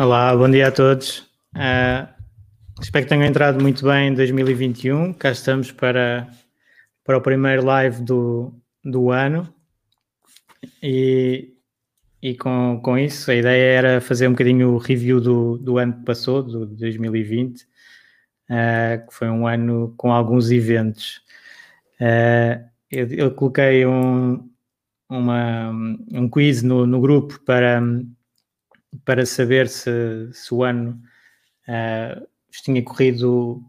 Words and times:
Olá, 0.00 0.34
bom 0.34 0.50
dia 0.50 0.68
a 0.68 0.72
todos. 0.72 1.18
Uh, 1.54 2.08
espero 2.80 3.04
que 3.04 3.10
tenham 3.10 3.26
entrado 3.26 3.60
muito 3.60 3.84
bem 3.84 4.08
em 4.08 4.14
2021. 4.14 5.12
Cá 5.12 5.30
estamos 5.30 5.72
para, 5.72 6.26
para 7.04 7.18
o 7.18 7.20
primeiro 7.20 7.62
live 7.66 8.00
do, 8.02 8.50
do 8.82 9.10
ano. 9.10 9.46
E, 10.82 11.52
e 12.22 12.34
com, 12.34 12.80
com 12.82 12.96
isso, 12.96 13.30
a 13.30 13.34
ideia 13.34 13.76
era 13.76 14.00
fazer 14.00 14.26
um 14.26 14.30
bocadinho 14.30 14.70
o 14.70 14.78
review 14.78 15.20
do, 15.20 15.58
do 15.58 15.76
ano 15.76 15.92
que 15.92 16.04
passou, 16.06 16.42
do 16.42 16.64
2020, 16.64 17.60
uh, 17.60 17.66
ah, 18.48 18.98
que 19.06 19.12
foi 19.14 19.28
um 19.28 19.46
ano 19.46 19.92
com 19.98 20.10
alguns 20.10 20.50
eventos. 20.50 21.20
Uh, 22.00 22.66
eu, 22.90 23.06
eu, 23.08 23.30
coloquei 23.32 23.84
um, 23.84 24.48
uma, 25.10 25.70
um 26.10 26.26
quiz 26.26 26.62
no, 26.62 26.86
no 26.86 27.02
grupo 27.02 27.38
para 27.44 27.82
para 29.04 29.24
saber 29.24 29.68
se, 29.68 30.28
se 30.32 30.52
o 30.52 30.64
ano 30.64 31.00
uh, 31.68 32.26
tinha 32.50 32.82
corrido 32.82 33.62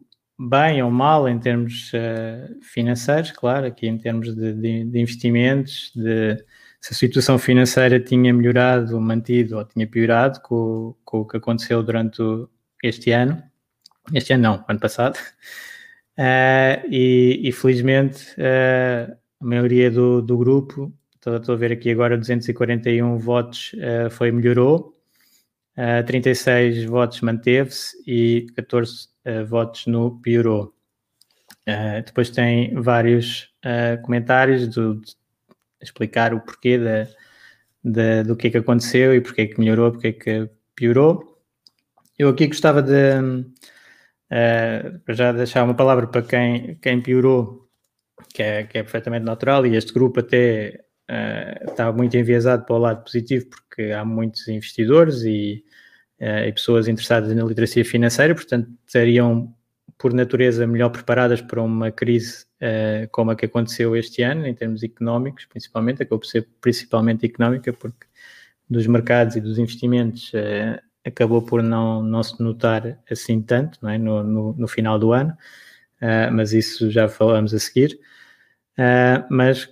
bem 0.49 0.81
ou 0.81 0.89
mal 0.89 1.29
em 1.29 1.39
termos 1.39 1.91
uh, 1.93 2.59
financeiros, 2.61 3.31
claro, 3.31 3.67
aqui 3.67 3.87
em 3.87 3.97
termos 3.97 4.35
de, 4.35 4.53
de, 4.53 4.85
de, 4.85 4.99
investimentos, 4.99 5.91
de 5.95 6.37
se 6.79 6.93
a 6.93 6.95
situação 6.95 7.37
financeira 7.37 7.99
tinha 7.99 8.33
melhorado, 8.33 8.99
mantido 8.99 9.57
ou 9.57 9.65
tinha 9.65 9.85
piorado 9.85 10.41
com, 10.41 10.95
com 11.05 11.19
o 11.19 11.27
que 11.27 11.37
aconteceu 11.37 11.83
durante 11.83 12.21
este 12.83 13.11
ano. 13.11 13.41
Este 14.13 14.33
ano 14.33 14.43
não, 14.43 14.65
ano 14.67 14.79
passado. 14.79 15.15
Uh, 16.17 16.81
e, 16.89 17.39
e, 17.43 17.51
felizmente 17.51 18.25
uh, 18.31 19.15
a 19.39 19.45
maioria 19.45 19.91
do, 19.91 20.23
do 20.23 20.35
grupo, 20.39 20.91
estou, 21.13 21.37
estou, 21.37 21.53
a 21.53 21.57
ver 21.57 21.71
aqui 21.71 21.91
agora 21.91 22.17
241 22.17 23.17
votos, 23.19 23.75
foi 24.09 24.31
melhorou 24.31 25.00
uh, 25.77 26.05
36 26.05 26.85
votos 26.85 27.21
manteve-se 27.21 27.97
e 28.07 28.47
14 28.55 29.05
uh, 29.05 29.07
eh, 29.25 29.43
votos 29.43 29.85
no 29.87 30.19
piorou. 30.19 30.73
Uh, 31.67 32.03
depois 32.05 32.29
tem 32.29 32.73
vários 32.75 33.49
comentários 34.03 34.67
do, 34.67 34.95
de 34.95 35.15
explicar 35.79 36.33
o 36.33 36.41
porquê 36.41 36.79
da, 36.79 37.07
da, 37.83 38.23
do 38.23 38.35
que 38.35 38.47
é 38.47 38.49
que 38.49 38.57
aconteceu 38.57 39.13
e 39.13 39.21
porque 39.21 39.41
é 39.41 39.47
que 39.47 39.59
melhorou, 39.59 39.91
porque 39.91 40.07
é 40.07 40.13
que 40.13 40.49
piorou. 40.75 41.39
Eu 42.17 42.29
aqui 42.29 42.47
gostava 42.47 42.81
de 42.81 42.91
já 45.09 45.31
deixar 45.31 45.63
uma 45.63 45.75
palavra 45.75 46.07
para 46.07 46.23
quem, 46.23 46.75
quem 46.81 47.01
piorou, 47.01 47.69
que 48.33 48.41
é, 48.41 48.63
que 48.63 48.79
é 48.79 48.83
perfeitamente 48.83 49.25
natural, 49.25 49.65
e 49.67 49.75
este 49.75 49.93
grupo 49.93 50.21
até 50.21 50.83
uh, 51.11 51.69
está 51.69 51.91
muito 51.91 52.15
enviesado 52.15 52.65
para 52.65 52.75
o 52.75 52.79
lado 52.79 53.03
positivo, 53.03 53.47
porque 53.47 53.91
há 53.91 54.05
muitos 54.05 54.47
investidores 54.47 55.23
e, 55.23 55.63
uh, 56.19 56.47
e 56.47 56.53
pessoas 56.53 56.87
interessadas 56.87 57.35
na 57.35 57.43
literacia 57.43 57.83
financeira, 57.83 58.33
portanto, 58.33 58.69
estariam, 58.87 59.53
por 59.97 60.13
natureza, 60.13 60.65
melhor 60.65 60.89
preparadas 60.89 61.41
para 61.41 61.61
uma 61.61 61.91
crise 61.91 62.45
uh, 62.61 63.07
como 63.11 63.31
a 63.31 63.35
que 63.35 63.45
aconteceu 63.45 63.95
este 63.95 64.23
ano, 64.23 64.47
em 64.47 64.53
termos 64.53 64.81
económicos, 64.83 65.45
principalmente, 65.45 66.01
acabou 66.01 66.19
por 66.19 66.27
ser 66.27 66.47
principalmente 66.61 67.25
económica, 67.25 67.73
porque 67.73 68.07
dos 68.69 68.87
mercados 68.87 69.35
e 69.35 69.41
dos 69.41 69.59
investimentos 69.59 70.31
acabou 71.05 71.41
por 71.41 71.61
não, 71.61 72.01
não 72.01 72.23
se 72.23 72.41
notar 72.41 72.97
assim 73.11 73.41
tanto 73.41 73.85
é? 73.85 73.97
no, 73.97 74.23
no, 74.23 74.53
no 74.53 74.65
final 74.65 74.97
do 74.97 75.11
ano, 75.11 75.35
mas 76.31 76.53
isso 76.53 76.89
já 76.89 77.09
falamos 77.09 77.53
a 77.53 77.59
seguir. 77.59 77.99
mas 79.29 79.67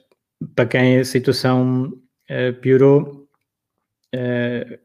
para 0.56 0.66
quem 0.66 1.00
a 1.00 1.06
situação 1.06 1.94
uh, 2.30 2.54
piorou, 2.62 3.28
uh, 4.16 4.80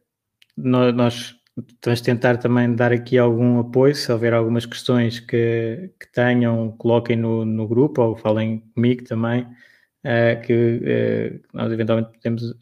nós 0.57 1.37
vamos 1.85 2.01
tentar 2.01 2.37
também 2.39 2.75
dar 2.75 2.93
aqui 2.93 3.17
algum 3.17 3.61
apoio, 3.61 3.95
se 3.95 4.11
houver 4.11 4.35
algumas 4.35 4.67
questões 4.67 5.21
que, 5.21 5.91
que 6.01 6.13
tenham, 6.13 6.73
coloquem 6.73 7.17
no, 7.17 7.45
no 7.45 7.69
grupo 7.69 8.03
ou 8.03 8.17
falem 8.17 8.61
comigo 8.75 9.05
também, 9.05 9.43
uh, 9.43 10.41
que 10.43 11.41
nós 11.53 11.73
eventualmente 11.73 12.13
podemos 12.13 12.55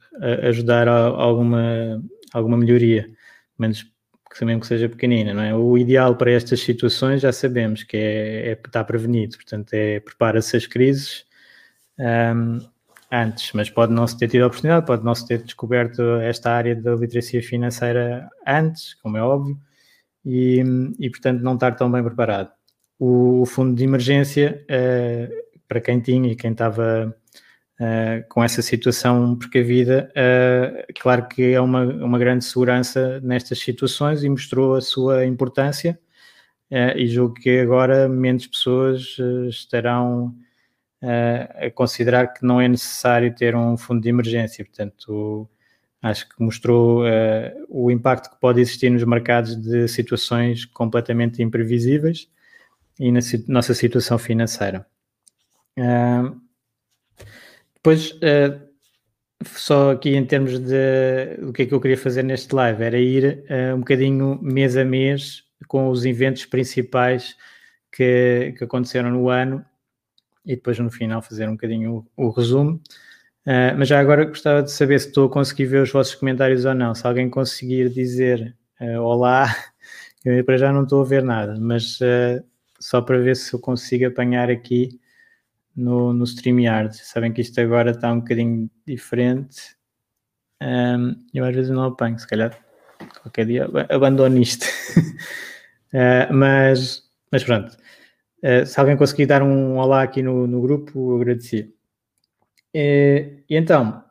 ajudar 0.43 0.89
a, 0.89 0.93
a, 0.93 1.23
alguma, 1.23 2.03
alguma 2.33 2.57
melhoria, 2.57 3.09
menos 3.59 3.91
que 4.35 4.45
mesmo 4.47 4.63
que 4.63 4.67
seja 4.67 4.89
pequenina, 4.89 5.35
não 5.35 5.43
é? 5.43 5.55
O 5.55 5.77
ideal 5.77 6.17
para 6.17 6.31
estas 6.31 6.61
situações 6.61 7.21
já 7.21 7.33
sabemos 7.33 7.83
que 7.83 7.99
é, 7.99 8.49
é 8.49 8.53
estar 8.53 8.85
prevenido, 8.85 9.37
portanto 9.37 9.75
é 9.75 10.01
prepara-se 10.01 10.57
as 10.57 10.67
crises 10.67 11.27
um, 11.99 12.05
ehm, 12.05 12.59
antes, 13.13 13.53
mas 13.53 13.69
pode 13.69 13.93
não 13.93 14.07
se 14.07 14.17
ter 14.17 14.29
tido 14.29 14.45
a 14.45 14.47
oportunidade, 14.47 14.87
pode 14.87 15.05
não 15.05 15.15
se 15.15 15.27
ter 15.27 15.43
descoberto 15.43 16.01
esta 16.23 16.51
área 16.51 16.75
da 16.75 16.95
literacia 16.95 17.43
financeira 17.43 18.27
antes, 18.47 18.95
como 18.95 19.19
é 19.19 19.23
óbvio, 19.23 19.59
e, 20.25 20.65
e 20.99 21.11
portanto 21.11 21.43
não 21.43 21.55
estar 21.55 21.73
tão 21.73 21.93
bem 21.93 22.03
preparado. 22.03 22.51
O, 22.99 23.43
o 23.43 23.47
fundo 23.47 23.75
de 23.75 23.85
emergência, 23.85 24.65
uh, 24.65 25.63
para 25.69 25.81
quem 25.81 26.01
tinha 26.01 26.33
e 26.33 26.37
quem 26.37 26.53
estava 26.53 27.15
uh, 27.79 28.29
com 28.31 28.43
essa 28.43 28.63
situação 28.63 29.37
precavida, 29.37 30.11
uh, 30.17 30.93
claro 30.99 31.29
que 31.29 31.53
é 31.53 31.61
uma, 31.61 31.85
uma 31.85 32.19
grande 32.19 32.47
segurança 32.47 33.21
nestas 33.21 33.59
situações 33.59 34.25
e 34.25 34.29
mostrou 34.31 34.75
a 34.75 34.81
sua 34.81 35.27
importância, 35.27 35.99
e 36.97 37.07
julgo 37.07 37.35
que 37.35 37.61
agora 37.61 38.09
menos 38.09 38.47
pessoas 38.47 39.19
estarão 39.51 40.35
a 41.03 41.71
considerar 41.71 42.29
que 42.29 42.45
não 42.47 42.61
é 42.61 42.69
necessário 42.69 43.35
ter 43.35 43.57
um 43.57 43.77
fundo 43.77 44.01
de 44.01 44.09
emergência. 44.09 44.65
Portanto, 44.65 45.49
acho 46.03 46.29
que 46.29 46.43
mostrou 46.43 47.03
uh, 47.05 47.67
o 47.69 47.91
impacto 47.91 48.31
que 48.31 48.41
pode 48.41 48.61
existir 48.61 48.91
nos 48.91 49.05
mercados 49.05 49.57
de 49.57 49.87
situações 49.87 50.65
completamente 50.65 51.43
imprevisíveis 51.43 52.29
e 52.99 53.13
na 53.13 53.21
nossa 53.47 53.73
situação 53.73 54.19
financeira. 54.19 54.85
Uh, 55.79 56.41
depois, 57.75 58.11
uh, 58.13 58.61
só 59.45 59.93
aqui 59.93 60.15
em 60.15 60.25
termos 60.25 60.59
de 60.59 61.39
o 61.43 61.53
que 61.53 61.63
é 61.63 61.67
que 61.67 61.75
eu 61.75 61.81
queria 61.81 61.97
fazer 61.97 62.23
neste 62.23 62.55
live, 62.55 62.83
era 62.83 62.99
ir 62.99 63.45
um 63.75 63.79
bocadinho 63.79 64.39
mês 64.41 64.77
a 64.77 64.85
mês 64.85 65.43
com 65.67 65.89
os 65.89 66.05
eventos 66.05 66.47
principais 66.47 67.37
que, 67.91 68.55
que 68.57 68.63
aconteceram 68.63 69.11
no 69.11 69.29
ano 69.29 69.65
e 70.45 70.57
depois 70.57 70.79
no 70.79 70.91
final 70.91 71.23
fazer 71.23 71.49
um 71.49 71.53
bocadinho 71.53 72.07
o, 72.17 72.27
o 72.27 72.31
resumo. 72.31 72.81
Uh, 73.47 73.75
mas 73.77 73.89
já 73.89 73.99
agora 73.99 74.25
gostava 74.25 74.63
de 74.63 74.71
saber 74.71 75.01
se 75.01 75.09
estou 75.09 75.27
a 75.27 75.31
conseguir 75.31 75.67
ver 75.67 75.83
os 75.83 75.91
vossos 75.91 76.15
comentários 76.15 76.65
ou 76.65 76.75
não. 76.75 76.95
Se 76.95 77.07
alguém 77.07 77.29
conseguir 77.29 77.89
dizer 77.91 78.57
uh, 78.81 79.01
olá, 79.01 79.47
eu 80.25 80.45
para 80.45 80.57
já 80.57 80.73
não 80.73 80.85
estou 80.85 81.03
a 81.03 81.05
ver 81.05 81.23
nada, 81.23 81.57
mas 81.59 82.01
uh, 82.01 82.45
só 82.79 83.01
para 83.01 83.19
ver 83.19 83.37
se 83.37 83.53
eu 83.53 83.59
consigo 83.59 84.07
apanhar 84.07 84.51
aqui 84.51 85.01
no, 85.75 86.13
no 86.13 86.25
StreamYard. 86.25 86.97
Sabem 86.97 87.33
que 87.33 87.41
isto 87.41 87.61
agora 87.61 87.91
está 87.91 88.13
um 88.13 88.21
bocadinho 88.21 88.71
diferente. 88.87 89.77
Um, 90.63 91.17
eu 91.35 91.45
às 91.45 91.55
vezes 91.55 91.71
não 91.71 91.83
apanho, 91.85 92.19
se 92.19 92.27
calhar 92.27 92.57
qualquer 93.23 93.47
dia 93.47 93.69
abandono 93.89 94.39
isto. 94.39 94.65
mas, 96.31 97.03
mas 97.33 97.43
pronto. 97.43 97.77
Uh, 98.43 98.67
se 98.67 98.79
alguém 98.79 98.97
conseguir 98.97 99.27
dar 99.27 99.43
um 99.43 99.79
olá 99.79 100.03
aqui 100.03 100.23
no, 100.23 100.47
no 100.47 100.61
grupo, 100.61 101.17
agradecia. 101.17 101.69
E, 102.75 103.45
e, 103.49 103.57
então, 103.57 104.03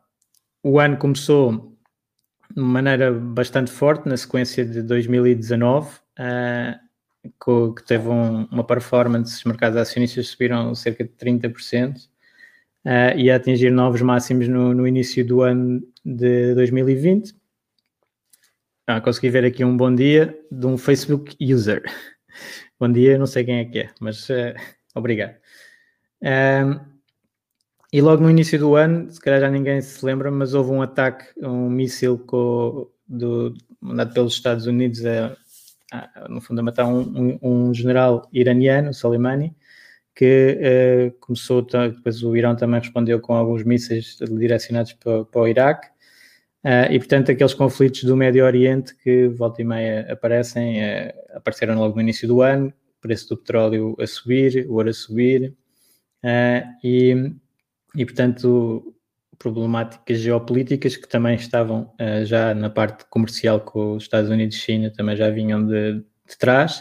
o 0.63 0.79
ano 0.79 0.97
começou 0.97 1.77
de 2.55 2.61
maneira 2.61 3.11
bastante 3.11 3.71
forte 3.71 4.07
na 4.07 4.15
sequência 4.15 4.65
de 4.65 4.81
2019, 4.81 5.89
uh, 6.19 7.73
que 7.75 7.83
teve 7.83 8.07
um, 8.07 8.45
uma 8.45 8.63
performance, 8.63 9.35
os 9.35 9.43
mercados 9.43 9.77
acionistas 9.77 10.27
subiram 10.27 10.73
cerca 10.75 11.03
de 11.03 11.11
30% 11.11 11.97
uh, 12.85 13.17
e 13.17 13.29
a 13.29 13.35
atingir 13.35 13.71
novos 13.71 14.01
máximos 14.01 14.47
no, 14.47 14.73
no 14.73 14.87
início 14.87 15.25
do 15.25 15.41
ano 15.41 15.81
de 16.05 16.53
2020. 16.55 17.35
Ah, 18.87 18.99
consegui 18.99 19.29
ver 19.29 19.45
aqui 19.45 19.63
um 19.63 19.77
bom 19.77 19.93
dia 19.93 20.37
de 20.51 20.65
um 20.65 20.77
Facebook 20.77 21.35
user. 21.41 21.83
bom 22.81 22.91
dia, 22.91 23.15
não 23.15 23.27
sei 23.27 23.43
quem 23.43 23.59
é 23.59 23.65
que 23.65 23.77
é, 23.77 23.89
mas 23.99 24.27
uh, 24.31 24.55
obrigado. 24.95 25.35
Um, 26.19 26.79
e 27.93 28.01
logo 28.01 28.23
no 28.23 28.29
início 28.29 28.57
do 28.57 28.75
ano, 28.75 29.11
se 29.11 29.19
calhar 29.19 29.39
já 29.39 29.51
ninguém 29.51 29.79
se 29.81 30.03
lembra, 30.03 30.31
mas 30.31 30.55
houve 30.55 30.71
um 30.71 30.81
ataque, 30.81 31.25
um 31.45 31.69
míssil 31.69 32.17
do, 33.07 33.53
mandado 33.79 34.15
pelos 34.15 34.33
Estados 34.33 34.65
Unidos 34.65 35.05
a, 35.05 35.37
a, 35.91 36.27
no 36.27 36.41
fundo 36.41 36.59
a 36.61 36.63
matar 36.63 36.87
um, 36.87 37.01
um, 37.43 37.67
um 37.67 37.73
general 37.73 38.27
iraniano, 38.33 38.95
Soleimani, 38.95 39.55
que 40.15 40.57
uh, 41.13 41.19
começou, 41.19 41.61
depois 41.61 42.23
o 42.23 42.35
Irão 42.35 42.55
também 42.55 42.79
respondeu 42.79 43.19
com 43.19 43.35
alguns 43.35 43.63
mísseis 43.63 44.17
direcionados 44.19 44.93
para, 44.93 45.23
para 45.25 45.41
o 45.41 45.47
Iraque, 45.47 45.87
uh, 46.65 46.91
e 46.91 46.97
portanto 46.99 47.31
aqueles 47.31 47.53
conflitos 47.53 48.03
do 48.03 48.15
Médio 48.15 48.45
Oriente 48.45 48.95
que 49.03 49.27
volta 49.29 49.61
e 49.61 49.65
meia 49.65 50.11
aparecem, 50.11 50.81
uh, 50.81 51.13
apareceram 51.35 51.75
logo 51.75 51.95
no 51.95 52.01
início 52.01 52.27
do 52.27 52.41
ano, 52.41 52.73
preço 52.99 53.29
do 53.29 53.37
petróleo 53.37 53.95
a 53.99 54.07
subir, 54.07 54.65
o 54.69 54.73
ouro 54.73 54.89
a 54.89 54.93
subir, 54.93 55.55
e 56.83 57.33
e, 57.95 58.05
portanto, 58.05 58.95
problemáticas 59.37 60.19
geopolíticas 60.19 60.95
que 60.95 61.07
também 61.07 61.35
estavam 61.35 61.93
uh, 61.99 62.25
já 62.25 62.53
na 62.53 62.69
parte 62.69 63.05
comercial 63.09 63.59
com 63.59 63.95
os 63.95 64.03
Estados 64.03 64.29
Unidos 64.29 64.55
e 64.55 64.59
China, 64.59 64.91
também 64.91 65.15
já 65.15 65.29
vinham 65.29 65.65
de, 65.65 65.93
de 65.93 66.37
trás. 66.37 66.79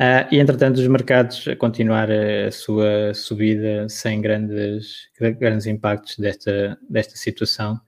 Uh, 0.00 0.26
e, 0.32 0.40
entretanto, 0.40 0.78
os 0.78 0.88
mercados 0.88 1.46
a 1.46 1.54
continuar 1.54 2.08
a 2.10 2.50
sua 2.50 3.14
subida 3.14 3.88
sem 3.88 4.20
grandes, 4.20 5.08
grandes 5.38 5.66
impactos 5.66 6.18
desta, 6.18 6.76
desta 6.88 7.16
situação, 7.16 7.80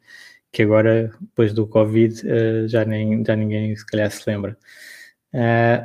que 0.53 0.63
agora, 0.63 1.13
depois 1.21 1.53
do 1.53 1.67
Covid, 1.67 2.23
uh, 2.27 2.69
já, 2.69 2.85
nem, 2.85 3.25
já 3.25 3.37
ninguém 3.37 3.75
se 3.77 3.87
calhar 3.87 4.11
se 4.11 4.29
lembra. 4.29 4.57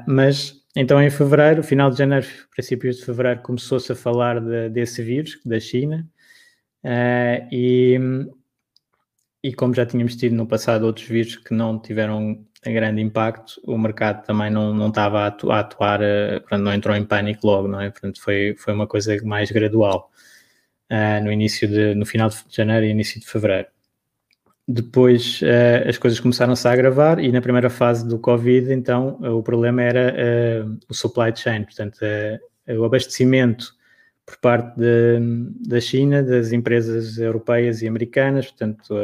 mas 0.08 0.62
então, 0.76 1.02
em 1.02 1.10
fevereiro, 1.10 1.64
final 1.64 1.90
de 1.92 1.98
janeiro, 1.98 2.26
princípios 2.50 2.98
de 2.98 3.06
fevereiro, 3.06 3.42
começou-se 3.42 3.92
a 3.92 3.96
falar 3.96 4.40
de, 4.40 4.70
desse 4.70 5.04
vírus 5.04 5.40
da 5.46 5.60
China, 5.60 6.08
Uh, 6.84 7.46
e, 7.52 8.00
e 9.44 9.54
como 9.54 9.74
já 9.74 9.86
tínhamos 9.86 10.16
tido 10.16 10.36
no 10.36 10.48
passado 10.48 10.86
outros 10.86 11.08
vírus 11.08 11.36
que 11.36 11.54
não 11.54 11.80
tiveram 11.80 12.46
grande 12.64 13.02
impacto, 13.02 13.62
o 13.66 13.78
mercado 13.78 14.24
também 14.26 14.52
não, 14.52 14.74
não 14.74 14.90
estava 14.90 15.22
a 15.22 15.28
atuar, 15.28 15.58
a 15.58 15.60
atuar 15.62 16.02
uh, 16.02 16.58
não 16.58 16.74
entrou 16.74 16.96
em 16.96 17.06
pânico 17.06 17.46
logo, 17.46 17.68
não 17.68 17.82
é? 17.82 17.90
Portanto, 17.90 18.22
foi, 18.22 18.56
foi 18.58 18.74
uma 18.74 18.88
coisa 18.88 19.16
mais 19.24 19.52
gradual 19.52 20.12
uh, 20.92 21.24
no 21.24 21.32
início 21.32 21.68
de, 21.68 21.96
no 21.96 22.06
final 22.06 22.30
de 22.30 22.38
janeiro 22.50 22.86
e 22.86 22.90
início 22.90 23.20
de 23.20 23.28
fevereiro. 23.28 23.68
Depois 24.74 25.42
uh, 25.42 25.90
as 25.90 25.98
coisas 25.98 26.20
começaram-se 26.20 26.68
a 26.68 26.72
agravar 26.72 27.20
e 27.20 27.32
na 27.32 27.42
primeira 27.42 27.70
fase 27.70 28.08
do 28.08 28.18
Covid, 28.18 28.72
então, 28.72 29.20
o 29.22 29.44
problema 29.44 29.82
era 29.82 30.66
o 30.90 30.94
supply 30.94 31.36
chain, 31.36 31.64
portanto, 31.64 32.00
o 32.68 32.86
abastecimento 32.86 33.74
por 34.26 34.38
parte 34.38 34.80
de, 34.80 35.20
da 35.68 35.82
China, 35.82 36.24
das 36.24 36.52
empresas 36.52 37.18
europeias 37.18 37.82
e 37.82 37.88
americanas, 37.88 38.48
portanto, 38.48 38.96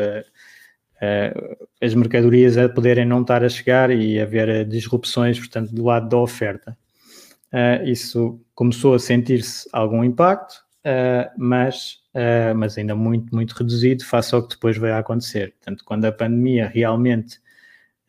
as 1.82 1.94
mercadorias 1.94 2.58
a 2.58 2.70
poderem 2.70 3.06
não 3.06 3.22
estar 3.22 3.44
a 3.44 3.50
chegar 3.50 3.92
e 3.92 4.20
haver 4.20 4.66
disrupções, 4.66 5.38
portanto, 5.38 5.74
do 5.74 5.84
lado 5.84 6.08
da 6.08 6.18
oferta. 6.18 6.78
isso 7.86 8.40
começou 8.56 8.94
a 8.94 9.00
sentir-se 9.00 9.68
algum 9.74 10.04
impacto, 10.04 10.56
mas, 11.38 11.98
mas 12.56 12.78
ainda 12.78 12.96
muito, 12.96 13.34
muito 13.34 13.52
reduzido 13.52 14.04
face 14.04 14.34
ao 14.34 14.42
que 14.42 14.56
depois 14.56 14.82
a 14.84 15.00
acontecer. 15.00 15.54
Portanto, 15.54 15.84
quando 15.86 16.06
a 16.06 16.12
pandemia 16.12 16.68
realmente 16.68 17.40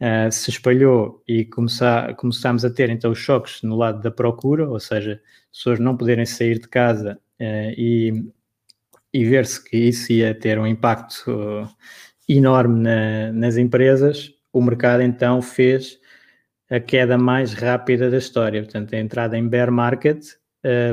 Uh, 0.01 0.31
se 0.31 0.49
espalhou 0.49 1.21
e 1.27 1.45
começar, 1.45 2.15
começámos 2.15 2.65
a 2.65 2.71
ter 2.71 2.89
então 2.89 3.11
os 3.11 3.19
choques 3.19 3.63
no 3.63 3.75
lado 3.75 4.01
da 4.01 4.13
procura, 4.13 4.69
ou 4.71 4.79
seja, 4.79 5.21
pessoas 5.53 5.81
não 5.81 5.97
poderem 5.97 6.25
sair 6.25 6.61
de 6.61 6.69
casa 6.69 7.19
uh, 7.41 7.75
e, 7.77 8.13
e 9.13 9.25
ver-se 9.25 9.63
que 9.63 9.77
isso 9.77 10.13
ia 10.13 10.33
ter 10.33 10.57
um 10.57 10.69
impacto 10.69 11.29
uh, 11.29 11.69
enorme 12.29 12.81
na, 12.81 13.33
nas 13.33 13.57
empresas, 13.57 14.33
o 14.53 14.63
mercado 14.63 15.03
então 15.03 15.43
fez 15.43 15.99
a 16.71 16.79
queda 16.79 17.19
mais 17.19 17.53
rápida 17.53 18.09
da 18.09 18.19
história, 18.19 18.63
portanto, 18.63 18.95
a 18.95 18.99
entrada 18.99 19.37
em 19.37 19.49
bear 19.49 19.73
market 19.73 20.25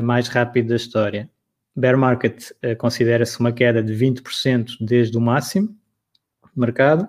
mais 0.02 0.28
rápida 0.28 0.70
da 0.70 0.76
história. 0.76 1.28
Bear 1.76 1.96
market 1.96 2.50
considera-se 2.78 3.38
uma 3.38 3.52
queda 3.52 3.82
de 3.82 3.92
20% 3.92 4.76
desde 4.80 5.16
o 5.16 5.20
máximo 5.20 5.68
do 6.54 6.60
mercado 6.60 7.08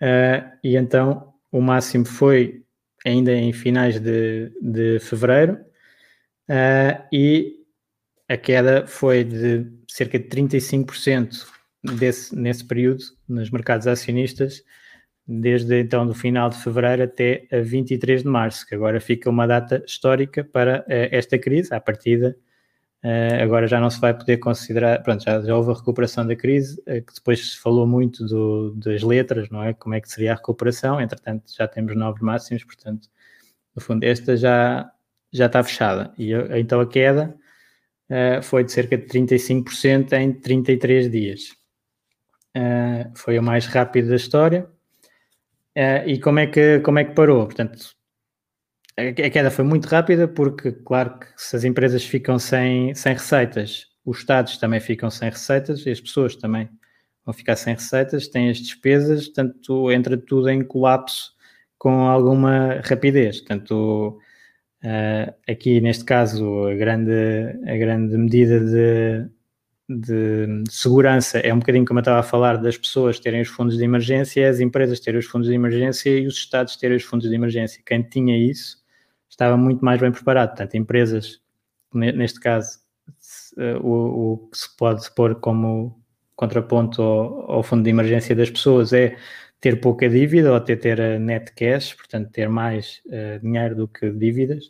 Uh, 0.00 0.46
e 0.62 0.76
então 0.76 1.34
o 1.50 1.60
máximo 1.60 2.04
foi 2.04 2.62
ainda 3.04 3.32
em 3.32 3.52
finais 3.52 3.98
de, 3.98 4.52
de 4.60 5.00
fevereiro 5.00 5.54
uh, 6.48 7.04
e 7.12 7.56
a 8.28 8.36
queda 8.36 8.86
foi 8.86 9.24
de 9.24 9.66
cerca 9.88 10.18
de 10.18 10.26
35% 10.26 11.46
desse, 11.98 12.36
nesse 12.36 12.64
período 12.64 13.02
nos 13.28 13.50
mercados 13.50 13.88
acionistas, 13.88 14.62
desde 15.26 15.80
então 15.80 16.06
do 16.06 16.14
final 16.14 16.48
de 16.48 16.62
fevereiro 16.62 17.02
até 17.02 17.48
a 17.50 17.58
23 17.58 18.22
de 18.22 18.28
março, 18.28 18.66
que 18.66 18.74
agora 18.74 19.00
fica 19.00 19.28
uma 19.28 19.46
data 19.48 19.82
histórica 19.84 20.44
para 20.44 20.82
uh, 20.82 20.84
esta 21.10 21.36
crise, 21.38 21.74
à 21.74 21.80
partida 21.80 22.36
Uh, 23.04 23.40
agora 23.40 23.68
já 23.68 23.80
não 23.80 23.88
se 23.90 24.00
vai 24.00 24.12
poder 24.12 24.38
considerar, 24.38 25.00
pronto, 25.04 25.22
já, 25.22 25.40
já 25.40 25.56
houve 25.56 25.70
a 25.70 25.74
recuperação 25.74 26.26
da 26.26 26.34
crise, 26.34 26.80
uh, 26.80 27.00
que 27.00 27.14
depois 27.14 27.52
se 27.52 27.58
falou 27.58 27.86
muito 27.86 28.26
do, 28.26 28.74
das 28.74 29.02
letras, 29.02 29.48
não 29.50 29.62
é? 29.62 29.72
Como 29.72 29.94
é 29.94 30.00
que 30.00 30.08
seria 30.08 30.32
a 30.32 30.34
recuperação, 30.34 31.00
entretanto 31.00 31.44
já 31.56 31.68
temos 31.68 31.94
novos 31.96 32.20
máximos, 32.20 32.64
portanto, 32.64 33.08
no 33.74 33.80
fundo, 33.80 34.02
esta 34.04 34.36
já, 34.36 34.90
já 35.32 35.46
está 35.46 35.62
fechada. 35.62 36.12
E 36.18 36.32
então 36.58 36.80
a 36.80 36.88
queda 36.88 37.36
uh, 38.10 38.42
foi 38.42 38.64
de 38.64 38.72
cerca 38.72 38.98
de 38.98 39.06
35% 39.06 40.12
em 40.14 40.32
33 40.32 41.10
dias. 41.10 41.56
foi 43.14 43.38
o 43.38 43.42
mais 43.42 43.66
rápido 43.66 44.08
da 44.08 44.16
história. 44.16 44.68
e 46.06 46.18
como 46.20 46.40
é, 46.40 46.46
que, 46.48 46.80
como 46.80 46.98
é 46.98 47.04
que 47.04 47.14
parou? 47.14 47.44
Portanto, 47.46 47.78
a 48.98 49.30
queda 49.30 49.50
foi 49.50 49.64
muito 49.64 49.86
rápida 49.86 50.26
porque, 50.26 50.72
claro, 50.72 51.20
que 51.20 51.26
se 51.36 51.54
as 51.54 51.62
empresas 51.62 52.04
ficam 52.04 52.38
sem, 52.38 52.92
sem 52.94 53.12
receitas, 53.12 53.86
os 54.04 54.18
Estados 54.18 54.58
também 54.58 54.80
ficam 54.80 55.08
sem 55.08 55.30
receitas 55.30 55.86
e 55.86 55.90
as 55.90 56.00
pessoas 56.00 56.34
também 56.34 56.68
vão 57.24 57.32
ficar 57.32 57.54
sem 57.56 57.74
receitas, 57.74 58.26
têm 58.26 58.50
as 58.50 58.58
despesas, 58.58 59.26
portanto, 59.26 59.92
entra 59.92 60.16
tudo 60.16 60.48
em 60.48 60.64
colapso 60.64 61.32
com 61.78 62.08
alguma 62.08 62.80
rapidez. 62.84 63.38
Portanto, 63.38 64.18
uh, 64.82 65.34
aqui 65.48 65.80
neste 65.80 66.04
caso, 66.04 66.66
a 66.66 66.74
grande, 66.74 67.12
a 67.66 67.76
grande 67.76 68.16
medida 68.16 68.58
de, 68.58 69.28
de 69.88 70.64
segurança 70.70 71.38
é 71.38 71.54
um 71.54 71.60
bocadinho 71.60 71.84
como 71.84 72.00
eu 72.00 72.02
estava 72.02 72.18
a 72.18 72.24
falar 72.24 72.56
das 72.56 72.76
pessoas 72.76 73.20
terem 73.20 73.42
os 73.42 73.48
fundos 73.48 73.76
de 73.76 73.84
emergência, 73.84 74.48
as 74.50 74.58
empresas 74.58 74.98
terem 74.98 75.20
os 75.20 75.26
fundos 75.26 75.48
de 75.48 75.54
emergência 75.54 76.10
e 76.10 76.26
os 76.26 76.34
Estados 76.34 76.76
terem 76.76 76.96
os 76.96 77.04
fundos 77.04 77.28
de 77.28 77.34
emergência. 77.34 77.80
Quem 77.86 78.02
tinha 78.02 78.36
isso 78.36 78.78
estava 79.28 79.56
muito 79.56 79.84
mais 79.84 80.00
bem 80.00 80.10
preparado. 80.12 80.50
Portanto, 80.50 80.74
empresas, 80.74 81.40
neste 81.92 82.40
caso, 82.40 82.78
eh, 83.56 83.76
o, 83.80 84.32
o 84.34 84.48
que 84.50 84.58
se 84.58 84.76
pode 84.76 85.10
pôr 85.14 85.36
como 85.36 86.00
contraponto 86.36 87.02
ao, 87.02 87.50
ao, 87.52 87.62
fundo 87.62 87.82
de 87.82 87.90
emergência 87.90 88.34
das 88.34 88.50
pessoas 88.50 88.92
é 88.92 89.16
ter 89.60 89.80
pouca 89.80 90.08
dívida 90.08 90.50
ou 90.50 90.56
até 90.56 90.76
ter 90.76 91.18
net 91.18 91.52
cash, 91.54 91.94
portanto, 91.94 92.30
ter 92.30 92.48
mais 92.48 93.02
uh, 93.06 93.40
dinheiro 93.42 93.74
do 93.74 93.88
que 93.88 94.10
dívidas. 94.10 94.66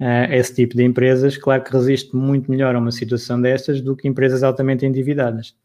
Uh, 0.00 0.30
esse 0.30 0.54
tipo 0.54 0.76
de 0.76 0.84
empresas, 0.84 1.36
claro 1.36 1.64
que 1.64 1.72
resiste 1.72 2.14
muito 2.14 2.50
melhor 2.50 2.74
a 2.76 2.78
uma 2.78 2.92
situação 2.92 3.40
destas 3.40 3.80
do 3.80 3.96
que 3.96 4.06
empresas 4.06 4.42
altamente 4.44 4.86
endividadas. 4.86 5.56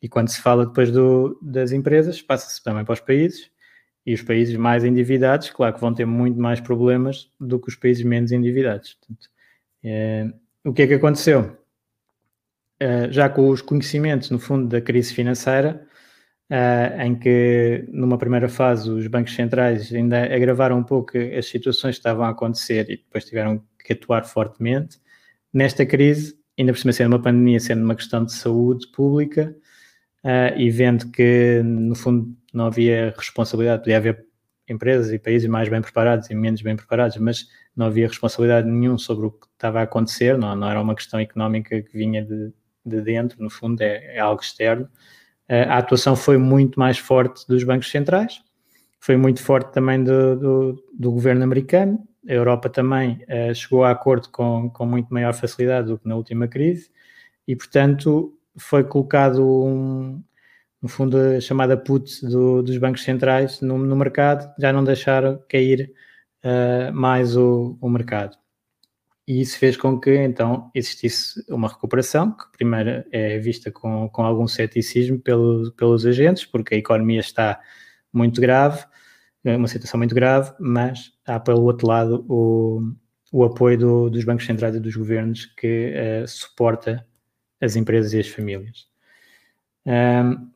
E 0.00 0.08
quando 0.08 0.28
se 0.28 0.40
fala 0.40 0.64
depois 0.66 0.90
do, 0.90 1.38
das 1.42 1.72
empresas, 1.72 2.22
passa-se 2.22 2.62
também 2.62 2.84
para 2.84 2.94
os 2.94 3.00
países 3.00 3.50
e 4.04 4.14
os 4.14 4.22
países 4.22 4.56
mais 4.56 4.84
endividados, 4.84 5.50
claro 5.50 5.74
que 5.74 5.80
vão 5.80 5.92
ter 5.92 6.06
muito 6.06 6.40
mais 6.40 6.60
problemas 6.60 7.30
do 7.38 7.58
que 7.58 7.68
os 7.68 7.76
países 7.76 8.04
menos 8.04 8.32
endividados. 8.32 8.94
Portanto, 8.94 9.28
é, 9.84 10.32
o 10.64 10.72
que 10.72 10.82
é 10.82 10.86
que 10.86 10.94
aconteceu? 10.94 11.56
É, 12.80 13.10
já 13.10 13.28
com 13.28 13.48
os 13.48 13.60
conhecimentos, 13.60 14.30
no 14.30 14.38
fundo, 14.38 14.68
da 14.68 14.80
crise 14.80 15.12
financeira, 15.12 15.86
é, 16.50 17.04
em 17.04 17.14
que 17.14 17.84
numa 17.88 18.16
primeira 18.16 18.48
fase 18.48 18.90
os 18.90 19.06
bancos 19.06 19.34
centrais 19.34 19.92
ainda 19.92 20.24
agravaram 20.24 20.78
um 20.78 20.84
pouco 20.84 21.18
as 21.18 21.46
situações 21.46 21.96
que 21.96 22.00
estavam 22.00 22.24
a 22.24 22.30
acontecer 22.30 22.88
e 22.88 22.96
depois 22.96 23.24
tiveram 23.24 23.62
que 23.84 23.92
atuar 23.92 24.24
fortemente, 24.24 24.98
nesta 25.52 25.84
crise, 25.84 26.38
ainda 26.58 26.72
por 26.72 26.78
cima 26.78 26.92
sendo 26.92 27.12
uma 27.12 27.22
pandemia, 27.22 27.60
sendo 27.60 27.84
uma 27.84 27.94
questão 27.94 28.24
de 28.24 28.32
saúde 28.32 28.86
pública, 28.88 29.54
e 30.56 30.70
vendo 30.70 31.10
que, 31.10 31.62
no 31.64 31.94
fundo, 31.94 32.34
não 32.52 32.66
havia 32.66 33.14
responsabilidade, 33.16 33.82
podia 33.82 33.96
haver 33.96 34.26
empresas 34.68 35.12
e 35.12 35.18
países 35.18 35.48
mais 35.48 35.68
bem 35.68 35.80
preparados 35.80 36.28
e 36.30 36.34
menos 36.34 36.60
bem 36.60 36.76
preparados, 36.76 37.16
mas 37.16 37.46
não 37.74 37.86
havia 37.86 38.06
responsabilidade 38.06 38.68
nenhum 38.68 38.98
sobre 38.98 39.26
o 39.26 39.30
que 39.30 39.46
estava 39.46 39.80
a 39.80 39.84
acontecer, 39.84 40.36
não, 40.36 40.54
não 40.54 40.70
era 40.70 40.80
uma 40.80 40.94
questão 40.94 41.18
económica 41.18 41.80
que 41.80 41.96
vinha 41.96 42.22
de, 42.22 42.52
de 42.84 43.00
dentro, 43.00 43.42
no 43.42 43.48
fundo 43.48 43.80
é, 43.80 44.16
é 44.16 44.18
algo 44.18 44.42
externo. 44.42 44.88
a 45.48 45.78
atuação 45.78 46.14
foi 46.14 46.36
muito 46.36 46.78
mais 46.78 46.98
forte 46.98 47.46
dos 47.48 47.64
bancos 47.64 47.90
centrais, 47.90 48.42
foi 49.00 49.16
muito 49.16 49.42
forte 49.42 49.72
também 49.72 50.02
do, 50.02 50.36
do, 50.36 50.84
do 50.92 51.12
governo 51.12 51.44
americano, 51.44 52.06
a 52.28 52.32
Europa 52.32 52.68
também 52.68 53.24
uh, 53.28 53.54
chegou 53.54 53.84
a 53.84 53.90
acordo 53.90 54.28
com, 54.28 54.68
com 54.70 54.84
muito 54.84 55.12
maior 55.12 55.32
facilidade 55.32 55.88
do 55.88 55.98
que 55.98 56.06
na 56.06 56.14
última 56.14 56.46
crise 56.46 56.90
e, 57.46 57.56
portanto, 57.56 58.37
foi 58.58 58.84
colocado 58.84 59.42
um, 59.44 60.22
no 60.80 60.88
fundo, 60.88 61.18
a 61.18 61.40
chamada 61.40 61.76
put 61.76 62.24
do, 62.26 62.62
dos 62.62 62.78
bancos 62.78 63.02
centrais 63.02 63.60
no, 63.60 63.78
no, 63.78 63.96
mercado, 63.96 64.52
já 64.58 64.72
não 64.72 64.84
deixaram 64.84 65.42
cair 65.48 65.92
uh, 66.44 66.92
mais 66.92 67.36
o, 67.36 67.76
o, 67.80 67.88
mercado. 67.88 68.36
E 69.26 69.40
isso 69.40 69.58
fez 69.58 69.76
com 69.76 70.00
que, 70.00 70.14
então, 70.16 70.70
existisse 70.74 71.44
uma 71.50 71.68
recuperação, 71.68 72.32
que 72.32 72.44
primeiro 72.52 73.04
é 73.12 73.38
vista 73.38 73.70
com, 73.70 74.08
com 74.08 74.22
algum 74.22 74.46
ceticismo 74.46 75.18
pelo, 75.18 75.72
pelos 75.72 76.06
agentes, 76.06 76.46
porque 76.46 76.74
a 76.74 76.78
economia 76.78 77.20
está 77.20 77.60
muito 78.12 78.40
grave, 78.40 78.84
é 79.44 79.56
uma 79.56 79.68
situação 79.68 79.98
muito 79.98 80.14
grave, 80.14 80.52
mas 80.58 81.12
há 81.26 81.38
pelo 81.38 81.62
outro 81.62 81.86
lado 81.86 82.24
o, 82.28 82.80
o 83.32 83.44
apoio 83.44 83.78
do, 83.78 84.10
dos 84.10 84.24
bancos 84.24 84.46
centrais 84.46 84.74
e 84.74 84.80
dos 84.80 84.96
governos 84.96 85.46
que 85.46 85.92
uh, 85.94 86.26
suporta 86.26 87.06
as 87.60 87.76
empresas 87.76 88.12
e 88.12 88.20
as 88.20 88.28
famílias. 88.28 88.86
Um, 89.86 90.50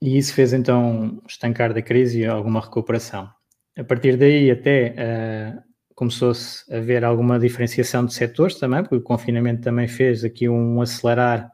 e 0.00 0.18
isso 0.18 0.34
fez 0.34 0.52
então 0.52 1.22
estancar 1.26 1.72
da 1.72 1.82
crise 1.82 2.20
e 2.20 2.26
alguma 2.26 2.60
recuperação. 2.60 3.30
A 3.76 3.82
partir 3.82 4.16
daí 4.16 4.50
até 4.50 4.94
uh, 4.94 5.62
começou-se 5.94 6.72
a 6.72 6.78
ver 6.78 7.04
alguma 7.04 7.38
diferenciação 7.38 8.04
de 8.04 8.14
setores 8.14 8.58
também, 8.58 8.82
porque 8.82 8.96
o 8.96 9.00
confinamento 9.00 9.62
também 9.62 9.88
fez 9.88 10.22
aqui 10.22 10.48
um 10.48 10.80
acelerar, 10.80 11.50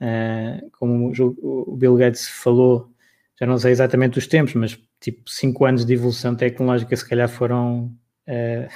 uh, 0.00 0.70
como 0.72 1.12
o 1.40 1.76
Bill 1.76 1.96
Gates 1.96 2.28
falou, 2.28 2.90
já 3.38 3.46
não 3.46 3.58
sei 3.58 3.70
exatamente 3.70 4.18
os 4.18 4.26
tempos, 4.26 4.54
mas 4.54 4.78
tipo 5.00 5.30
cinco 5.30 5.64
anos 5.64 5.84
de 5.84 5.94
evolução 5.94 6.34
tecnológica 6.34 6.96
se 6.96 7.08
calhar 7.08 7.28
foram 7.28 7.92
uh, 8.28 8.68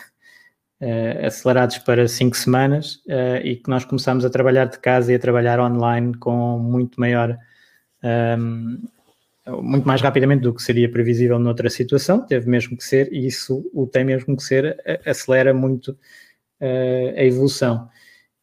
uh, 0.80 1.26
acelerados 1.26 1.78
para 1.78 2.06
cinco 2.08 2.36
semanas 2.36 2.96
uh, 3.06 3.44
e 3.44 3.56
que 3.56 3.68
nós 3.68 3.84
começámos 3.84 4.24
a 4.24 4.30
trabalhar 4.30 4.66
de 4.66 4.78
casa 4.78 5.12
e 5.12 5.14
a 5.14 5.18
trabalhar 5.18 5.60
online 5.60 6.14
com 6.16 6.58
muito 6.58 7.00
maior 7.00 7.36
um, 8.38 8.82
muito 9.62 9.86
mais 9.86 10.00
rapidamente 10.00 10.42
do 10.42 10.54
que 10.54 10.62
seria 10.62 10.90
previsível 10.90 11.38
noutra 11.38 11.68
situação, 11.68 12.24
teve 12.24 12.48
mesmo 12.48 12.76
que 12.76 12.84
ser, 12.84 13.12
e 13.12 13.26
isso 13.26 13.68
o 13.74 13.86
tem 13.86 14.04
mesmo 14.04 14.36
que 14.36 14.42
ser, 14.42 14.76
acelera 15.04 15.52
muito 15.52 15.98
a 16.60 17.24
evolução 17.24 17.88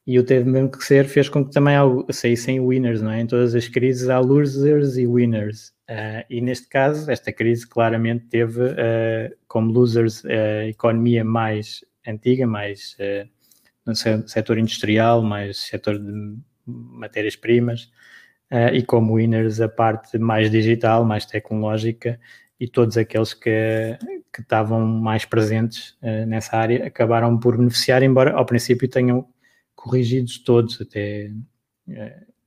e 0.07 0.17
o 0.17 0.23
teve 0.23 0.49
mesmo 0.49 0.71
que 0.71 0.83
ser, 0.85 1.05
fez 1.05 1.27
com 1.27 1.43
que 1.45 1.51
também 1.51 1.75
saíssem 2.11 2.61
winners, 2.61 3.01
não 3.01 3.11
é? 3.11 3.19
Em 3.19 3.27
todas 3.27 3.53
as 3.53 3.67
crises 3.67 4.07
há 4.07 4.19
losers 4.19 4.95
e 4.95 5.05
winners. 5.05 5.73
Uh, 5.89 6.23
e 6.29 6.39
neste 6.39 6.69
caso, 6.69 7.11
esta 7.11 7.31
crise 7.33 7.67
claramente 7.67 8.25
teve 8.27 8.61
uh, 8.61 9.35
como 9.49 9.69
losers 9.69 10.23
a 10.25 10.65
economia 10.65 11.25
mais 11.25 11.83
antiga, 12.07 12.47
mais 12.47 12.95
uh, 12.99 13.29
no 13.85 13.95
setor 13.95 14.57
industrial, 14.57 15.21
mais 15.21 15.57
setor 15.57 15.99
de 15.99 16.37
matérias-primas, 16.65 17.91
e 18.73 18.81
como 18.83 19.13
winners 19.15 19.59
a 19.59 19.67
parte 19.67 20.17
mais 20.17 20.49
digital, 20.49 21.03
mais 21.05 21.25
tecnológica 21.25 22.19
e 22.59 22.67
todos 22.67 22.97
aqueles 22.97 23.33
que, 23.33 23.97
que 24.33 24.41
estavam 24.41 24.85
mais 24.85 25.25
presentes 25.25 25.97
nessa 26.27 26.57
área 26.57 26.87
acabaram 26.87 27.37
por 27.37 27.57
beneficiar, 27.57 28.03
embora 28.03 28.33
ao 28.33 28.45
princípio 28.45 28.87
tenham 28.87 29.27
corrigidos 29.75 30.39
todos, 30.39 30.81
até 30.81 31.31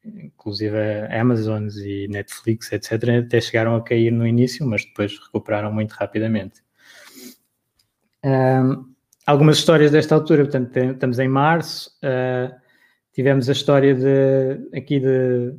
inclusive 0.05 0.76
a 0.76 1.21
Amazon 1.21 1.69
e 1.85 2.09
Netflix, 2.09 2.73
etc., 2.73 3.25
até 3.26 3.40
chegaram 3.40 3.75
a 3.75 3.83
cair 3.83 4.11
no 4.11 4.26
início, 4.26 4.67
mas 4.67 4.85
depois 4.85 5.19
recuperaram 5.19 5.73
muito 5.73 5.93
rapidamente. 5.93 6.62
Um, 8.25 8.89
algumas 9.31 9.59
histórias 9.59 9.93
desta 9.93 10.15
altura, 10.15 10.43
portanto, 10.43 10.77
estamos 10.77 11.19
em 11.19 11.29
março, 11.29 11.91
uh, 12.03 12.53
tivemos 13.13 13.49
a 13.49 13.53
história 13.53 13.95
de, 13.95 14.77
aqui 14.77 14.99
de, 14.99 15.55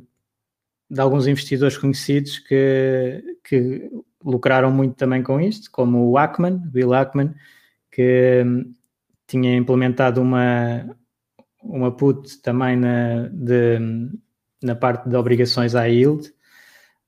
de 0.90 1.00
alguns 1.00 1.26
investidores 1.26 1.78
conhecidos 1.78 2.38
que, 2.38 3.38
que 3.42 3.90
lucraram 4.22 4.70
muito 4.70 4.94
também 4.96 5.22
com 5.22 5.40
isto, 5.40 5.70
como 5.70 6.10
o 6.10 6.18
Ackman, 6.18 6.58
Bill 6.66 6.92
Ackman, 6.92 7.34
que 7.90 8.42
um, 8.44 8.74
tinha 9.26 9.56
implementado 9.56 10.20
uma, 10.20 10.94
uma 11.62 11.90
put 11.90 12.42
também 12.42 12.76
na, 12.76 13.28
de, 13.28 13.78
na 14.62 14.74
parte 14.74 15.08
de 15.08 15.16
obrigações 15.16 15.74
à 15.74 15.86
yield. 15.86 16.30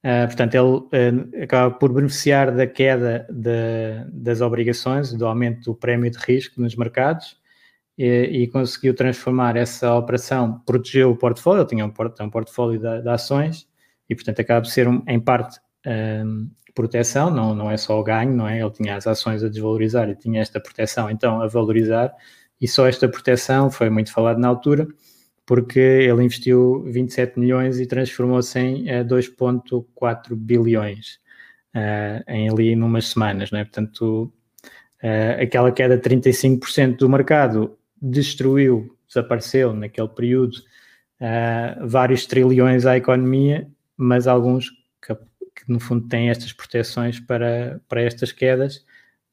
Uh, 0.05 0.27
portanto, 0.27 0.55
ele 0.55 0.67
uh, 0.67 1.43
acaba 1.45 1.75
por 1.75 1.91
beneficiar 1.91 2.55
da 2.55 2.67
queda 2.67 3.27
de, 3.31 4.05
das 4.13 4.43
obrigações, 4.43 5.15
do 5.15 5.27
aumento 5.27 5.65
do 5.65 5.75
prémio 5.75 6.11
de 6.11 6.19
risco 6.19 6.61
nos 6.61 6.77
mercados 6.77 7.39
e, 7.97 8.43
e 8.43 8.47
conseguiu 8.49 8.95
transformar 8.95 9.57
essa 9.57 9.95
operação, 9.95 10.61
protegeu 10.67 11.11
o 11.11 11.17
portfólio, 11.17 11.63
ele 11.63 11.69
tinha 11.69 11.87
um, 11.87 11.93
um 12.21 12.31
portfólio 12.31 12.79
de, 12.79 13.01
de, 13.01 13.09
ações 13.09 13.67
e, 14.07 14.15
portanto, 14.15 14.41
acaba 14.41 14.61
por 14.61 14.69
ser, 14.69 14.87
um, 14.87 15.03
em 15.09 15.19
parte, 15.19 15.59
um, 15.87 16.51
proteção, 16.75 17.31
não, 17.31 17.55
não 17.55 17.71
é 17.71 17.79
só 17.79 17.99
o 17.99 18.05
ganho, 18.05 18.37
não 18.37 18.47
é? 18.47 18.61
Ele 18.61 18.71
tinha 18.73 18.97
as 18.97 19.07
ações 19.07 19.43
a 19.43 19.49
desvalorizar 19.49 20.11
e 20.11 20.15
tinha 20.15 20.43
esta 20.43 20.61
proteção, 20.61 21.09
então, 21.09 21.41
a 21.41 21.47
valorizar 21.47 22.13
e 22.61 22.69
só 22.69 22.87
esta 22.87 23.09
proteção 23.09 23.71
foi 23.71 23.89
muito 23.89 24.13
falado 24.13 24.39
na 24.39 24.49
altura, 24.49 24.87
porque 25.47 25.79
ele 25.79 26.25
investiu 26.25 26.83
27 26.85 27.39
milhões 27.39 27.79
e 27.79 27.87
transformou-se 27.87 28.59
em 28.59 28.85
2,4 28.85 30.33
eh, 30.33 30.35
bilhões 30.35 31.19
uh, 31.75 32.25
em 32.27 32.49
ali 32.49 32.75
numas 32.75 33.09
semanas, 33.09 33.53
é? 33.53 33.65
Portanto, 33.65 34.33
uh, 35.03 35.43
aquela 35.43 35.71
queda 35.71 35.97
de 35.97 36.09
35% 36.09 36.97
do 36.97 37.09
mercado 37.09 37.77
destruiu, 38.01 38.97
desapareceu 39.07 39.75
naquele 39.75 40.09
período 40.09 40.55
uh, 41.21 41.87
vários 41.87 42.27
trilhões 42.27 42.87
à 42.87 42.97
economia, 42.97 43.69
mas 43.97 44.27
alguns 44.27 44.71
que, 45.03 45.15
que, 45.15 45.69
no 45.69 45.79
fundo 45.79 46.09
têm 46.09 46.31
estas 46.31 46.53
proteções 46.53 47.21
para, 47.21 47.81
para 47.89 48.01
estas 48.03 48.33
quedas 48.33 48.85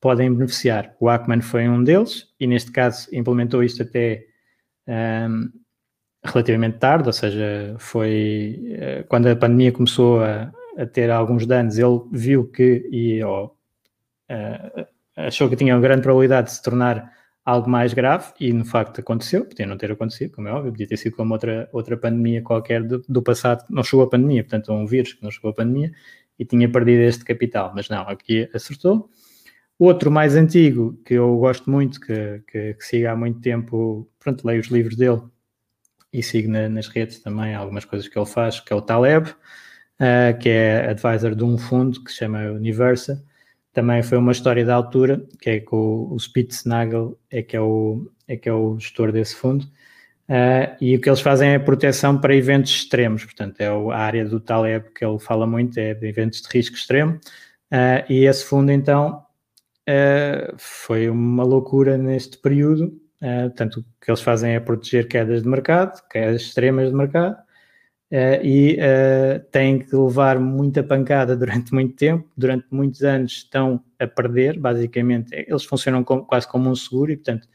podem 0.01 0.33
beneficiar. 0.33 0.93
O 0.99 1.07
Ackman 1.07 1.41
foi 1.41 1.69
um 1.69 1.83
deles 1.83 2.27
e, 2.39 2.47
neste 2.47 2.71
caso, 2.71 3.07
implementou 3.13 3.63
isto 3.63 3.83
até 3.83 4.25
um, 4.87 5.49
relativamente 6.23 6.77
tarde, 6.77 7.07
ou 7.07 7.13
seja, 7.13 7.75
foi 7.79 8.59
uh, 8.75 9.07
quando 9.07 9.27
a 9.27 9.35
pandemia 9.35 9.71
começou 9.71 10.23
a, 10.23 10.51
a, 10.77 10.85
ter 10.85 11.09
alguns 11.09 11.45
danos, 11.45 11.77
ele 11.77 12.01
viu 12.11 12.45
que 12.45 12.87
e 12.91 13.23
uh, 13.23 13.51
achou 15.17 15.49
que 15.49 15.55
tinha 15.55 15.75
uma 15.75 15.81
grande 15.81 16.03
probabilidade 16.03 16.47
de 16.47 16.53
se 16.53 16.61
tornar 16.61 17.11
algo 17.43 17.69
mais 17.69 17.93
grave 17.93 18.31
e, 18.39 18.53
no 18.53 18.63
facto, 18.63 19.01
aconteceu. 19.01 19.45
Podia 19.45 19.65
não 19.65 19.77
ter 19.77 19.91
acontecido, 19.91 20.31
como 20.31 20.47
é 20.47 20.51
óbvio, 20.51 20.71
podia 20.71 20.87
ter 20.87 20.97
sido 20.97 21.15
como 21.15 21.33
outra, 21.33 21.67
outra 21.73 21.97
pandemia 21.97 22.41
qualquer 22.43 22.83
do, 22.83 23.01
do 23.09 23.21
passado, 23.21 23.65
não 23.69 23.83
chegou 23.83 24.05
a 24.05 24.09
pandemia, 24.09 24.43
portanto, 24.43 24.71
um 24.71 24.85
vírus 24.85 25.13
que 25.13 25.23
não 25.23 25.31
chegou 25.31 25.51
a 25.51 25.53
pandemia 25.53 25.91
e 26.37 26.45
tinha 26.45 26.69
perdido 26.71 27.01
este 27.01 27.25
capital, 27.25 27.71
mas 27.75 27.89
não, 27.89 28.03
aqui 28.07 28.49
acertou 28.53 29.09
Outro 29.81 30.11
mais 30.11 30.35
antigo, 30.35 30.95
que 31.03 31.15
eu 31.15 31.35
gosto 31.39 31.67
muito, 31.71 31.99
que, 31.99 32.43
que, 32.47 32.75
que 32.75 32.85
sigo 32.85 33.07
há 33.07 33.15
muito 33.15 33.41
tempo, 33.41 34.07
pronto, 34.19 34.45
leio 34.45 34.61
os 34.61 34.67
livros 34.67 34.95
dele 34.95 35.21
e 36.13 36.21
sigo 36.21 36.49
na, 36.51 36.67
nas 36.67 36.87
redes 36.87 37.19
também 37.19 37.55
algumas 37.55 37.85
coisas 37.85 38.07
que 38.07 38.17
ele 38.17 38.25
faz, 38.25 38.59
que 38.59 38.73
é 38.73 38.75
o 38.75 38.81
Taleb, 38.81 39.29
uh, 39.29 40.37
que 40.39 40.49
é 40.49 40.89
advisor 40.89 41.35
de 41.35 41.43
um 41.43 41.57
fundo 41.57 42.03
que 42.03 42.11
se 42.11 42.17
chama 42.17 42.51
Universa. 42.51 43.23
Também 43.73 44.03
foi 44.03 44.17
uma 44.17 44.33
história 44.33 44.65
da 44.65 44.75
altura, 44.75 45.25
que 45.39 45.49
é 45.49 45.59
que 45.59 45.73
o, 45.73 46.09
o 46.11 46.19
Spitznagel 46.19 47.17
é 47.29 47.41
que 47.41 47.55
é 47.55 47.61
o, 47.61 48.11
é 48.27 48.35
que 48.35 48.49
é 48.49 48.53
o 48.53 48.77
gestor 48.77 49.11
desse 49.11 49.35
fundo. 49.35 49.65
Uh, 50.27 50.75
e 50.79 50.95
o 50.95 51.01
que 51.01 51.09
eles 51.09 51.21
fazem 51.21 51.51
é 51.51 51.59
proteção 51.59 52.19
para 52.19 52.35
eventos 52.35 52.71
extremos, 52.71 53.23
portanto, 53.25 53.59
é 53.59 53.67
a 53.67 53.97
área 53.97 54.25
do 54.25 54.39
Taleb 54.39 54.91
que 54.93 55.03
ele 55.03 55.19
fala 55.19 55.45
muito, 55.45 55.77
é 55.77 55.93
de 55.93 56.07
eventos 56.07 56.41
de 56.41 56.49
risco 56.49 56.75
extremo. 56.75 57.19
Uh, 57.71 58.03
e 58.09 58.25
esse 58.25 58.45
fundo, 58.45 58.71
então, 58.71 59.25
foi 60.57 61.09
uma 61.09 61.43
loucura 61.43 61.97
neste 61.97 62.37
período. 62.37 63.00
Uh, 63.21 63.49
portanto, 63.49 63.81
o 63.81 64.03
que 64.03 64.09
eles 64.09 64.21
fazem 64.21 64.55
é 64.55 64.59
proteger 64.59 65.07
quedas 65.07 65.43
de 65.43 65.47
mercado, 65.47 66.01
quedas 66.09 66.41
extremas 66.41 66.89
de 66.89 66.95
mercado, 66.95 67.35
uh, 68.11 68.43
e 68.43 68.79
uh, 68.79 69.39
têm 69.51 69.77
que 69.77 69.95
levar 69.95 70.39
muita 70.39 70.81
pancada 70.83 71.35
durante 71.37 71.71
muito 71.71 71.95
tempo, 71.95 72.27
durante 72.35 72.65
muitos 72.71 73.03
anos 73.03 73.33
estão 73.33 73.83
a 73.99 74.07
perder, 74.07 74.59
basicamente, 74.59 75.29
eles 75.47 75.63
funcionam 75.63 76.03
como, 76.03 76.25
quase 76.25 76.47
como 76.47 76.67
um 76.67 76.75
seguro 76.75 77.11
e, 77.11 77.15
portanto, 77.15 77.47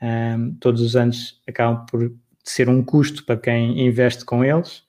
um, 0.00 0.54
todos 0.60 0.82
os 0.82 0.94
anos 0.94 1.42
acabam 1.48 1.86
por 1.86 2.12
ser 2.44 2.68
um 2.68 2.84
custo 2.84 3.24
para 3.24 3.36
quem 3.38 3.86
investe 3.86 4.24
com 4.24 4.44
eles, 4.44 4.84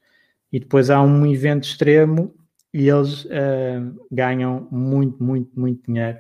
e 0.52 0.60
depois 0.60 0.90
há 0.90 1.02
um 1.02 1.26
evento 1.26 1.64
extremo 1.64 2.34
e 2.74 2.88
eles 2.90 3.28
ganham 4.12 4.68
muito, 4.72 5.24
muito, 5.24 5.60
muito 5.60 5.84
dinheiro 5.86 6.20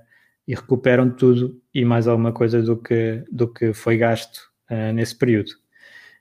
e 0.49 0.55
recuperam 0.55 1.11
tudo 1.11 1.61
e 1.71 1.85
mais 1.85 2.07
alguma 2.07 2.31
coisa 2.31 2.59
do 2.59 2.75
que, 2.75 3.23
do 3.31 3.47
que 3.47 3.71
foi 3.71 3.97
gasto 3.97 4.49
uh, 4.71 4.91
nesse 4.91 5.15
período. 5.15 5.51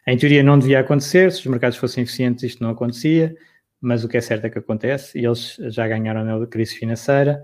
Em 0.06 0.18
teoria 0.18 0.42
não 0.42 0.58
devia 0.58 0.80
acontecer, 0.80 1.32
se 1.32 1.40
os 1.40 1.47
mercados 1.47 1.78
fossem 1.78 2.04
eficientes 2.04 2.44
isto 2.44 2.62
não 2.62 2.68
acontecia, 2.68 3.35
mas 3.80 4.04
o 4.04 4.08
que 4.08 4.18
é 4.18 4.20
certo 4.20 4.44
é 4.44 4.50
que 4.50 4.58
acontece 4.58 5.18
e 5.18 5.25
eles 5.25 5.56
já 5.70 5.88
ganharam 5.88 6.25
na 6.25 6.47
crise 6.47 6.75
financeira 6.75 7.42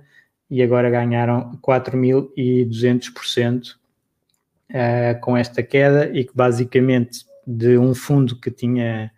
e 0.50 0.62
agora 0.62 0.90
ganharam 0.90 1.58
4.200% 1.66 3.64
uh, 3.64 3.76
eh, 4.68 5.14
com 5.14 5.38
esta 5.38 5.62
queda 5.62 6.10
e 6.12 6.22
que 6.22 6.36
basicamente 6.36 7.24
de 7.46 7.78
um 7.78 7.94
fundo 7.94 8.38
que 8.38 8.50
tinha 8.50 9.10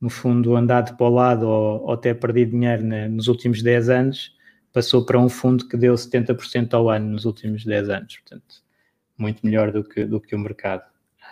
no 0.00 0.08
fundo 0.08 0.56
andado 0.56 0.96
para 0.96 1.06
o 1.06 1.10
lado 1.10 1.46
ou, 1.46 1.82
ou 1.82 1.92
até 1.92 2.14
perdido 2.14 2.52
dinheiro 2.52 2.82
nos 3.10 3.28
últimos 3.28 3.62
10 3.62 3.90
anos, 3.90 4.35
passou 4.76 5.06
para 5.06 5.18
um 5.18 5.30
fundo 5.30 5.66
que 5.66 5.74
deu 5.74 5.94
70% 5.94 6.74
ao 6.74 6.90
ano 6.90 7.12
nos 7.12 7.24
últimos 7.24 7.64
10 7.64 7.88
anos, 7.88 8.18
portanto, 8.18 8.56
muito 9.16 9.40
melhor 9.42 9.72
do 9.72 9.82
que, 9.82 10.04
do 10.04 10.20
que 10.20 10.34
o 10.34 10.38
mercado. 10.38 10.82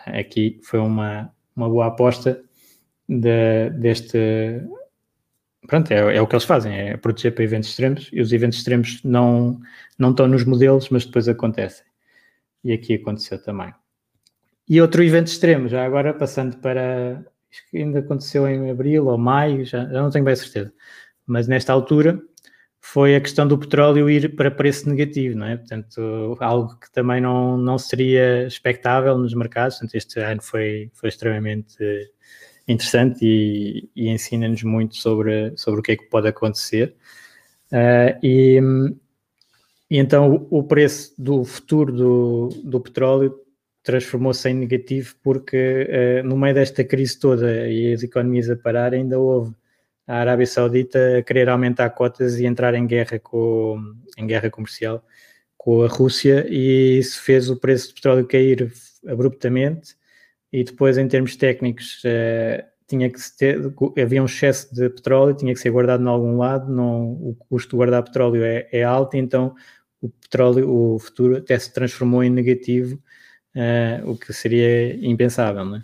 Aqui 0.07 0.59
foi 0.63 0.79
uma, 0.79 1.31
uma 1.55 1.69
boa 1.69 1.89
aposta 1.89 2.43
de, 3.07 3.69
deste, 3.69 4.63
pronto, 5.69 5.91
é, 5.91 6.17
é, 6.17 6.23
o 6.23 6.27
que 6.27 6.35
eles 6.35 6.47
fazem, 6.47 6.75
é 6.75 6.97
proteger 6.97 7.35
para 7.35 7.45
eventos 7.45 7.69
extremos, 7.69 8.09
e 8.15 8.23
os 8.23 8.33
eventos 8.33 8.57
extremos 8.61 9.03
não, 9.05 9.61
não 9.99 10.13
estão 10.13 10.27
nos 10.27 10.47
modelos, 10.47 10.89
mas 10.89 11.05
depois 11.05 11.29
acontecem. 11.29 11.85
E 12.65 12.73
aqui 12.73 12.95
aconteceu 12.95 13.43
também. 13.43 13.75
E 14.67 14.81
outro 14.81 15.05
evento 15.05 15.27
extremo, 15.27 15.69
já 15.69 15.85
agora 15.85 16.15
passando 16.15 16.57
para, 16.57 17.23
acho 17.53 17.71
que 17.71 17.77
ainda 17.77 17.99
aconteceu 17.99 18.49
em 18.49 18.71
abril 18.71 19.07
ou 19.07 19.19
maio, 19.19 19.67
já, 19.67 19.85
já 19.85 20.01
não 20.01 20.09
tenho 20.09 20.25
bem 20.25 20.35
certeza, 20.35 20.73
mas 21.27 21.47
nesta 21.47 21.75
altura 21.75 22.19
foi 22.87 23.17
a 23.17 23.21
questão 23.21 23.49
do 23.49 23.57
petróleo 23.57 24.11
ir 24.11 24.37
para 24.37 24.51
preço 24.51 24.91
negativo, 24.91 25.39
não 25.39 25.47
é? 25.47 25.57
Portanto, 25.57 26.37
algo 26.39 26.79
que 26.79 26.93
também 26.93 27.19
não, 27.19 27.57
não 27.57 27.79
seria 27.79 28.47
expectável 28.47 29.17
nos 29.17 29.33
mercados, 29.33 29.79
portanto, 29.79 29.95
este 29.95 30.21
ano 30.21 30.43
foi, 30.43 30.91
foi 30.93 31.09
extremamente 31.09 31.79
interessante 32.69 33.25
e, 33.25 33.89
e 33.97 34.11
ensina-nos 34.11 34.63
muito 34.63 34.97
sobre, 34.97 35.55
sobre 35.57 35.81
o 35.81 35.83
que 35.83 35.93
é 35.93 35.97
que 35.97 36.05
pode 36.05 36.29
acontecer. 36.29 36.95
Uh, 37.73 38.21
e, 38.23 38.61
e, 39.91 39.99
então 39.99 40.47
o 40.51 40.63
preço 40.63 41.15
do 41.17 41.43
futuro 41.43 41.91
do, 41.91 42.49
do 42.63 42.81
petróleo 42.81 43.35
transformou-se 43.83 44.47
em 44.51 44.55
negativo 44.55 45.17
porque 45.23 45.89
uh, 46.23 46.29
no 46.29 46.37
meio 46.37 46.55
desta 46.55 46.85
crise 46.85 47.19
toda 47.19 47.67
e 47.67 47.95
as 47.95 48.03
economias 48.03 48.51
a 48.51 48.57
parar 48.57 48.93
ainda 48.93 49.19
houve 49.19 49.55
a 50.07 50.17
Arábia 50.17 50.47
Saudita 50.47 51.23
querer 51.27 51.49
aumentar 51.49 51.91
cotas 51.91 52.39
e 52.39 52.47
entrar 52.47 52.75
em 52.75 52.87
guerra 52.87 53.19
com 53.19 53.79
em 54.17 54.27
guerra 54.27 54.51
comercial 54.51 55.05
com 55.57 55.83
a 55.83 55.89
Rússia 55.89 56.47
e 56.49 56.99
isso 56.99 57.23
fez 57.23 57.51
o 57.51 57.57
preço 57.57 57.89
do 57.89 57.95
petróleo 57.95 58.27
cair 58.27 58.73
abruptamente 59.07 59.97
e 60.55 60.63
depois, 60.63 60.97
em 60.97 61.09
termos 61.09 61.35
técnicos, 61.35 62.01
uh, 62.05 62.65
tinha 62.87 63.11
que 63.11 63.19
ter, 63.37 63.59
havia 64.01 64.23
um 64.23 64.27
excesso 64.27 64.73
de 64.73 64.89
petróleo, 64.89 65.35
tinha 65.35 65.53
que 65.53 65.59
ser 65.59 65.71
guardado 65.71 66.05
em 66.05 66.07
algum 66.07 66.37
lado, 66.37 66.73
não, 66.73 67.11
o 67.11 67.35
custo 67.49 67.71
de 67.71 67.77
guardar 67.77 68.05
petróleo 68.05 68.45
é, 68.45 68.69
é 68.71 68.85
alto, 68.85 69.17
então 69.17 69.53
o 70.01 70.09
petróleo, 70.09 70.71
o 70.71 70.97
futuro, 71.01 71.39
até 71.39 71.59
se 71.59 71.73
transformou 71.73 72.23
em 72.23 72.31
negativo, 72.31 73.03
uh, 73.57 74.09
o 74.09 74.17
que 74.17 74.33
seria 74.33 74.95
impensável 75.05 75.65
né? 75.65 75.83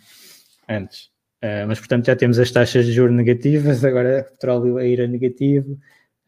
antes. 0.69 1.11
Uh, 1.43 1.67
mas, 1.67 1.79
portanto, 1.79 2.07
já 2.07 2.15
temos 2.15 2.39
as 2.39 2.51
taxas 2.51 2.87
de 2.87 2.93
juros 2.93 3.17
negativas, 3.17 3.83
agora 3.85 4.27
o 4.29 4.33
petróleo 4.33 4.77
a 4.79 4.85
ir 4.85 5.01
a 5.01 5.07
negativo 5.07 5.73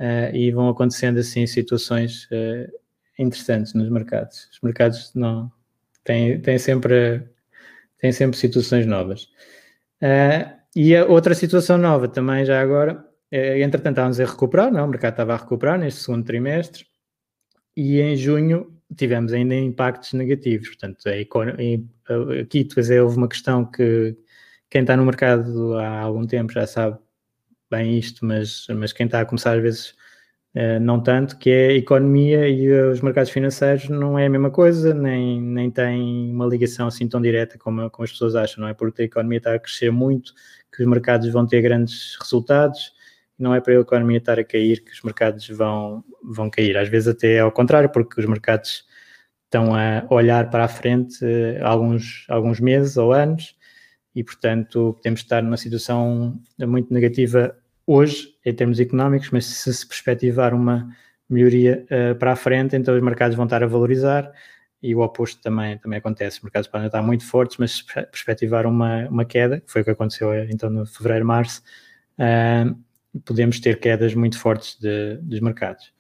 uh, 0.00 0.34
e 0.34 0.50
vão 0.50 0.68
acontecendo 0.68 1.18
assim 1.18 1.46
situações 1.46 2.28
interessantes 3.18 3.74
nos 3.74 3.90
mercados. 3.90 4.48
Os 4.52 4.60
mercados 4.62 5.12
não 5.14 5.52
têm, 6.04 6.40
têm 6.40 6.58
sempre 6.58 7.22
tem 8.02 8.10
sempre 8.10 8.36
situações 8.36 8.84
novas. 8.84 9.28
Uh, 10.02 10.50
e 10.74 10.96
a 10.96 11.06
outra 11.06 11.34
situação 11.34 11.78
nova 11.78 12.08
também 12.08 12.44
já 12.44 12.60
agora, 12.60 13.06
é, 13.30 13.62
entretanto 13.62 13.92
estávamos 13.92 14.20
a 14.20 14.24
recuperar, 14.24 14.72
não? 14.72 14.84
o 14.84 14.88
mercado 14.88 15.12
estava 15.12 15.34
a 15.34 15.36
recuperar 15.36 15.78
neste 15.78 16.00
segundo 16.00 16.24
trimestre 16.24 16.84
e 17.76 18.00
em 18.00 18.16
junho 18.16 18.76
tivemos 18.96 19.32
ainda 19.32 19.54
impactos 19.54 20.12
negativos, 20.14 20.68
portanto 20.68 21.04
aqui 21.08 22.64
depois 22.64 22.90
é, 22.90 23.00
houve 23.00 23.16
uma 23.16 23.28
questão 23.28 23.64
que 23.64 24.16
quem 24.72 24.80
está 24.80 24.96
no 24.96 25.04
mercado 25.04 25.76
há 25.76 26.00
algum 26.00 26.26
tempo 26.26 26.50
já 26.50 26.66
sabe 26.66 26.98
bem 27.70 27.98
isto, 27.98 28.24
mas, 28.24 28.66
mas 28.70 28.90
quem 28.90 29.04
está 29.04 29.20
a 29.20 29.26
começar 29.26 29.56
às 29.56 29.62
vezes 29.62 29.94
Uh, 30.54 30.78
não 30.78 31.02
tanto, 31.02 31.38
que 31.38 31.48
é 31.48 31.68
a 31.68 31.72
economia 31.72 32.46
e 32.46 32.70
os 32.70 33.00
mercados 33.00 33.30
financeiros 33.30 33.88
não 33.88 34.18
é 34.18 34.26
a 34.26 34.28
mesma 34.28 34.50
coisa, 34.50 34.92
nem, 34.92 35.40
nem 35.40 35.70
tem 35.70 36.30
uma 36.30 36.44
ligação 36.44 36.88
assim 36.88 37.08
tão 37.08 37.22
direta 37.22 37.56
como, 37.56 37.88
como 37.88 38.04
as 38.04 38.12
pessoas 38.12 38.34
acham, 38.36 38.60
não 38.60 38.68
é? 38.68 38.74
Porque 38.74 39.00
a 39.00 39.04
economia 39.06 39.38
está 39.38 39.54
a 39.54 39.58
crescer 39.58 39.90
muito, 39.90 40.34
que 40.70 40.82
os 40.82 40.86
mercados 40.86 41.26
vão 41.32 41.46
ter 41.46 41.62
grandes 41.62 42.18
resultados, 42.20 42.92
não 43.38 43.54
é 43.54 43.62
para 43.62 43.72
a 43.72 43.80
economia 43.80 44.18
estar 44.18 44.38
a 44.38 44.44
cair 44.44 44.84
que 44.84 44.92
os 44.92 45.00
mercados 45.02 45.48
vão, 45.48 46.04
vão 46.22 46.50
cair. 46.50 46.76
Às 46.76 46.88
vezes 46.88 47.08
até 47.08 47.36
é 47.36 47.40
ao 47.40 47.50
contrário, 47.50 47.88
porque 47.88 48.20
os 48.20 48.26
mercados 48.26 48.84
estão 49.46 49.74
a 49.74 50.04
olhar 50.10 50.50
para 50.50 50.64
a 50.64 50.68
frente 50.68 51.24
uh, 51.24 51.64
alguns, 51.64 52.26
alguns 52.28 52.60
meses 52.60 52.98
ou 52.98 53.14
anos 53.14 53.56
e, 54.14 54.22
portanto, 54.22 54.94
podemos 54.94 55.20
estar 55.20 55.42
numa 55.42 55.56
situação 55.56 56.40
muito 56.58 56.92
negativa 56.92 57.56
hoje, 57.86 58.28
em 58.44 58.54
termos 58.54 58.78
económicos, 58.78 59.30
mas 59.30 59.46
se 59.46 59.72
se 59.72 59.86
perspectivar 59.86 60.54
uma 60.54 60.88
melhoria 61.28 61.86
uh, 61.86 62.14
para 62.16 62.32
a 62.32 62.36
frente, 62.36 62.76
então 62.76 62.94
os 62.94 63.02
mercados 63.02 63.36
vão 63.36 63.44
estar 63.44 63.62
a 63.62 63.66
valorizar 63.66 64.30
e 64.82 64.94
o 64.94 65.00
oposto 65.00 65.40
também, 65.40 65.78
também 65.78 65.98
acontece. 65.98 66.38
Os 66.38 66.42
mercados 66.42 66.68
podem 66.68 66.86
estar 66.86 67.02
muito 67.02 67.24
fortes, 67.24 67.56
mas 67.56 67.76
se 67.76 67.84
perspectivar 67.86 68.66
uma, 68.66 69.08
uma 69.08 69.24
queda, 69.24 69.60
que 69.60 69.70
foi 69.70 69.82
o 69.82 69.84
que 69.84 69.90
aconteceu 69.92 70.32
eh, 70.32 70.48
então 70.50 70.68
no 70.68 70.84
fevereiro, 70.84 71.24
março, 71.24 71.62
uh, 72.18 72.76
podemos 73.24 73.60
ter 73.60 73.78
quedas 73.78 74.14
muito 74.14 74.38
fortes 74.38 74.78
de, 74.78 75.18
dos 75.22 75.40
mercados. 75.40 75.92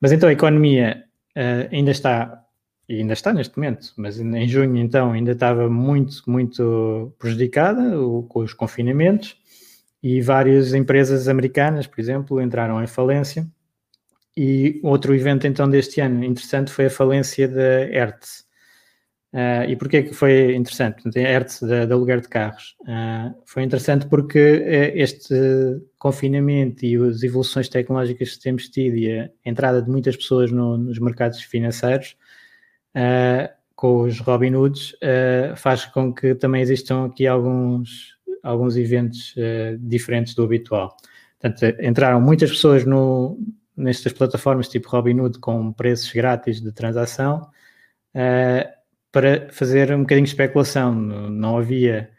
Mas 0.00 0.12
então 0.12 0.28
a 0.28 0.32
economia 0.32 1.04
uh, 1.36 1.74
ainda 1.74 1.90
está, 1.92 2.44
e 2.88 3.00
ainda 3.00 3.12
está 3.12 3.32
neste 3.32 3.56
momento, 3.56 3.92
mas 3.96 4.20
em 4.20 4.48
junho 4.48 4.76
então 4.76 5.12
ainda 5.12 5.32
estava 5.32 5.68
muito, 5.68 6.22
muito 6.26 7.12
prejudicada 7.18 8.00
o, 8.00 8.22
com 8.24 8.40
os 8.40 8.52
confinamentos, 8.52 9.36
e 10.02 10.20
várias 10.20 10.72
empresas 10.72 11.26
americanas, 11.26 11.86
por 11.86 12.00
exemplo, 12.00 12.40
entraram 12.40 12.80
em 12.80 12.86
falência. 12.86 13.44
E 14.36 14.78
outro 14.84 15.14
evento 15.14 15.48
então 15.48 15.68
deste 15.68 16.00
ano 16.00 16.22
interessante 16.24 16.70
foi 16.70 16.86
a 16.86 16.90
falência 16.90 17.48
da 17.48 17.84
Hertz. 17.86 18.46
Uh, 19.32 19.68
e 19.68 19.74
porquê 19.74 20.04
que 20.04 20.14
foi 20.14 20.54
interessante? 20.54 21.02
A 21.08 21.20
Hertz 21.20 21.60
da, 21.60 21.82
aluguer 21.92 22.20
de 22.20 22.28
carros. 22.28 22.76
Uh, 22.82 23.34
foi 23.44 23.64
interessante 23.64 24.06
porque 24.06 24.38
uh, 24.38 24.96
este 24.96 25.34
confinamento 25.98 26.86
e 26.86 26.94
as 26.96 27.24
evoluções 27.24 27.68
tecnológicas 27.68 28.36
que 28.36 28.42
temos 28.42 28.68
tido 28.68 28.96
e 28.96 29.18
a 29.18 29.28
entrada 29.44 29.82
de 29.82 29.90
muitas 29.90 30.16
pessoas 30.16 30.52
no, 30.52 30.78
nos 30.78 31.00
mercados 31.00 31.42
financeiros 31.42 32.16
com 33.74 34.02
os 34.02 34.18
Robinhoods 34.20 34.94
faz 35.56 35.84
com 35.84 36.12
que 36.12 36.34
também 36.34 36.62
existam 36.62 37.06
aqui 37.06 37.26
alguns 37.26 38.16
alguns 38.46 38.76
eventos 38.76 39.34
uh, 39.36 39.76
diferentes 39.78 40.34
do 40.34 40.44
habitual. 40.44 40.96
Portanto, 41.38 41.76
entraram 41.82 42.20
muitas 42.20 42.50
pessoas 42.50 42.84
no, 42.84 43.38
nestas 43.76 44.12
plataformas 44.12 44.68
tipo 44.68 44.88
Robinhood 44.88 45.38
com 45.40 45.72
preços 45.72 46.10
grátis 46.12 46.60
de 46.60 46.72
transação 46.72 47.50
uh, 48.14 48.76
para 49.10 49.48
fazer 49.50 49.92
um 49.92 50.00
bocadinho 50.00 50.24
de 50.24 50.30
especulação. 50.30 50.94
Não 50.94 51.58
havia 51.58 52.10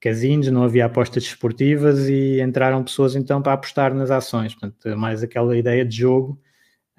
casinos, 0.00 0.48
não 0.48 0.62
havia 0.62 0.86
apostas 0.86 1.24
desportivas 1.24 2.08
e 2.08 2.40
entraram 2.40 2.84
pessoas 2.84 3.16
então 3.16 3.40
para 3.42 3.54
apostar 3.54 3.94
nas 3.94 4.10
ações. 4.10 4.54
Portanto, 4.54 4.96
mais 4.96 5.22
aquela 5.22 5.56
ideia 5.56 5.84
de 5.84 5.96
jogo 5.96 6.38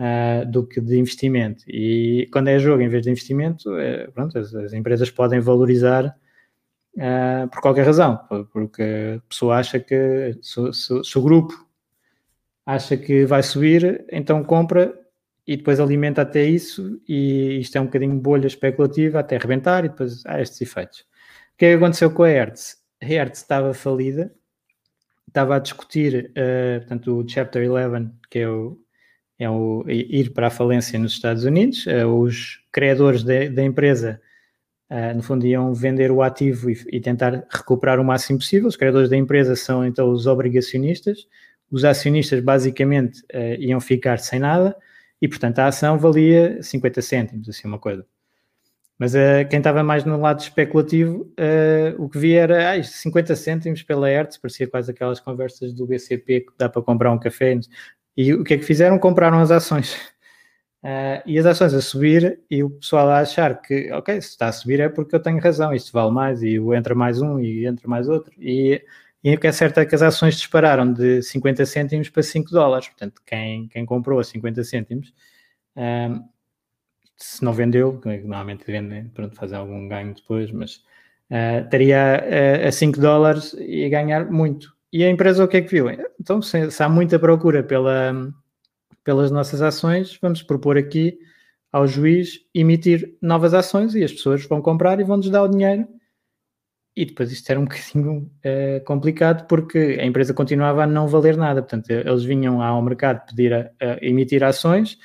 uh, 0.01 0.45
do 0.49 0.65
que 0.65 0.81
de 0.81 0.97
investimento. 0.97 1.63
E 1.67 2.27
quando 2.33 2.47
é 2.47 2.57
jogo 2.57 2.81
em 2.81 2.89
vez 2.89 3.03
de 3.03 3.11
investimento, 3.11 3.69
pronto, 4.13 4.37
as, 4.37 4.53
as 4.55 4.73
empresas 4.73 5.11
podem 5.11 5.39
valorizar 5.39 6.15
uh, 6.95 7.47
por 7.49 7.61
qualquer 7.61 7.85
razão, 7.85 8.19
porque 8.51 9.17
a 9.17 9.29
pessoa 9.29 9.57
acha 9.57 9.79
que 9.79 10.37
se, 10.41 11.17
o 11.17 11.21
grupo 11.21 11.53
acha 12.65 12.97
que 12.97 13.25
vai 13.25 13.43
subir, 13.43 14.05
então 14.11 14.43
compra 14.43 14.97
e 15.47 15.57
depois 15.57 15.79
alimenta 15.79 16.21
até 16.21 16.45
isso 16.45 17.01
e 17.07 17.59
isto 17.59 17.77
é 17.77 17.81
um 17.81 17.85
bocadinho 17.85 18.19
bolha 18.19 18.47
especulativa 18.47 19.19
até 19.19 19.35
arrebentar 19.35 19.83
e 19.85 19.89
depois 19.89 20.25
há 20.25 20.41
estes 20.41 20.61
efeitos. 20.61 20.99
O 20.99 21.57
que 21.57 21.65
é 21.65 21.69
que 21.71 21.77
aconteceu 21.77 22.11
com 22.11 22.23
a 22.23 22.29
Hertz? 22.29 22.77
A 23.01 23.05
Hertz 23.05 23.39
estava 23.39 23.73
falida, 23.73 24.33
estava 25.27 25.55
a 25.55 25.59
discutir, 25.59 26.31
uh, 26.31 26.79
portanto, 26.79 27.19
o 27.19 27.27
Chapter 27.27 27.69
11, 27.69 28.11
que 28.29 28.39
é 28.39 28.49
o, 28.49 28.79
é 29.43 29.49
o 29.49 29.83
ir 29.87 30.31
para 30.31 30.47
a 30.47 30.51
falência 30.51 30.97
nos 30.99 31.13
Estados 31.13 31.43
Unidos. 31.43 31.85
Uh, 31.85 32.07
os 32.07 32.61
criadores 32.71 33.23
da 33.23 33.63
empresa 33.63 34.21
Uh, 34.91 35.15
no 35.15 35.23
fundo, 35.23 35.47
iam 35.47 35.73
vender 35.73 36.11
o 36.11 36.21
ativo 36.21 36.69
e, 36.69 36.77
e, 36.91 36.99
tentar 36.99 37.47
recuperar 37.49 37.97
o 37.97 38.03
máximo 38.03 38.39
possível. 38.39 38.67
Os 38.67 38.75
criadores 38.75 39.09
da 39.09 39.15
empresa 39.15 39.55
são 39.55 39.85
então 39.85 40.11
os 40.11 40.27
obrigacionistas. 40.27 41.29
Os 41.71 41.85
acionistas, 41.85 42.41
basicamente, 42.41 43.21
uh, 43.33 43.55
iam 43.57 43.79
ficar 43.79 44.19
sem 44.19 44.37
nada 44.37 44.75
e, 45.21 45.29
portanto, 45.29 45.59
a 45.59 45.67
ação 45.67 45.97
valia 45.97 46.61
50 46.61 47.01
cêntimos, 47.01 47.47
assim, 47.47 47.69
uma 47.69 47.79
coisa. 47.79 48.05
Mas 48.99 49.13
uh, 49.15 49.47
quem 49.49 49.59
estava 49.59 49.81
mais 49.81 50.03
no 50.03 50.19
lado 50.19 50.41
especulativo, 50.41 51.33
o 51.97 52.09
que 52.09 52.17
via 52.17 52.41
era 52.41 52.73
ah, 52.73 52.83
50 52.83 53.33
cêntimos 53.37 53.83
pela 53.83 54.09
Hertz, 54.09 54.37
parecia 54.37 54.67
quase 54.67 54.91
aquelas 54.91 55.21
conversas 55.21 55.71
do 55.71 55.87
BCP 55.87 56.41
que 56.41 56.51
dá 56.57 56.67
para 56.67 56.81
comprar 56.81 57.13
um 57.13 57.17
café. 57.17 57.57
E 58.15 58.33
o 58.33 58.43
que 58.43 58.55
é 58.55 58.57
que 58.57 58.63
fizeram? 58.63 58.99
Compraram 58.99 59.39
as 59.39 59.51
ações. 59.51 59.95
Uh, 60.83 61.21
e 61.27 61.37
as 61.37 61.45
ações 61.45 61.75
a 61.75 61.81
subir 61.81 62.39
e 62.49 62.63
o 62.63 62.69
pessoal 62.71 63.07
a 63.09 63.19
achar 63.19 63.61
que, 63.61 63.91
ok, 63.91 64.19
se 64.19 64.29
está 64.29 64.47
a 64.47 64.51
subir 64.51 64.79
é 64.79 64.89
porque 64.89 65.15
eu 65.15 65.19
tenho 65.21 65.39
razão, 65.39 65.71
isto 65.75 65.91
vale 65.93 66.11
mais 66.11 66.41
e 66.41 66.55
entra 66.75 66.95
mais 66.95 67.21
um 67.21 67.39
e 67.39 67.67
entra 67.67 67.87
mais 67.87 68.09
outro. 68.09 68.33
E, 68.39 68.83
e 69.23 69.35
o 69.35 69.39
que 69.39 69.45
é 69.45 69.51
certo 69.51 69.79
é 69.79 69.85
que 69.85 69.93
as 69.93 70.01
ações 70.01 70.35
dispararam 70.35 70.91
de 70.91 71.21
50 71.21 71.65
cêntimos 71.67 72.09
para 72.09 72.23
5 72.23 72.49
dólares. 72.49 72.87
Portanto, 72.89 73.21
quem, 73.25 73.67
quem 73.67 73.85
comprou 73.85 74.19
a 74.19 74.23
50 74.23 74.63
cêntimos, 74.63 75.13
uh, 75.77 76.23
se 77.15 77.43
não 77.45 77.53
vendeu, 77.53 78.01
normalmente 78.03 78.65
vendem, 78.65 79.07
pronto, 79.09 79.35
fazem 79.35 79.57
algum 79.57 79.87
ganho 79.87 80.15
depois, 80.15 80.51
mas 80.51 80.77
uh, 81.29 81.63
estaria 81.63 82.63
a, 82.65 82.67
a 82.67 82.71
5 82.71 82.99
dólares 82.99 83.55
e 83.59 83.85
a 83.85 83.89
ganhar 83.89 84.31
muito. 84.31 84.75
E 84.91 85.03
a 85.03 85.09
empresa 85.09 85.43
o 85.43 85.47
que 85.47 85.57
é 85.57 85.61
que 85.61 85.71
viu? 85.71 85.89
Então, 86.19 86.41
se, 86.41 86.69
se 86.69 86.83
há 86.83 86.89
muita 86.89 87.17
procura 87.17 87.63
pela 87.63 88.33
pelas 89.03 89.31
nossas 89.31 89.61
ações, 89.61 90.17
vamos 90.21 90.43
propor 90.43 90.77
aqui 90.77 91.17
ao 91.71 91.87
juiz 91.87 92.39
emitir 92.53 93.17
novas 93.21 93.53
ações 93.53 93.95
e 93.95 94.03
as 94.03 94.11
pessoas 94.11 94.45
vão 94.45 94.61
comprar 94.61 94.99
e 94.99 95.03
vão-nos 95.03 95.29
dar 95.29 95.43
o 95.43 95.47
dinheiro. 95.47 95.87
E 96.95 97.05
depois 97.05 97.31
isto 97.31 97.49
era 97.49 97.59
um 97.59 97.63
bocadinho 97.65 98.29
uh, 98.45 98.83
complicado 98.85 99.47
porque 99.47 99.97
a 99.99 100.05
empresa 100.05 100.33
continuava 100.33 100.83
a 100.83 100.87
não 100.87 101.07
valer 101.07 101.37
nada. 101.37 101.61
Portanto, 101.61 101.89
eles 101.89 102.23
vinham 102.23 102.61
ao 102.61 102.81
mercado 102.81 103.25
pedir 103.25 103.53
a, 103.53 103.71
a 103.79 103.97
emitir 104.01 104.43
ações, 104.43 104.97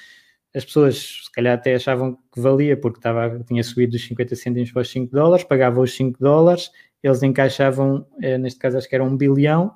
as 0.54 0.64
pessoas 0.64 1.20
se 1.24 1.32
calhar 1.32 1.54
até 1.54 1.74
achavam 1.74 2.18
que 2.32 2.40
valia 2.40 2.76
porque 2.76 2.98
estava, 2.98 3.38
tinha 3.46 3.62
subido 3.62 3.92
dos 3.92 4.04
50 4.06 4.34
cêntimos 4.34 4.72
para 4.72 4.82
os 4.82 4.90
5 4.90 5.14
dólares, 5.14 5.44
pagavam 5.44 5.84
os 5.84 5.94
5 5.94 6.18
dólares, 6.18 6.70
eles 7.06 7.22
encaixavam, 7.22 8.06
uh, 8.22 8.38
neste 8.38 8.58
caso 8.58 8.78
acho 8.78 8.88
que 8.88 8.94
era 8.94 9.04
um 9.04 9.16
bilhão, 9.16 9.74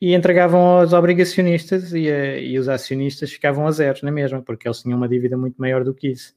e 0.00 0.14
entregavam 0.14 0.60
aos 0.60 0.92
obrigacionistas 0.92 1.92
e, 1.92 2.10
a, 2.10 2.38
e, 2.38 2.58
os 2.58 2.68
acionistas 2.68 3.32
ficavam 3.32 3.66
a 3.66 3.72
zeros 3.72 4.02
na 4.02 4.10
mesma, 4.10 4.42
porque 4.42 4.68
eles 4.68 4.80
tinham 4.82 4.98
uma 4.98 5.08
dívida 5.08 5.36
muito 5.36 5.56
maior 5.56 5.84
do 5.84 5.94
que 5.94 6.08
isso. 6.08 6.34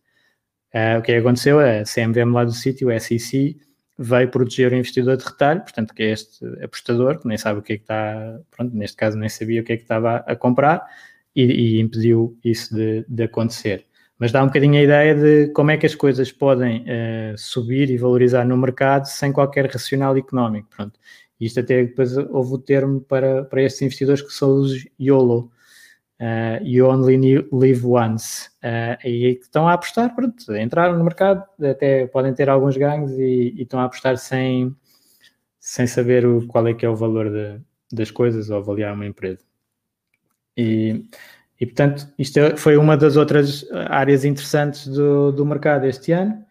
Uh, 0.73 0.99
o 0.99 1.01
que 1.01 1.13
aconteceu? 1.13 1.59
A 1.59 1.83
CMVM 1.83 2.33
lá 2.33 2.45
do 2.45 2.51
sítio, 2.51 2.89
a 2.89 2.99
SEC, 2.99 3.57
veio 3.97 4.31
proteger 4.31 4.71
o 4.71 4.75
investidor 4.75 5.17
de 5.17 5.25
retalho, 5.25 5.61
portanto, 5.61 5.93
que 5.93 6.03
é 6.03 6.11
este 6.11 6.45
apostador, 6.63 7.19
que 7.19 7.27
nem 7.27 7.37
sabe 7.37 7.59
o 7.59 7.61
que 7.61 7.73
é 7.73 7.77
que 7.77 7.83
está, 7.83 8.39
pronto, 8.49 8.73
neste 8.73 8.95
caso 8.95 9.17
nem 9.17 9.27
sabia 9.27 9.61
o 9.61 9.63
que 9.63 9.73
é 9.73 9.77
que 9.77 9.83
estava 9.83 10.17
a 10.17 10.35
comprar, 10.37 10.87
e, 11.35 11.43
e 11.43 11.79
impediu 11.81 12.37
isso 12.43 12.73
de, 12.73 13.05
de, 13.07 13.23
acontecer. 13.23 13.85
Mas 14.19 14.33
dá 14.33 14.43
um 14.43 14.47
bocadinho 14.47 14.77
a 14.77 14.83
ideia 14.83 15.15
de 15.15 15.47
como 15.53 15.71
é 15.71 15.77
que 15.77 15.85
as 15.85 15.95
coisas 15.95 16.29
podem 16.29 16.81
uh, 16.83 17.37
subir 17.37 17.89
e 17.89 17.97
valorizar 17.97 18.43
no 18.45 18.57
mercado 18.57 19.05
sem 19.05 19.31
qualquer 19.31 19.71
racional 19.71 20.17
económico. 20.17 20.67
Pronto. 20.75 20.99
Isto 21.39 21.61
até 21.61 21.83
depois 21.83 22.17
houve 22.17 22.55
o 22.55 22.57
termo 22.57 22.99
para, 22.99 23.45
para 23.45 23.63
estes 23.63 23.81
investidores 23.81 24.21
que 24.21 24.33
são 24.33 24.59
os 24.59 24.85
YOLO, 24.99 25.49
uh, 26.19 26.63
You 26.63 26.87
Only 26.87 27.47
Live 27.49 27.85
Once, 27.85 28.49
uh, 28.61 29.07
e 29.07 29.35
que 29.35 29.45
estão 29.45 29.67
a 29.67 29.73
apostar, 29.73 30.13
pronto, 30.13 30.53
entraram 30.53 30.97
no 30.97 31.03
mercado, 31.05 31.45
até 31.63 32.07
podem 32.07 32.33
ter 32.33 32.49
alguns 32.49 32.75
ganhos 32.75 33.11
e, 33.13 33.53
e 33.55 33.61
estão 33.61 33.79
a 33.79 33.85
apostar 33.85 34.17
sem, 34.17 34.75
sem 35.61 35.87
saber 35.87 36.25
o, 36.25 36.45
qual 36.45 36.67
é 36.67 36.73
que 36.73 36.85
é 36.85 36.89
o 36.89 36.95
valor 36.95 37.29
de, 37.29 37.61
das 37.89 38.11
coisas 38.11 38.49
ou 38.49 38.57
avaliar 38.57 38.93
uma 38.93 39.05
empresa. 39.05 39.39
E, 40.57 41.05
e 41.59 41.65
portanto, 41.65 42.07
isto 42.17 42.39
é, 42.39 42.55
foi 42.55 42.77
uma 42.77 42.95
das 42.95 43.17
outras 43.17 43.65
áreas 43.89 44.23
interessantes 44.23 44.87
do, 44.87 45.31
do 45.31 45.45
mercado 45.45 45.85
este 45.85 46.11
ano 46.11 46.43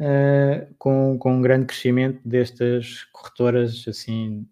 uh, 0.00 0.74
com, 0.78 1.18
com 1.18 1.34
um 1.34 1.42
grande 1.42 1.66
crescimento 1.66 2.20
destas 2.24 3.04
corretoras, 3.12 3.84
assim, 3.88 4.46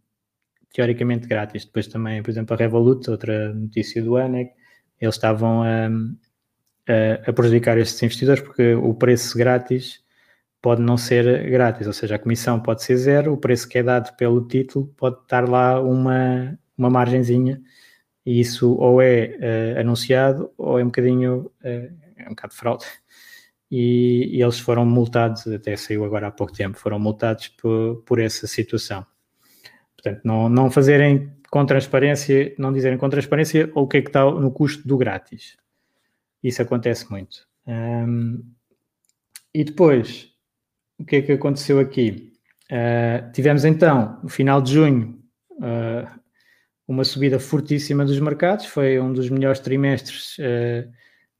teoricamente 0.72 1.28
grátis. 1.28 1.64
Depois 1.64 1.86
também, 1.86 2.22
por 2.22 2.30
exemplo, 2.30 2.54
a 2.54 2.56
Revolut, 2.56 3.08
outra 3.08 3.54
notícia 3.54 4.02
do 4.02 4.16
ano, 4.16 4.38
é 4.38 4.44
que 4.46 4.54
eles 5.00 5.14
estavam 5.14 5.62
a, 5.62 5.86
a, 6.88 7.30
a 7.30 7.32
prejudicar 7.32 7.78
estes 7.78 8.02
investidores 8.02 8.42
porque 8.42 8.74
o 8.74 8.94
preço 8.94 9.36
grátis 9.38 10.02
pode 10.60 10.80
não 10.80 10.96
ser 10.96 11.50
grátis, 11.50 11.86
ou 11.86 11.92
seja, 11.92 12.14
a 12.14 12.18
comissão 12.18 12.58
pode 12.58 12.82
ser 12.82 12.96
zero, 12.96 13.34
o 13.34 13.36
preço 13.36 13.68
que 13.68 13.78
é 13.78 13.82
dado 13.82 14.16
pelo 14.16 14.46
título 14.48 14.86
pode 14.96 15.20
estar 15.20 15.46
lá 15.46 15.78
uma, 15.78 16.58
uma 16.76 16.88
margenzinha, 16.88 17.60
e 18.24 18.40
isso 18.40 18.74
ou 18.74 19.02
é 19.02 19.74
uh, 19.76 19.80
anunciado 19.80 20.50
ou 20.56 20.78
é 20.78 20.82
um 20.82 20.86
bocadinho, 20.86 21.50
uh, 21.62 21.92
é 22.16 22.26
um 22.26 22.30
bocado 22.30 22.52
de 22.52 22.58
fraude 22.58 22.86
e, 23.70 24.36
e, 24.36 24.42
eles 24.42 24.58
foram 24.58 24.86
multados, 24.86 25.46
até 25.46 25.76
saiu 25.76 26.04
agora 26.04 26.28
há 26.28 26.30
pouco 26.30 26.52
tempo, 26.52 26.78
foram 26.78 26.98
multados 26.98 27.48
por, 27.48 28.02
por 28.06 28.20
essa 28.20 28.46
situação. 28.46 29.04
Portanto, 29.96 30.20
não, 30.22 30.48
não 30.48 30.70
fazerem 30.70 31.32
com 31.50 31.64
transparência, 31.64 32.54
não 32.58 32.72
dizerem 32.72 32.98
com 32.98 33.08
transparência 33.08 33.70
ou 33.74 33.84
o 33.84 33.88
que 33.88 33.96
é 33.96 34.02
que 34.02 34.08
está 34.08 34.24
no 34.24 34.50
custo 34.50 34.86
do 34.86 34.96
grátis. 34.96 35.56
Isso 36.42 36.60
acontece 36.60 37.10
muito. 37.10 37.48
Um, 37.66 38.44
e 39.52 39.64
depois, 39.64 40.30
o 40.98 41.04
que 41.04 41.16
é 41.16 41.22
que 41.22 41.32
aconteceu 41.32 41.80
aqui? 41.80 42.32
Uh, 42.70 43.32
tivemos 43.32 43.64
então, 43.64 44.20
no 44.22 44.28
final 44.28 44.60
de 44.60 44.74
junho, 44.74 45.18
uh, 45.52 46.20
uma 46.86 47.04
subida 47.04 47.38
fortíssima 47.38 48.04
dos 48.04 48.18
mercados, 48.20 48.66
foi 48.66 49.00
um 49.00 49.12
dos 49.12 49.30
melhores 49.30 49.60
trimestres 49.60 50.36
uh, 50.38 50.90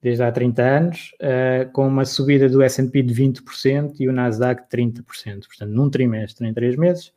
desde 0.00 0.22
há 0.22 0.32
30 0.32 0.62
anos, 0.62 1.14
uh, 1.20 1.70
com 1.72 1.86
uma 1.86 2.04
subida 2.04 2.48
do 2.48 2.62
S&P 2.62 3.02
de 3.02 3.14
20% 3.14 3.94
e 4.00 4.08
o 4.08 4.12
Nasdaq 4.12 4.62
de 4.62 4.68
30%. 4.68 5.02
Portanto, 5.46 5.70
num 5.70 5.90
trimestre, 5.90 6.46
em 6.46 6.54
três 6.54 6.76
meses, 6.76 7.12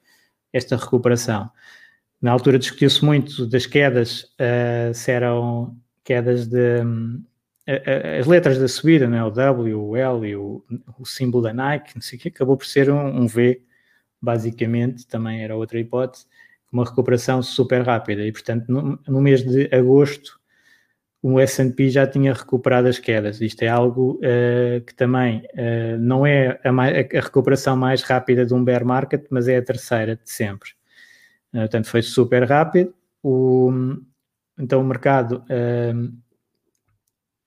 esta 0.52 0.76
recuperação. 0.76 1.50
Na 2.22 2.32
altura 2.32 2.60
discutiu-se 2.60 3.04
muito 3.04 3.46
das 3.46 3.66
quedas, 3.66 4.24
uh, 4.24 4.94
se 4.94 5.12
eram 5.12 5.76
quedas 6.04 6.48
de... 6.48 6.82
Um, 6.82 7.24
as 8.18 8.26
letras 8.26 8.58
da 8.58 8.68
subida, 8.70 9.10
né? 9.10 9.22
o 9.22 9.30
W, 9.30 9.78
o 9.78 9.98
L 9.98 10.26
e 10.26 10.38
o, 10.38 10.64
o 10.98 11.06
símbolo 11.06 11.44
da 11.44 11.54
Nike, 11.54 11.96
não 11.96 12.02
sei 12.02 12.18
o 12.18 12.22
que, 12.22 12.30
acabou 12.30 12.56
por 12.56 12.66
ser 12.66 12.90
um, 12.90 13.24
um 13.24 13.28
V, 13.28 13.62
basicamente, 14.22 15.06
também 15.06 15.44
era 15.44 15.54
outra 15.54 15.78
hipótese, 15.78 16.28
uma 16.72 16.86
recuperação 16.86 17.42
super 17.42 17.82
rápida. 17.82 18.26
E, 18.26 18.32
portanto, 18.32 18.68
no, 18.68 19.00
no 19.08 19.22
mês 19.22 19.44
de 19.44 19.70
agosto, 19.74 20.40
o 21.22 21.40
S&P 21.40 21.90
já 21.90 22.06
tinha 22.08 22.34
recuperado 22.34 22.88
as 22.88 23.00
quedas. 23.00 23.42
Isto 23.42 23.64
é 23.64 23.68
algo 23.68 24.20
uh, 24.20 24.82
que 24.86 24.94
também 24.94 25.40
uh, 25.54 25.98
não 26.00 26.26
é 26.26 26.60
a, 26.64 26.70
a, 26.70 27.22
recuperação 27.22 27.76
mais 27.76 28.02
rápida 28.02 28.46
de 28.46 28.54
um 28.54 28.64
bear 28.64 28.86
market, 28.86 29.26
mas 29.30 29.48
é 29.48 29.58
a 29.58 29.62
terceira 29.62 30.16
de 30.16 30.30
sempre. 30.30 30.70
Uh, 31.54 31.60
portanto, 31.60 31.88
foi 31.88 32.02
super 32.02 32.44
rápido. 32.44 32.94
O, 33.24 33.72
então, 34.58 34.82
o 34.82 34.84
mercado 34.86 35.44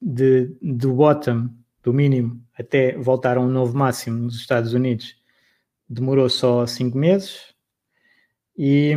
de, 0.00 0.56
do 0.60 0.92
bottom, 0.92 1.48
do 1.82 1.92
mínimo, 1.92 2.42
até 2.58 2.96
voltar 2.96 3.36
a 3.36 3.40
um 3.40 3.48
novo 3.48 3.76
máximo 3.76 4.18
nos 4.18 4.36
Estados 4.36 4.74
Unidos, 4.74 5.16
demorou 5.88 6.28
só 6.28 6.66
cinco 6.66 6.98
meses. 6.98 7.54
E 8.56 8.94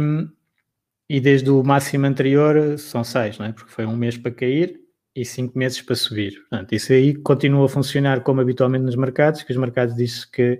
e 1.09 1.19
desde 1.19 1.49
o 1.49 1.63
máximo 1.63 2.05
anterior 2.05 2.77
são 2.79 3.03
seis, 3.03 3.37
não 3.37 3.45
é? 3.45 3.51
Porque 3.51 3.71
foi 3.71 3.85
um 3.85 3.95
mês 3.95 4.17
para 4.17 4.31
cair 4.31 4.79
e 5.15 5.23
cinco 5.23 5.57
meses 5.57 5.81
para 5.81 5.95
subir. 5.95 6.39
Portanto, 6.49 6.73
isso 6.73 6.91
aí 6.91 7.13
continua 7.13 7.65
a 7.65 7.69
funcionar 7.69 8.21
como 8.21 8.41
habitualmente 8.41 8.85
nos 8.85 8.95
mercados, 8.95 9.43
que 9.43 9.51
os 9.51 9.57
mercados 9.57 9.95
dizem 9.95 10.27
que 10.31 10.59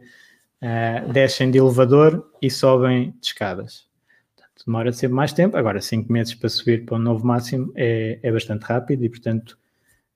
uh, 0.62 1.12
descem 1.12 1.50
de 1.50 1.58
elevador 1.58 2.30
e 2.42 2.52
sobem 2.52 3.16
de 3.20 3.28
escadas. 3.28 3.88
Portanto, 4.36 4.64
demora 4.66 4.92
sempre 4.92 5.16
mais 5.16 5.34
tempo. 5.34 5.58
Agora, 5.58 5.82
cinco 5.82 6.12
meses 6.12 6.36
para 6.36 6.50
subir 6.50 6.86
para 6.86 6.98
um 6.98 7.00
novo 7.00 7.26
máximo 7.26 7.72
é, 7.76 8.20
é 8.22 8.32
bastante 8.32 8.62
rápido 8.64 9.04
e, 9.04 9.10
portanto, 9.10 9.58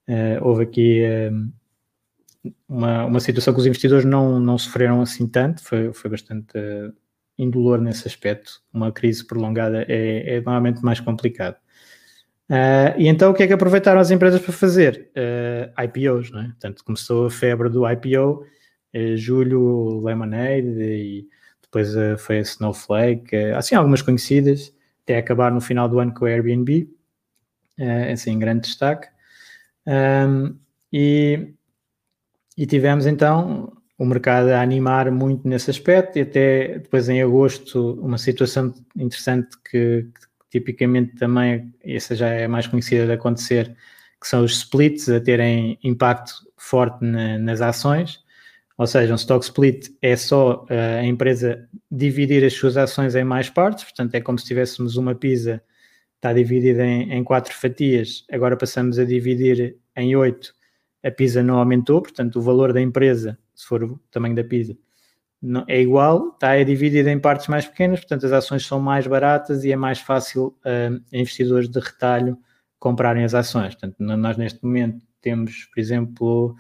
uh, 0.08 0.48
houve 0.48 0.66
aqui 0.66 1.02
uh, 1.04 2.52
uma, 2.70 3.06
uma 3.06 3.20
situação 3.20 3.54
que 3.54 3.60
os 3.60 3.66
investidores 3.66 4.06
não, 4.06 4.40
não 4.40 4.58
sofreram 4.58 5.02
assim 5.02 5.28
tanto, 5.28 5.64
foi, 5.64 5.92
foi 5.94 6.12
bastante 6.12 6.60
indolor 7.38 7.80
nesse 7.80 8.08
aspecto. 8.08 8.62
Uma 8.74 8.92
crise 8.92 9.26
prolongada 9.26 9.86
é, 9.88 10.38
é 10.38 10.42
normalmente 10.42 10.84
mais 10.84 11.00
complicado. 11.00 11.58
Uh, 12.50 12.96
e 12.98 13.08
então 13.08 13.32
o 13.32 13.34
que 13.34 13.44
é 13.44 13.48
que 13.48 13.54
aproveitaram 13.54 14.00
as 14.00 14.10
empresas 14.10 14.42
para 14.42 14.54
fazer? 14.54 15.10
Uh, 15.10 15.72
ah, 15.76 15.84
IPOs, 15.84 16.32
não 16.32 16.42
é? 16.42 16.46
Portanto, 16.46 16.84
começou 16.84 17.26
a 17.26 17.30
febre 17.30 17.70
do 17.70 17.90
IPO, 17.90 18.46
uh, 18.96 19.18
julho 19.18 20.00
Lemonade 20.02 20.82
e 20.82 21.28
depois 21.62 21.90
foi 22.20 22.38
a 22.38 22.42
Snowflake, 22.42 23.36
assim 23.54 23.76
algumas 23.76 24.02
conhecidas, 24.02 24.74
até 25.04 25.18
acabar 25.18 25.52
no 25.52 25.60
final 25.60 25.90
do 25.90 26.00
ano 26.00 26.14
com 26.14 26.26
a 26.26 26.30
Airbnb, 26.30 26.90
assim 28.14 28.32
em 28.32 28.40
grande 28.40 28.62
destaque. 28.62 29.10
Um, 29.86 30.58
e, 30.92 31.54
e 32.58 32.66
tivemos 32.66 33.06
então 33.06 33.77
o 33.98 34.06
mercado 34.06 34.50
a 34.50 34.62
animar 34.62 35.12
muito 35.12 35.48
nesse 35.48 35.72
aspecto 35.72 36.18
e 36.20 36.22
até 36.22 36.80
depois 36.80 37.10
em 37.10 37.22
agosto 37.22 37.94
uma 38.02 38.18
situação 38.18 38.74
interessante 38.96 39.58
que, 39.70 40.08
que 40.14 40.60
tipicamente 40.60 41.16
também, 41.16 41.74
essa 41.84 42.16
já 42.16 42.28
é 42.28 42.48
mais 42.48 42.68
conhecida 42.68 43.06
de 43.06 43.14
acontecer, 43.14 43.76
que 44.22 44.28
são 44.28 44.44
os 44.44 44.58
splits 44.58 45.10
a 45.10 45.20
terem 45.20 45.80
impacto 45.84 46.34
forte 46.58 47.04
na, 47.04 47.38
nas 47.40 47.62
ações, 47.62 48.24
ou 48.78 48.86
seja, 48.86 49.12
um 49.12 49.16
stock 49.16 49.44
split 49.44 49.90
é 50.02 50.16
só 50.16 50.64
uh, 50.66 51.00
a 51.00 51.04
empresa 51.04 51.68
dividir 51.90 52.46
as 52.46 52.54
suas 52.54 52.78
ações 52.78 53.16
em 53.16 53.24
mais 53.24 53.50
partes, 53.50 53.84
portanto 53.84 54.14
é 54.14 54.22
como 54.22 54.38
se 54.38 54.46
tivéssemos 54.46 54.98
uma 54.98 55.16
pizza, 55.16 55.62
está 56.16 56.32
dividida 56.32 56.86
em, 56.86 57.12
em 57.12 57.24
quatro 57.24 57.54
fatias, 57.56 58.24
agora 58.32 58.56
passamos 58.56 59.00
a 59.00 59.06
dividir 59.06 59.78
em 59.96 60.16
oito, 60.16 60.54
a 61.08 61.12
pizza 61.12 61.42
não 61.42 61.58
aumentou, 61.58 62.02
portanto 62.02 62.38
o 62.38 62.42
valor 62.42 62.74
da 62.74 62.82
empresa, 62.82 63.38
se 63.56 63.66
for 63.66 63.84
o 63.84 64.00
tamanho 64.12 64.36
da 64.36 64.44
pizza, 64.44 64.78
não, 65.42 65.64
é 65.68 65.80
igual, 65.80 66.30
está 66.30 66.56
é 66.56 66.64
dividida 66.64 67.12
em 67.12 67.20
partes 67.20 67.48
mais 67.48 67.66
pequenas, 67.66 68.00
portanto 68.00 68.26
as 68.26 68.32
ações 68.32 68.66
são 68.66 68.80
mais 68.80 69.06
baratas 69.06 69.64
e 69.64 69.72
é 69.72 69.76
mais 69.76 70.00
fácil 70.00 70.48
uh, 70.66 71.02
investidores 71.12 71.70
de 71.70 71.80
retalho 71.80 72.38
comprarem 72.80 73.24
as 73.24 73.34
ações. 73.34 73.76
Portanto, 73.76 73.96
nós 74.00 74.38
neste 74.38 74.64
momento 74.64 75.06
temos, 75.22 75.66
por 75.66 75.80
exemplo, 75.80 76.56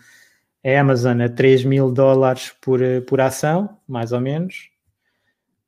a 0.63 0.79
Amazon 0.79 1.21
a 1.21 1.29
3 1.29 1.65
mil 1.65 1.91
dólares 1.91 2.53
por, 2.61 2.79
por 3.07 3.19
ação, 3.19 3.77
mais 3.87 4.11
ou 4.11 4.21
menos. 4.21 4.69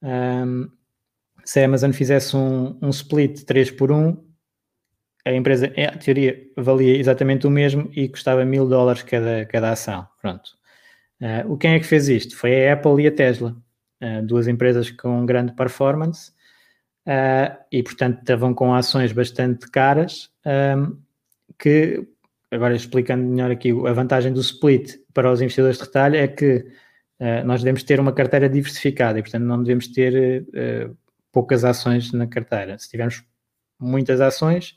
Um, 0.01 0.69
se 1.43 1.59
a 1.59 1.65
Amazon 1.65 1.91
fizesse 1.91 2.35
um, 2.35 2.77
um 2.81 2.89
split 2.89 3.43
3 3.43 3.71
por 3.71 3.91
1, 3.91 4.17
a 5.29 5.35
empresa, 5.35 5.71
em 5.75 5.87
teoria, 5.99 6.41
valia 6.57 6.97
exatamente 6.97 7.45
o 7.45 7.49
mesmo 7.49 7.89
e 7.95 8.09
custava 8.09 8.43
mil 8.43 8.67
dólares 8.67 9.03
cada, 9.03 9.45
cada 9.45 9.71
ação. 9.71 10.07
Pronto. 10.21 10.49
Uh, 11.21 11.57
quem 11.57 11.73
é 11.73 11.79
que 11.79 11.85
fez 11.85 12.07
isto? 12.09 12.35
Foi 12.35 12.67
a 12.67 12.73
Apple 12.73 13.03
e 13.03 13.07
a 13.07 13.11
Tesla, 13.11 13.55
uh, 14.01 14.25
duas 14.25 14.47
empresas 14.47 14.89
com 14.89 15.25
grande 15.25 15.53
performance 15.53 16.31
uh, 17.05 17.55
e, 17.71 17.83
portanto, 17.83 18.19
estavam 18.19 18.53
com 18.53 18.73
ações 18.73 19.11
bastante 19.11 19.69
caras 19.69 20.29
um, 20.45 20.97
que 21.57 22.07
agora 22.51 22.75
explicando 22.75 23.23
melhor 23.23 23.51
aqui, 23.51 23.71
a 23.71 23.93
vantagem 23.93 24.33
do 24.33 24.39
split 24.39 24.95
para 25.13 25.31
os 25.31 25.41
investidores 25.41 25.77
de 25.77 25.83
retalho 25.83 26.15
é 26.15 26.27
que 26.27 26.65
uh, 27.19 27.45
nós 27.45 27.61
devemos 27.61 27.83
ter 27.83 27.99
uma 27.99 28.13
carteira 28.13 28.49
diversificada 28.49 29.19
e, 29.19 29.21
portanto, 29.21 29.43
não 29.43 29.61
devemos 29.61 29.87
ter 29.89 30.45
poucas 31.31 31.63
ações 31.63 32.11
na 32.11 32.25
carteira. 32.25 32.79
Se 32.79 32.89
tivermos 32.89 33.23
muitas 33.79 34.19
ações 34.19 34.75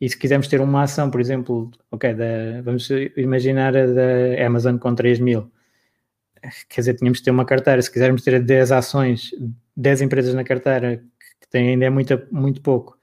e 0.00 0.08
se 0.08 0.16
quisermos 0.16 0.48
ter 0.48 0.60
uma 0.60 0.82
ação, 0.82 1.10
por 1.10 1.20
exemplo, 1.20 1.70
ok, 1.90 2.14
da, 2.14 2.62
vamos 2.62 2.88
imaginar 3.16 3.76
a 3.76 3.86
da 3.86 4.46
Amazon 4.46 4.76
com 4.78 4.94
3 4.94 5.18
mil, 5.20 5.50
quer 6.68 6.80
dizer, 6.80 6.94
tínhamos 6.94 7.18
que 7.18 7.24
ter 7.24 7.30
uma 7.30 7.44
carteira, 7.44 7.80
se 7.80 7.90
quisermos 7.90 8.22
ter 8.22 8.42
10 8.42 8.72
ações, 8.72 9.30
10 9.76 10.02
empresas 10.02 10.34
na 10.34 10.44
carteira, 10.44 11.02
que 11.40 11.48
tem 11.50 11.70
ainda 11.70 11.86
é 11.86 11.90
muito, 11.90 12.20
muito 12.30 12.60
pouco, 12.60 12.98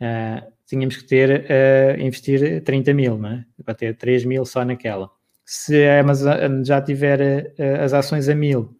uh, 0.00 0.52
tínhamos 0.66 0.96
que 0.96 1.04
ter, 1.04 1.46
uh, 1.46 2.00
investir 2.00 2.62
30 2.62 2.94
mil, 2.94 3.18
não 3.18 3.30
é? 3.30 3.44
para 3.64 3.74
ter 3.74 3.96
3 3.96 4.24
mil 4.24 4.44
só 4.44 4.64
naquela. 4.64 5.10
Se 5.44 5.86
a 5.86 6.00
Amazon 6.00 6.64
já 6.64 6.82
tiver 6.82 7.54
uh, 7.58 7.82
as 7.84 7.92
ações 7.92 8.28
a 8.28 8.34
mil 8.34 8.76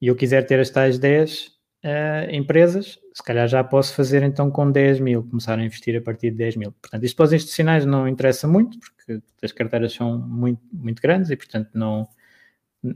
e 0.00 0.06
eu 0.08 0.16
quiser 0.16 0.46
ter 0.46 0.60
as 0.60 0.70
tais 0.70 0.98
10 0.98 1.46
uh, 1.46 1.50
eh, 1.82 2.28
empresas, 2.32 2.98
se 3.20 3.24
calhar 3.24 3.46
já 3.46 3.62
posso 3.62 3.94
fazer 3.94 4.22
então 4.22 4.50
com 4.50 4.72
10 4.72 4.98
mil, 4.98 5.22
começar 5.22 5.58
a 5.58 5.62
investir 5.62 5.94
a 5.94 6.00
partir 6.00 6.30
de 6.30 6.38
10 6.38 6.56
mil. 6.56 6.72
Portanto, 6.72 7.04
isto 7.04 7.14
para 7.14 7.26
os 7.26 7.32
institucionais 7.34 7.84
não 7.84 8.08
interessa 8.08 8.48
muito, 8.48 8.78
porque 8.80 9.22
as 9.42 9.52
carteiras 9.52 9.92
são 9.92 10.18
muito, 10.18 10.62
muito 10.72 11.02
grandes 11.02 11.30
e, 11.30 11.36
portanto, 11.36 11.68
não, 11.74 12.08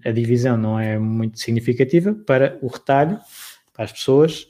a 0.03 0.11
divisão 0.11 0.57
não 0.57 0.81
é 0.81 0.99
muito 0.99 1.39
significativa. 1.39 2.15
Para 2.15 2.59
o 2.63 2.69
retalho, 2.69 3.21
para 3.75 3.85
as 3.85 3.93
pessoas, 3.93 4.49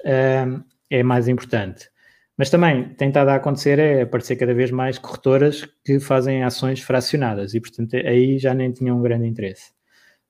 é 0.89 1.03
mais 1.03 1.27
importante. 1.27 1.91
Mas 2.37 2.51
também 2.51 2.91
tem 2.95 3.09
estado 3.09 3.31
a 3.31 3.35
acontecer 3.35 3.81
é 3.81 4.03
aparecer 4.03 4.37
cada 4.37 4.55
vez 4.55 4.71
mais 4.71 4.97
corretoras 4.97 5.69
que 5.85 5.99
fazem 5.99 6.45
ações 6.45 6.81
fracionadas 6.81 7.53
e, 7.53 7.61
portanto, 7.61 7.97
aí 7.97 8.39
já 8.39 8.55
nem 8.55 8.71
tinha 8.71 8.95
um 8.95 9.03
grande 9.03 9.27
interesse. 9.27 9.73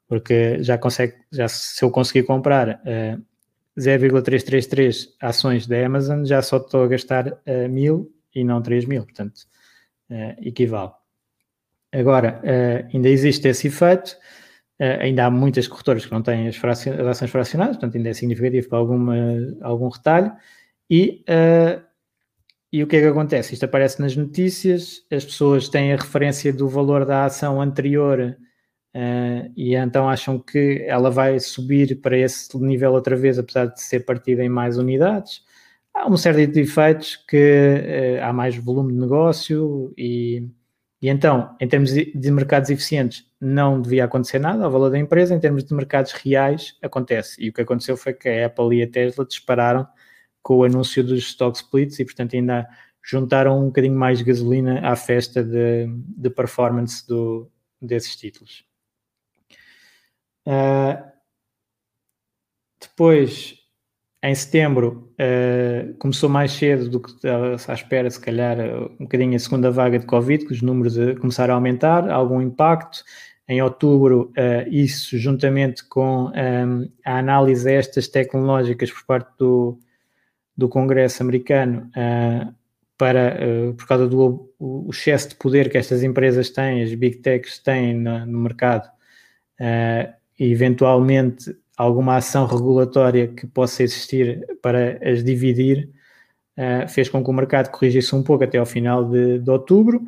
Porque 0.09 0.62
já 0.62 0.78
consegue, 0.78 1.16
já 1.30 1.48
se 1.48 1.85
eu 1.85 1.90
conseguir 1.90 2.22
comprar 2.22 2.80
eh, 2.87 3.18
0,333 3.78 5.16
ações 5.20 5.66
da 5.66 5.84
Amazon, 5.84 6.24
já 6.24 6.40
só 6.42 6.58
estou 6.58 6.84
a 6.84 6.88
gastar 6.88 7.28
uh, 7.28 7.68
mil 7.68 8.12
e 8.34 8.44
não 8.44 8.62
3 8.62 8.84
mil, 8.84 9.04
portanto, 9.04 9.40
uh, 10.10 10.34
equivale. 10.40 10.92
Agora, 11.92 12.40
uh, 12.42 12.94
ainda 12.94 13.08
existe 13.08 13.48
esse 13.48 13.68
efeito, 13.68 14.16
ainda 15.00 15.26
há 15.26 15.30
muitas 15.30 15.68
corretoras 15.68 16.04
que 16.04 16.10
não 16.10 16.20
têm 16.20 16.48
as, 16.48 16.56
as, 16.64 17.06
ações 17.06 17.30
fracionadas, 17.30 17.76
portanto, 17.76 17.96
ainda 17.96 18.10
é 18.10 18.12
significativo 18.12 18.68
para 18.68 18.78
alguma, 18.78 19.14
algum 19.62 19.88
retalho, 19.88 20.32
e 20.90 21.24
e 22.74 22.82
o 22.82 22.88
que 22.88 22.96
é 22.96 23.02
que 23.02 23.06
acontece? 23.06 23.54
Isto 23.54 23.66
aparece 23.66 24.00
nas 24.00 24.16
notícias, 24.16 25.06
as 25.08 25.24
pessoas 25.24 25.68
têm 25.68 25.92
a 25.92 25.96
referência 25.96 26.52
do 26.52 26.68
valor 26.68 27.06
da 27.06 27.24
ação 27.24 27.62
anterior 27.62 28.37
uh, 28.94 29.52
e 29.57 29.74
então 29.74 30.09
acham 30.09 30.38
que 30.38 30.85
ela 30.87 31.11
vai 31.11 31.38
subir 31.40 32.00
para 32.00 32.16
esse 32.16 32.57
nível 32.59 32.92
outra 32.92 33.16
vez, 33.16 33.38
apesar 33.38 33.66
de 33.66 33.80
ser 33.83 34.04
partida 34.04 34.42
em 34.44 34.48
mais 34.48 34.78
unidades. 34.78 35.42
Há 35.92 36.07
uma 36.07 36.16
série 36.16 36.46
de 36.46 36.61
efeitos 36.61 37.16
que 37.16 38.18
uh, 38.20 38.24
há 38.24 38.33
mais 38.33 38.57
volume 38.57 38.92
de 38.92 38.98
negócio 38.98 39.92
e, 39.96 40.48
e 41.00 41.09
então, 41.09 41.54
em 41.61 41.68
termos 41.68 41.92
de 41.92 42.30
mercados 42.30 42.70
eficientes, 42.70 43.26
não 43.40 43.80
devia 43.80 44.04
acontecer 44.04 44.38
nada 44.38 44.64
ao 44.64 44.70
valor 44.70 44.90
da 44.90 44.98
empresa, 44.98 45.35
em 45.35 45.40
termos 45.40 45.64
de 45.64 45.74
mercados 45.74 46.12
reais, 46.12 46.76
acontece. 46.83 47.42
E 47.42 47.50
o 47.50 47.52
que 47.52 47.61
aconteceu 47.61 47.96
foi 47.96 48.14
que 48.14 48.28
a 48.28 48.46
Apple 48.46 48.78
e 48.78 48.83
a 48.83 48.90
Tesla 48.90 49.24
dispararam 49.26 49.87
com 50.42 50.59
o 50.59 50.64
anúncio 50.64 51.04
dos 51.04 51.20
stock 51.20 51.57
splits 51.59 51.98
e, 51.98 52.04
portanto, 52.04 52.35
ainda 52.35 52.66
juntaram 53.02 53.61
um 53.61 53.66
bocadinho 53.66 53.94
mais 53.94 54.18
de 54.18 54.24
gasolina 54.24 54.80
à 54.80 54.96
festa 54.96 55.44
de, 55.44 55.87
de 56.16 56.30
performance 56.30 57.07
do, 57.07 57.50
desses 57.80 58.16
títulos. 58.16 58.64
Uh, 60.46 61.02
depois, 62.80 63.54
em 64.22 64.35
setembro, 64.35 65.12
uh, 65.14 65.94
começou 65.98 66.28
mais 66.28 66.52
cedo 66.52 66.88
do 66.88 67.00
que 67.00 67.11
estava 67.11 67.57
à 67.68 67.74
espera, 67.74 68.11
se 68.11 68.20
calhar, 68.20 68.59
um 68.98 69.04
bocadinho 69.04 69.37
a 69.37 69.38
segunda 69.38 69.70
vaga 69.70 69.98
de 69.98 70.07
Covid, 70.07 70.46
que 70.46 70.52
os 70.52 70.62
números 70.62 70.96
começaram 71.20 71.54
a 71.54 71.57
aumentar, 71.57 72.11
algum 72.11 72.40
impacto. 72.40 73.02
Em 73.46 73.61
outubro, 73.61 74.33
uh, 74.38 74.68
isso 74.70 75.18
juntamente 75.18 75.85
com 75.87 76.26
um, 76.30 76.90
a 77.04 77.18
análise 77.18 77.64
destas 77.64 78.09
tecnológicas 78.09 78.90
por 78.90 79.04
parte 79.04 79.30
do, 79.38 79.78
do 80.57 80.68
Congresso 80.68 81.22
americano 81.22 81.90
para, 82.96 83.37
por 83.76 83.87
causa 83.87 84.09
do 84.09 84.50
o 84.59 84.88
excesso 84.90 85.30
de 85.30 85.35
poder 85.35 85.70
que 85.70 85.76
estas 85.76 86.02
empresas 86.02 86.48
têm, 86.48 86.83
as 86.83 86.94
big 86.94 87.18
techs 87.18 87.59
têm 87.59 87.94
no, 87.94 88.24
no 88.24 88.38
mercado, 88.38 88.88
uh, 89.61 90.23
e 90.38 90.50
eventualmente 90.50 91.56
alguma 91.76 92.16
ação 92.16 92.46
regulatória 92.46 93.28
que 93.28 93.46
possa 93.46 93.82
existir 93.82 94.46
para 94.62 94.98
as 95.02 95.24
dividir, 95.24 95.90
fez 96.88 97.08
com 97.08 97.22
que 97.22 97.30
o 97.30 97.32
mercado 97.32 97.70
corrigisse 97.70 98.14
um 98.14 98.22
pouco 98.22 98.44
até 98.44 98.58
ao 98.58 98.66
final 98.66 99.04
de, 99.04 99.40
de 99.40 99.50
outubro. 99.50 100.00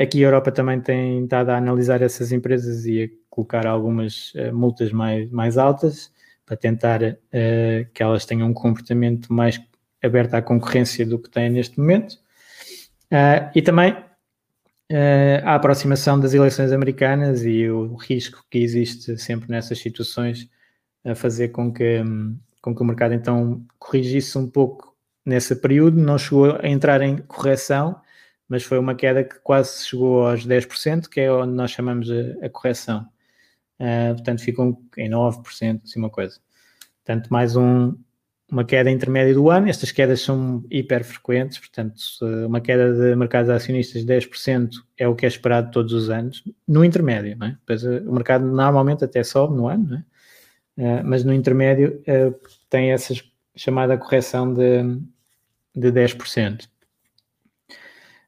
aqui 0.00 0.24
a 0.24 0.28
Europa 0.28 0.50
também 0.50 0.80
tem 0.80 1.24
estado 1.24 1.50
a 1.50 1.58
analisar 1.58 2.00
essas 2.00 2.32
empresas 2.32 2.86
e 2.86 3.04
a 3.04 3.08
colocar 3.28 3.66
algumas 3.66 4.32
multas 4.52 4.92
mais, 4.92 5.30
mais 5.30 5.58
altas 5.58 6.10
para 6.52 6.56
tentar 6.56 7.02
uh, 7.02 7.16
que 7.94 8.02
elas 8.02 8.26
tenham 8.26 8.48
um 8.48 8.54
comportamento 8.54 9.32
mais 9.32 9.60
aberto 10.02 10.34
à 10.34 10.42
concorrência 10.42 11.06
do 11.06 11.18
que 11.18 11.30
têm 11.30 11.50
neste 11.50 11.78
momento. 11.78 12.12
Uh, 13.10 13.50
e 13.54 13.62
também 13.62 13.96
uh, 14.92 15.44
a 15.44 15.54
aproximação 15.54 16.20
das 16.20 16.34
eleições 16.34 16.70
americanas 16.70 17.44
e 17.44 17.68
o 17.68 17.94
risco 17.94 18.44
que 18.50 18.58
existe 18.58 19.16
sempre 19.18 19.50
nessas 19.50 19.78
situações 19.78 20.48
a 21.04 21.14
fazer 21.14 21.48
com 21.48 21.72
que, 21.72 22.02
com 22.60 22.74
que 22.74 22.82
o 22.82 22.84
mercado 22.84 23.14
então 23.14 23.64
corrigisse 23.78 24.36
um 24.38 24.48
pouco 24.48 24.94
nesse 25.24 25.56
período, 25.56 26.00
não 26.00 26.18
chegou 26.18 26.56
a 26.56 26.68
entrar 26.68 27.00
em 27.00 27.16
correção, 27.16 28.00
mas 28.48 28.62
foi 28.62 28.78
uma 28.78 28.94
queda 28.94 29.24
que 29.24 29.38
quase 29.40 29.86
chegou 29.86 30.26
aos 30.26 30.46
10%, 30.46 31.08
que 31.08 31.20
é 31.20 31.32
onde 31.32 31.54
nós 31.54 31.70
chamamos 31.70 32.10
a, 32.10 32.46
a 32.46 32.50
correção. 32.50 33.08
Uh, 33.80 34.14
portanto, 34.14 34.42
ficam 34.42 34.78
em 34.96 35.10
9%, 35.10 35.80
assim 35.82 35.98
uma 35.98 36.10
coisa. 36.10 36.38
Portanto, 37.04 37.28
mais 37.30 37.56
um, 37.56 37.96
uma 38.52 38.64
queda 38.64 38.90
intermédia 38.90 39.32
do 39.32 39.50
ano. 39.50 39.66
Estas 39.66 39.90
quedas 39.90 40.20
são 40.20 40.62
hiper 40.70 41.02
frequentes, 41.02 41.58
portanto, 41.58 41.96
uma 42.46 42.60
queda 42.60 42.92
de 42.92 43.16
mercados 43.16 43.48
acionistas 43.48 44.04
de 44.04 44.12
10% 44.14 44.72
é 44.98 45.08
o 45.08 45.14
que 45.14 45.24
é 45.24 45.28
esperado 45.28 45.70
todos 45.70 45.94
os 45.94 46.10
anos, 46.10 46.44
no 46.68 46.84
intermédio, 46.84 47.34
não 47.38 47.46
é? 47.46 47.50
Depois, 47.52 47.82
eh, 47.82 48.02
o 48.06 48.12
mercado 48.12 48.44
normalmente 48.44 49.02
até 49.02 49.24
sobe 49.24 49.56
no 49.56 49.68
ano, 49.68 49.88
não 49.88 49.96
é? 49.96 50.04
Uh, 50.74 51.02
mas 51.04 51.24
no 51.24 51.32
intermédio 51.32 52.02
uh, 52.02 52.34
tem 52.68 52.92
essa 52.92 53.14
chamada 53.56 53.96
correção 53.96 54.52
de, 54.52 54.82
de 55.74 55.90
10%. 55.92 56.64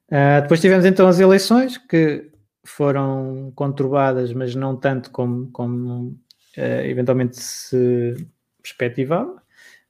Uh, 0.09 0.43
depois 0.43 0.61
tivemos 0.61 0.87
então 0.87 1.07
as 1.07 1.21
eleições, 1.21 1.77
que 1.77 2.31
foram 2.65 3.53
conturbadas, 3.55 4.33
mas 4.33 4.55
não 4.55 4.75
tanto 4.75 5.11
como, 5.11 5.51
como 5.51 6.19
eventualmente 6.57 7.37
se 7.39 8.15
perspectivava, 8.63 9.44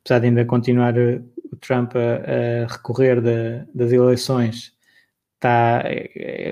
apesar 0.05 0.21
de 0.21 0.27
ainda 0.27 0.45
continuar 0.45 0.95
o 0.97 1.57
Trump 1.57 1.95
a, 1.97 2.65
a 2.65 2.73
recorrer 2.73 3.21
de, 3.21 3.65
das 3.75 3.91
eleições, 3.91 4.73
está, 5.37 5.85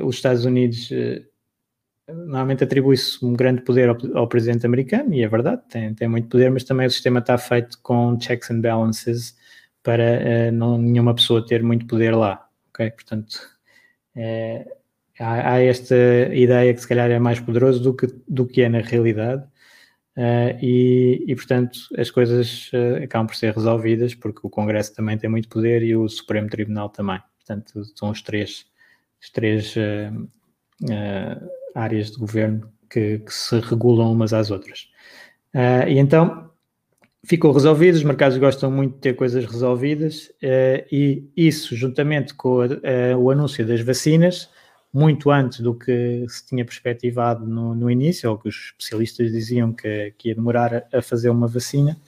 os 0.02 0.16
Estados 0.16 0.44
Unidos 0.44 0.90
normalmente 2.08 2.64
atribui-se 2.64 3.24
um 3.24 3.34
grande 3.34 3.62
poder 3.62 3.88
ao, 3.88 3.96
ao, 4.14 4.28
presidente 4.28 4.66
americano, 4.66 5.14
e 5.14 5.22
é 5.22 5.28
verdade, 5.28 5.62
tem, 5.68 5.94
tem 5.94 6.08
muito 6.08 6.28
poder, 6.28 6.50
mas 6.50 6.64
também 6.64 6.86
o 6.86 6.90
sistema 6.90 7.20
está 7.20 7.38
feito 7.38 7.78
com 7.82 8.18
checks 8.20 8.50
and 8.50 8.60
balances 8.60 9.36
para 9.82 10.48
uh, 10.48 10.52
não 10.52 10.78
nenhuma 10.78 11.14
pessoa 11.14 11.44
ter 11.46 11.62
muito 11.62 11.86
poder 11.86 12.14
lá, 12.14 12.46
ok? 12.70 12.90
Portanto, 12.90 13.38
é, 14.14 14.66
há, 15.18 15.54
há, 15.54 15.62
esta 15.62 15.94
ideia 16.32 16.72
que 16.74 16.80
se 16.80 16.88
calhar 16.88 17.10
é 17.10 17.18
mais 17.18 17.40
poderoso 17.40 17.82
do 17.82 17.94
que, 17.94 18.06
do 18.28 18.46
que 18.46 18.62
é 18.62 18.68
na 18.68 18.80
realidade, 18.80 19.44
uh, 20.16 20.58
e, 20.62 21.24
e, 21.26 21.34
portanto 21.34 21.78
as 21.96 22.10
coisas 22.10 22.70
uh, 22.72 23.02
acabam 23.04 23.26
por 23.26 23.36
ser 23.36 23.54
resolvidas 23.54 24.14
porque 24.14 24.40
o 24.42 24.50
Congresso 24.50 24.94
também 24.94 25.18
tem 25.18 25.28
muito 25.28 25.48
poder 25.48 25.82
e 25.82 25.96
o 25.96 26.08
Supremo 26.08 26.48
Tribunal 26.48 26.88
também. 26.88 27.20
Portanto, 27.38 27.82
são 27.96 28.10
os 28.10 28.22
três, 28.22 28.66
os 29.20 29.30
três 29.30 29.74
áreas 31.74 32.10
de 32.10 32.18
governo 32.18 32.72
que, 32.88 33.18
que, 33.18 33.32
se 33.32 33.58
regulam 33.58 34.12
umas 34.12 34.32
às 34.32 34.50
outras. 34.50 34.88
Uh, 35.54 35.88
e 35.88 35.98
então 35.98 36.50
ficou 37.24 37.52
resolvido, 37.52 37.94
os 37.94 38.04
mercados 38.04 38.36
gostam 38.38 38.70
muito 38.70 38.94
de 38.94 39.00
ter 39.00 39.14
coisas 39.14 39.44
resolvidas 39.44 40.26
uh, 40.42 40.86
e 40.90 41.30
isso, 41.36 41.74
juntamente 41.76 42.34
com 42.34 42.60
a, 42.60 42.66
uh, 42.66 43.18
o 43.18 43.30
anúncio 43.30 43.66
das 43.66 43.80
vacinas, 43.80 44.50
muito 44.92 45.30
antes 45.30 45.60
do 45.60 45.74
que 45.74 46.26
se 46.28 46.46
tinha 46.46 46.64
perspectivado 46.64 47.46
no, 47.46 47.74
no 47.74 47.90
início, 47.90 48.30
ou 48.30 48.38
que 48.38 48.48
os 48.48 48.56
especialistas 48.66 49.32
diziam 49.32 49.72
que, 49.72 50.14
que 50.18 50.28
ia 50.28 50.34
demorar 50.34 50.86
a, 50.92 51.02
fazer 51.02 51.30
uma 51.30 51.48
vacina, 51.48 51.98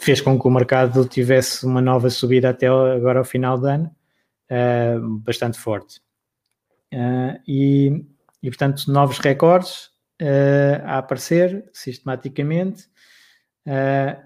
fez 0.00 0.20
com 0.20 0.38
que 0.38 0.46
o 0.46 0.50
mercado 0.50 1.06
tivesse 1.06 1.66
uma 1.66 1.80
nova 1.80 2.08
subida 2.10 2.50
até 2.50 2.66
agora 2.66 3.18
ao 3.18 3.24
final 3.24 3.58
do 3.58 3.66
ano, 3.66 3.90
bastante 5.22 5.58
forte. 5.58 6.00
e 7.46 8.04
e, 8.46 8.48
portanto, 8.48 8.86
novos 8.86 9.18
recordes 9.18 9.86
uh, 10.22 10.80
a 10.84 10.98
aparecer 10.98 11.68
sistematicamente. 11.72 12.84
Uh, 13.66 14.24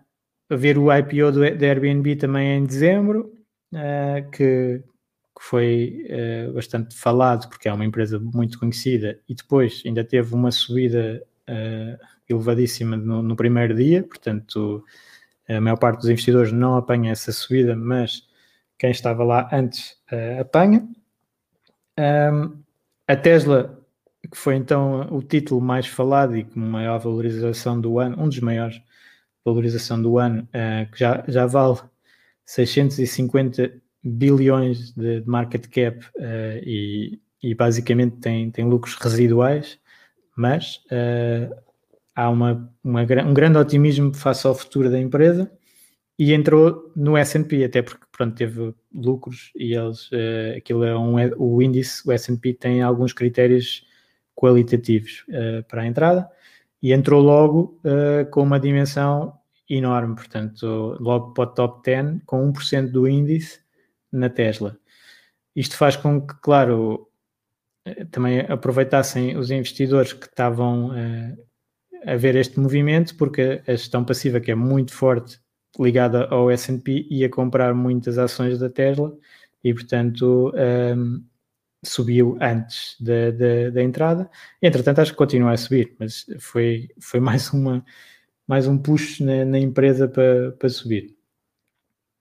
a 0.51 0.57
ver 0.57 0.77
o 0.77 0.93
IPO 0.93 1.33
do, 1.33 1.57
da 1.57 1.67
Airbnb 1.67 2.17
também 2.17 2.59
em 2.59 2.65
dezembro, 2.65 3.33
uh, 3.73 4.31
que, 4.31 4.83
que, 5.41 5.45
foi 5.45 6.07
uh, 6.11 6.53
bastante 6.53 6.95
falado, 6.95 7.49
porque 7.49 7.69
é 7.69 7.73
uma 7.73 7.85
empresa 7.85 8.19
muito 8.19 8.59
conhecida, 8.59 9.19
e 9.27 9.35
depois 9.35 9.83
ainda 9.87 10.05
teve 10.05 10.35
uma 10.35 10.51
subida 10.51 11.23
elevadíssima 12.29 12.97
no, 12.97 13.25
no, 13.25 13.35
primeiro 13.35 13.75
dia, 13.75 14.05
portanto, 14.05 14.85
a 15.49 15.61
maior 15.61 15.77
parte 15.77 15.97
dos 15.97 16.09
investidores 16.09 16.53
não 16.53 16.77
apanha 16.77 17.11
essa 17.11 17.33
subida, 17.33 17.75
mas 17.75 18.23
quem 18.79 18.93
estava 18.93 19.25
lá 19.25 19.49
antes 19.53 19.97
apanha. 20.39 20.89
Um, 21.99 22.63
a 23.09 23.17
Tesla 23.17 23.81
que 24.29 24.37
foi 24.37 24.57
então 24.57 25.09
o 25.11 25.23
título 25.23 25.61
mais 25.61 25.87
falado 25.87 26.37
e 26.37 26.45
com 26.45 26.61
maior 26.61 26.99
valorização 26.99 27.81
do 27.81 27.99
ano, 27.99 28.23
um 28.23 28.29
dos 28.29 28.41
maiores 28.41 28.81
valorização 29.45 30.01
do 30.01 30.19
ano, 30.19 30.43
uh, 30.55 30.91
que 30.93 30.99
já, 30.99 31.25
já 31.27 31.47
vale 31.47 31.79
650 32.45 33.80
bilhões 34.03 34.93
de, 34.93 35.21
de 35.21 35.29
market 35.29 35.67
cap 35.69 36.05
uh, 36.17 36.59
e, 36.63 37.21
e, 37.43 37.55
basicamente 37.55 38.17
tem, 38.17 38.51
tem 38.51 38.65
lucros 38.65 38.95
residuais, 38.97 39.79
mas 40.37 40.77
uh, 40.87 41.55
há 42.15 42.31
uma, 42.31 42.73
uma, 42.83 43.03
um 43.03 43.35
grande 43.35 43.59
otimismo 43.59 44.15
face 44.15 44.47
ao 44.47 44.55
futuro 44.55 44.91
da 44.91 44.99
empresa 44.99 45.51
e 46.19 46.35
entrou 46.35 46.93
no 46.95 47.17
S&P, 47.17 47.65
até 47.65 47.83
porque 47.83 48.05
pronto, 48.13 48.35
teve 48.35 48.75
lucros 48.95 49.51
e 49.57 49.75
eles, 49.75 50.11
aquilo 50.55 50.85
é 50.85 50.97
um, 50.97 51.15
o 51.39 51.63
índice, 51.63 52.07
o 52.07 52.13
S&P 52.13 52.53
tem 52.53 52.83
alguns 52.83 53.15
critérios 53.15 53.87
qualitativos 54.41 55.25
uh, 55.29 55.63
para 55.69 55.83
a 55.83 55.87
entrada 55.87 56.31
e 56.83 56.93
entrou 56.93 57.21
logo 57.21 57.79
uh, 57.85 58.29
com 58.31 58.43
uma 58.43 58.59
dimensão 58.59 59.35
enorme, 59.69 60.15
portanto, 60.15 60.97
logo 60.99 61.33
para 61.33 61.45
o 61.45 61.47
top 61.47 61.83
10, 61.85 62.23
com 62.25 62.51
1% 62.51 62.91
do 62.91 63.07
índice 63.07 63.61
na 64.13 64.29
Tesla. 64.29 64.77
Isto 65.55 65.77
faz 65.77 65.97
com 65.97 66.21
que, 66.27 66.35
claro, 66.41 67.09
eh, 67.85 68.05
também 68.07 68.41
aproveitassem 68.41 69.37
os 69.37 69.51
investidores 69.51 70.13
que 70.13 70.27
estavam 70.27 70.91
uh, 70.91 71.39
a 72.07 72.17
ver 72.17 72.37
este 72.37 72.59
movimento, 72.61 73.17
porque 73.17 73.63
a 73.67 73.73
gestão 73.73 74.05
passiva, 74.05 74.41
que 74.41 74.51
é 74.51 74.55
muito 74.55 74.93
forte, 74.93 75.41
ligada 75.79 76.27
ao 76.27 76.51
S&P, 76.51 77.07
ia 77.11 77.29
comprar 77.29 77.75
muitas 77.75 78.19
ações 78.19 78.59
da 78.59 78.69
Tesla 78.69 79.17
e, 79.63 79.73
portanto, 79.73 80.53
um, 80.97 81.25
subiu 81.85 82.37
antes 82.41 82.97
da, 83.01 83.31
da, 83.31 83.71
da, 83.71 83.83
entrada. 83.83 84.31
Entretanto, 84.61 85.01
acho 85.01 85.13
que 85.13 85.19
continua 85.19 85.53
a 85.53 85.57
subir, 85.57 85.95
mas 85.99 86.27
foi, 86.39 86.91
foi 87.01 87.21
mais, 87.21 87.51
uma, 87.53 87.85
mais 88.47 88.67
um 88.67 88.79
push 88.79 89.21
na, 89.21 89.45
na 89.45 89.59
empresa 89.59 90.09
para, 90.09 90.53
para 90.53 90.69
subir. 90.69 91.17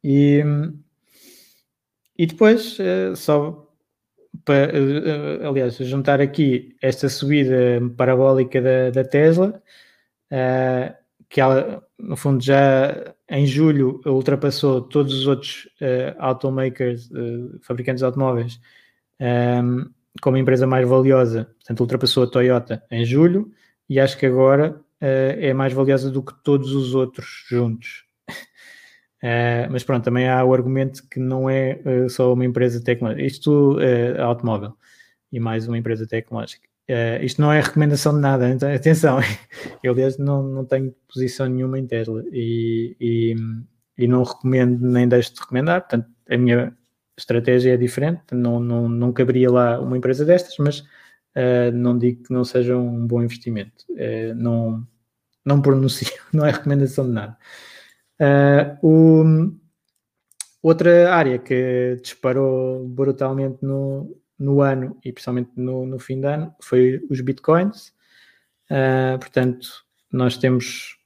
E, 0.03 0.43
e 2.19 2.25
depois, 2.25 2.77
uh, 2.79 3.15
só 3.15 3.65
para, 4.43 4.73
uh, 4.77 5.47
aliás, 5.47 5.77
juntar 5.77 6.19
aqui 6.19 6.75
esta 6.81 7.07
subida 7.07 7.55
parabólica 7.95 8.61
da, 8.61 8.89
da 8.89 9.05
Tesla, 9.05 9.63
uh, 10.29 10.93
que 11.29 11.39
ela, 11.39 11.81
no 11.97 12.17
fundo, 12.17 12.43
já 12.43 13.15
em 13.29 13.45
julho 13.45 14.01
ultrapassou 14.05 14.81
todos 14.81 15.13
os 15.13 15.27
outros 15.27 15.69
automakers, 16.17 17.09
fabricantes 17.61 18.01
de 18.01 18.05
automóveis, 18.05 18.59
um, 19.21 19.89
como 20.21 20.37
empresa 20.37 20.65
mais 20.65 20.89
valiosa, 20.89 21.45
portanto, 21.59 21.79
ultrapassou 21.79 22.23
a 22.23 22.27
Toyota 22.27 22.83
em 22.89 23.05
julho 23.05 23.51
e 23.87 23.99
acho 23.99 24.17
que 24.17 24.25
agora 24.25 24.81
é 24.99 25.53
mais 25.53 25.71
valiosa 25.71 26.09
do 26.09 26.23
que 26.23 26.33
todos 26.43 26.73
os 26.73 26.95
outros 26.95 27.45
juntos. 27.47 28.08
Uh, 29.21 29.67
mas 29.69 29.83
pronto, 29.83 30.03
também 30.03 30.29
há 30.29 30.43
o 30.43 30.53
argumento 30.53 31.03
que 31.09 31.19
não 31.19 31.49
é 31.49 31.81
uh, 31.85 32.09
só 32.09 32.33
uma 32.33 32.45
empresa 32.45 32.81
tecnológica, 32.81 33.25
isto 33.25 33.77
é 33.81 34.19
automóvel 34.21 34.73
e 35.31 35.39
mais 35.39 35.67
uma 35.67 35.77
empresa 35.77 36.07
tecnológica. 36.07 36.67
Uh, 36.89 37.23
isto 37.23 37.41
não 37.41 37.51
é 37.51 37.61
recomendação 37.61 38.13
de 38.13 38.19
nada, 38.19 38.49
então, 38.49 38.73
atenção, 38.73 39.19
eu 39.83 39.93
aliás 39.93 40.17
não, 40.17 40.41
não 40.41 40.65
tenho 40.65 40.95
posição 41.07 41.47
nenhuma 41.47 41.77
em 41.77 41.85
Tesla 41.85 42.23
e, 42.31 42.95
e, 42.99 43.35
e 43.97 44.07
não 44.07 44.23
recomendo 44.23 44.79
nem 44.79 45.07
deixo 45.07 45.33
de 45.33 45.41
recomendar, 45.41 45.81
portanto, 45.81 46.07
a 46.29 46.37
minha 46.37 46.73
estratégia 47.17 47.73
é 47.73 47.77
diferente, 47.77 48.33
não, 48.33 48.59
não, 48.59 48.87
não 48.87 49.13
caberia 49.13 49.51
lá 49.51 49.79
uma 49.79 49.97
empresa 49.97 50.25
destas, 50.25 50.55
mas 50.57 50.79
uh, 50.79 51.71
não 51.73 51.97
digo 51.97 52.23
que 52.23 52.33
não 52.33 52.43
seja 52.43 52.77
um 52.77 53.05
bom 53.05 53.21
investimento. 53.21 53.85
Uh, 53.91 54.33
não, 54.35 54.87
não 55.45 55.61
pronuncio, 55.61 56.07
não 56.33 56.45
é 56.45 56.51
recomendação 56.51 57.05
de 57.05 57.11
nada. 57.11 57.37
Uh, 58.19 58.77
o, 58.85 59.23
outra 60.61 61.13
área 61.13 61.39
que 61.39 61.97
disparou 62.01 62.87
brutalmente 62.87 63.63
no, 63.63 64.19
no 64.37 64.61
ano 64.61 64.97
e 65.03 65.11
principalmente 65.11 65.51
no, 65.55 65.85
no 65.85 65.99
fim 65.99 66.19
de 66.19 66.27
ano 66.27 66.53
foi 66.61 67.01
os 67.09 67.21
bitcoins. 67.21 67.93
portanto, 69.19 69.67
nós 70.11 70.37
temos 70.37 70.99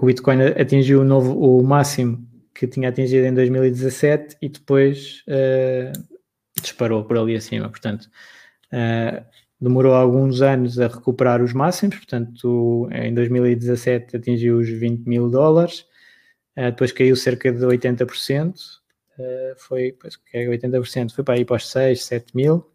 o 0.00 0.06
Bitcoin 0.06 0.42
atingiu 0.42 1.00
o 1.00 1.04
novo 1.04 1.32
o 1.38 1.62
máximo 1.62 2.28
que 2.54 2.66
tinha 2.68 2.88
atingido 2.88 3.26
em 3.26 3.34
2017 3.34 4.36
e 4.40 4.48
depois 4.48 5.24
uh, 5.26 5.92
disparou 6.60 7.04
por 7.04 7.18
ali 7.18 7.34
acima. 7.34 7.68
Portanto, 7.68 8.08
uh, 8.72 9.24
demorou 9.64 9.94
alguns 9.94 10.42
anos 10.42 10.78
a 10.78 10.86
recuperar 10.86 11.42
os 11.42 11.52
máximos. 11.52 11.96
Portanto, 11.96 12.88
em 12.92 13.12
2017 13.14 14.16
atingiu 14.16 14.58
os 14.58 14.68
20 14.68 15.06
mil 15.06 15.28
dólares, 15.30 15.80
uh, 16.56 16.66
depois 16.66 16.92
caiu 16.92 17.16
cerca 17.16 17.52
de 17.52 17.64
80%. 17.64 18.54
foi, 19.56 19.92
pois, 19.92 20.16
que 20.16 20.36
é 20.36 20.46
80%, 20.46 21.12
foi 21.12 21.24
para 21.24 21.38
ir 21.38 21.44
para 21.44 21.56
os 21.56 21.68
6, 21.68 22.04
7 22.04 22.36
mil. 22.36 22.70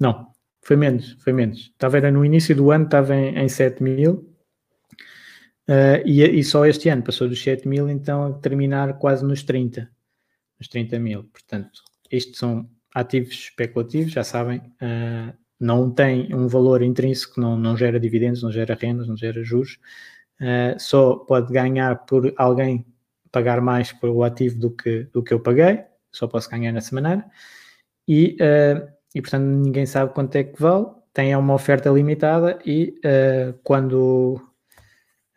Não, 0.00 0.28
foi 0.62 0.76
menos, 0.76 1.16
foi 1.20 1.32
menos. 1.32 1.70
Estava 1.72 1.96
era 1.98 2.10
no 2.10 2.24
início 2.24 2.54
do 2.56 2.70
ano, 2.70 2.84
estava 2.84 3.14
em, 3.14 3.38
em 3.38 3.48
7 3.48 3.82
mil 3.82 4.32
Uh, 5.68 6.02
e, 6.04 6.42
só 6.42 6.66
este 6.66 6.88
ano 6.88 7.02
passou 7.02 7.28
dos 7.28 7.42
7 7.42 7.68
mil, 7.68 7.88
então 7.88 8.26
a 8.26 8.32
terminar 8.32 8.98
quase 8.98 9.24
nos 9.24 9.42
30, 9.42 9.88
nos 10.58 10.68
30 10.68 10.98
mil. 10.98 11.24
Portanto, 11.24 11.80
estes 12.10 12.38
são 12.38 12.68
ativos 12.94 13.32
especulativos, 13.32 14.12
já 14.12 14.24
sabem, 14.24 14.60
não 15.62 15.90
tem 15.90 16.34
um 16.34 16.48
valor 16.48 16.82
intrínseco, 16.82 17.40
não, 17.40 17.56
não 17.56 17.76
gera 17.76 17.98
dividendos, 18.00 18.42
não 18.42 18.50
gera 18.52 18.76
rendas, 18.80 19.08
não 19.08 19.16
gera 19.16 19.42
juros, 19.42 19.78
uh, 20.40 20.78
só 20.78 21.16
pode 21.16 21.52
ganhar 21.52 22.04
por 22.06 22.32
alguém 22.36 22.84
pagar 23.30 23.60
mais 23.60 23.92
por 23.92 24.10
o 24.10 24.22
ativo 24.24 24.58
do 24.58 24.70
que, 24.70 25.04
do 25.12 25.22
que 25.22 25.32
eu 25.32 25.40
paguei, 25.40 25.84
só 26.10 26.26
posso 26.26 26.50
ganhar 26.50 26.72
nessa 26.72 26.94
maneira, 26.94 27.24
e, 28.06 28.36
e 29.14 29.22
portanto 29.22 29.44
ninguém 29.44 29.86
sabe 29.86 30.12
quanto 30.12 30.36
é 30.36 30.44
que 30.44 30.60
vale, 30.60 30.86
tem 31.14 31.34
uma 31.34 31.54
oferta 31.54 31.88
limitada 31.88 32.58
e 32.66 33.00
quando 33.62 34.38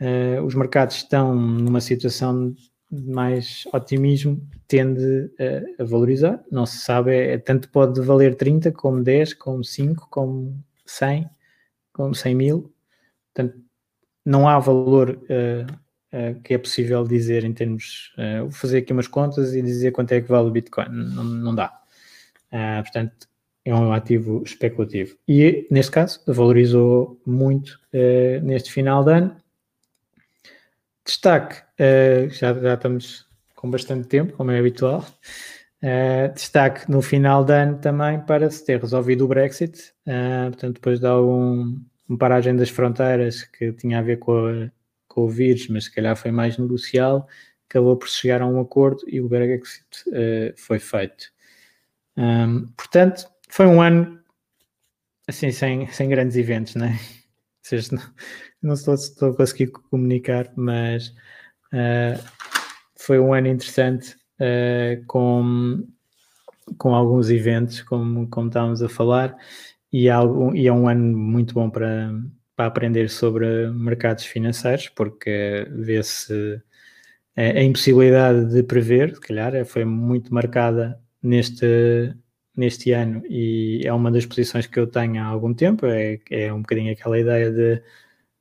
uh, 0.01 0.43
os 0.43 0.55
mercados 0.55 0.97
estão 0.97 1.35
numa 1.35 1.81
situação 1.81 2.55
mais 3.01 3.63
otimismo, 3.73 4.41
tende 4.67 5.31
a, 5.77 5.83
a 5.83 5.85
valorizar. 5.85 6.43
Não 6.51 6.65
se 6.65 6.77
sabe, 6.77 7.15
é, 7.15 7.37
tanto 7.37 7.69
pode 7.69 8.01
valer 8.01 8.35
30 8.35 8.71
como 8.71 9.03
10, 9.03 9.33
como 9.35 9.63
5, 9.63 10.07
como 10.09 10.63
100, 10.85 11.29
como 11.93 12.13
100 12.13 12.35
mil. 12.35 12.73
Portanto, 13.33 13.57
não 14.25 14.49
há 14.49 14.57
valor 14.57 15.11
uh, 15.11 15.71
uh, 16.11 16.41
que 16.41 16.53
é 16.53 16.57
possível 16.57 17.03
dizer 17.03 17.43
em 17.43 17.53
termos. 17.53 18.13
Uh, 18.17 18.43
vou 18.43 18.51
fazer 18.51 18.79
aqui 18.79 18.91
umas 18.91 19.07
contas 19.07 19.53
e 19.53 19.61
dizer 19.61 19.91
quanto 19.91 20.11
é 20.11 20.21
que 20.21 20.29
vale 20.29 20.47
o 20.47 20.51
Bitcoin. 20.51 20.89
Não, 20.89 21.23
não 21.23 21.55
dá. 21.55 21.71
portanto, 22.81 23.27
é 23.63 23.73
um 23.73 23.93
ativo 23.93 24.43
especulativo. 24.43 25.17
E, 25.27 25.67
neste 25.69 25.91
caso, 25.91 26.21
valorizou 26.27 27.19
muito 27.25 27.79
neste 28.43 28.71
final 28.71 29.03
de 29.03 29.11
ano. 29.11 29.35
Destaque, 31.03 31.64
já, 32.31 32.53
já 32.53 32.73
estamos 32.73 33.27
com 33.55 33.69
bastante 33.69 34.07
tempo, 34.07 34.33
como 34.33 34.51
é 34.51 34.59
habitual. 34.59 35.05
destaque 36.33 36.89
no 36.89 37.01
final 37.01 37.43
de 37.43 37.53
ano 37.53 37.77
também 37.79 38.19
para 38.19 38.49
se 38.49 38.65
ter 38.65 38.79
resolvido 38.81 39.25
o 39.25 39.27
Brexit. 39.27 39.93
portanto, 40.51 40.75
depois 40.75 40.99
de 40.99 41.07
algum 41.07 41.75
uma 42.07 42.17
paragem 42.17 42.55
das 42.55 42.69
fronteiras 42.69 43.43
que 43.43 43.73
tinha 43.73 43.99
a 43.99 44.01
ver 44.01 44.17
com, 44.17 44.47
a, 44.47 44.71
com 45.07 45.21
o 45.25 45.29
vírus, 45.29 45.67
mas 45.67 45.85
se 45.85 45.93
calhar 45.93 46.15
foi 46.15 46.31
mais 46.31 46.57
negocial, 46.57 47.27
acabou 47.67 47.97
por 47.97 48.07
chegar 48.07 48.41
a 48.41 48.47
um 48.47 48.59
acordo 48.59 49.01
e 49.07 49.19
o 49.19 49.27
Brexit 49.27 49.85
uh, 50.07 50.53
foi 50.55 50.79
feito. 50.79 51.31
Um, 52.15 52.67
portanto, 52.77 53.27
foi 53.49 53.65
um 53.65 53.81
ano 53.81 54.19
assim 55.27 55.51
sem, 55.51 55.87
sem 55.87 56.07
grandes 56.07 56.37
eventos, 56.37 56.75
né? 56.75 56.97
Seja, 57.61 57.95
não, 57.95 58.03
não 58.61 58.73
estou, 58.75 58.93
estou 58.93 59.31
a 59.31 59.35
conseguir 59.35 59.71
comunicar, 59.71 60.53
mas 60.55 61.11
uh, 61.73 62.23
foi 62.95 63.19
um 63.19 63.33
ano 63.33 63.47
interessante 63.47 64.15
uh, 64.39 65.05
com, 65.05 65.85
com 66.77 66.95
alguns 66.95 67.29
eventos, 67.29 67.81
como, 67.81 68.27
como 68.29 68.47
estávamos 68.47 68.81
a 68.81 68.89
falar, 68.89 69.35
e, 69.91 70.05
e 70.05 70.67
é 70.67 70.73
um 70.73 70.87
ano 70.87 71.17
muito 71.17 71.53
bom 71.53 71.69
para, 71.69 72.11
para 72.55 72.65
aprender 72.65 73.09
sobre 73.09 73.69
mercados 73.71 74.25
financeiros, 74.25 74.89
porque 74.89 75.67
vê-se 75.71 76.61
a, 77.35 77.61
impossibilidade 77.61 78.53
de 78.53 78.63
prever, 78.63 79.13
se 79.15 79.21
calhar, 79.21 79.65
foi 79.65 79.85
muito 79.85 80.33
marcada 80.33 80.99
neste, 81.21 82.15
neste 82.55 82.91
ano 82.91 83.23
e 83.29 83.81
é 83.85 83.93
uma 83.93 84.11
das 84.11 84.25
posições 84.25 84.67
que 84.67 84.79
eu 84.79 84.87
tenho 84.87 85.21
há 85.21 85.25
algum 85.25 85.53
tempo, 85.53 85.85
é, 85.85 86.19
é 86.31 86.53
um 86.53 86.61
bocadinho 86.61 86.93
aquela 86.93 87.19
ideia 87.19 87.51
de 87.51 87.81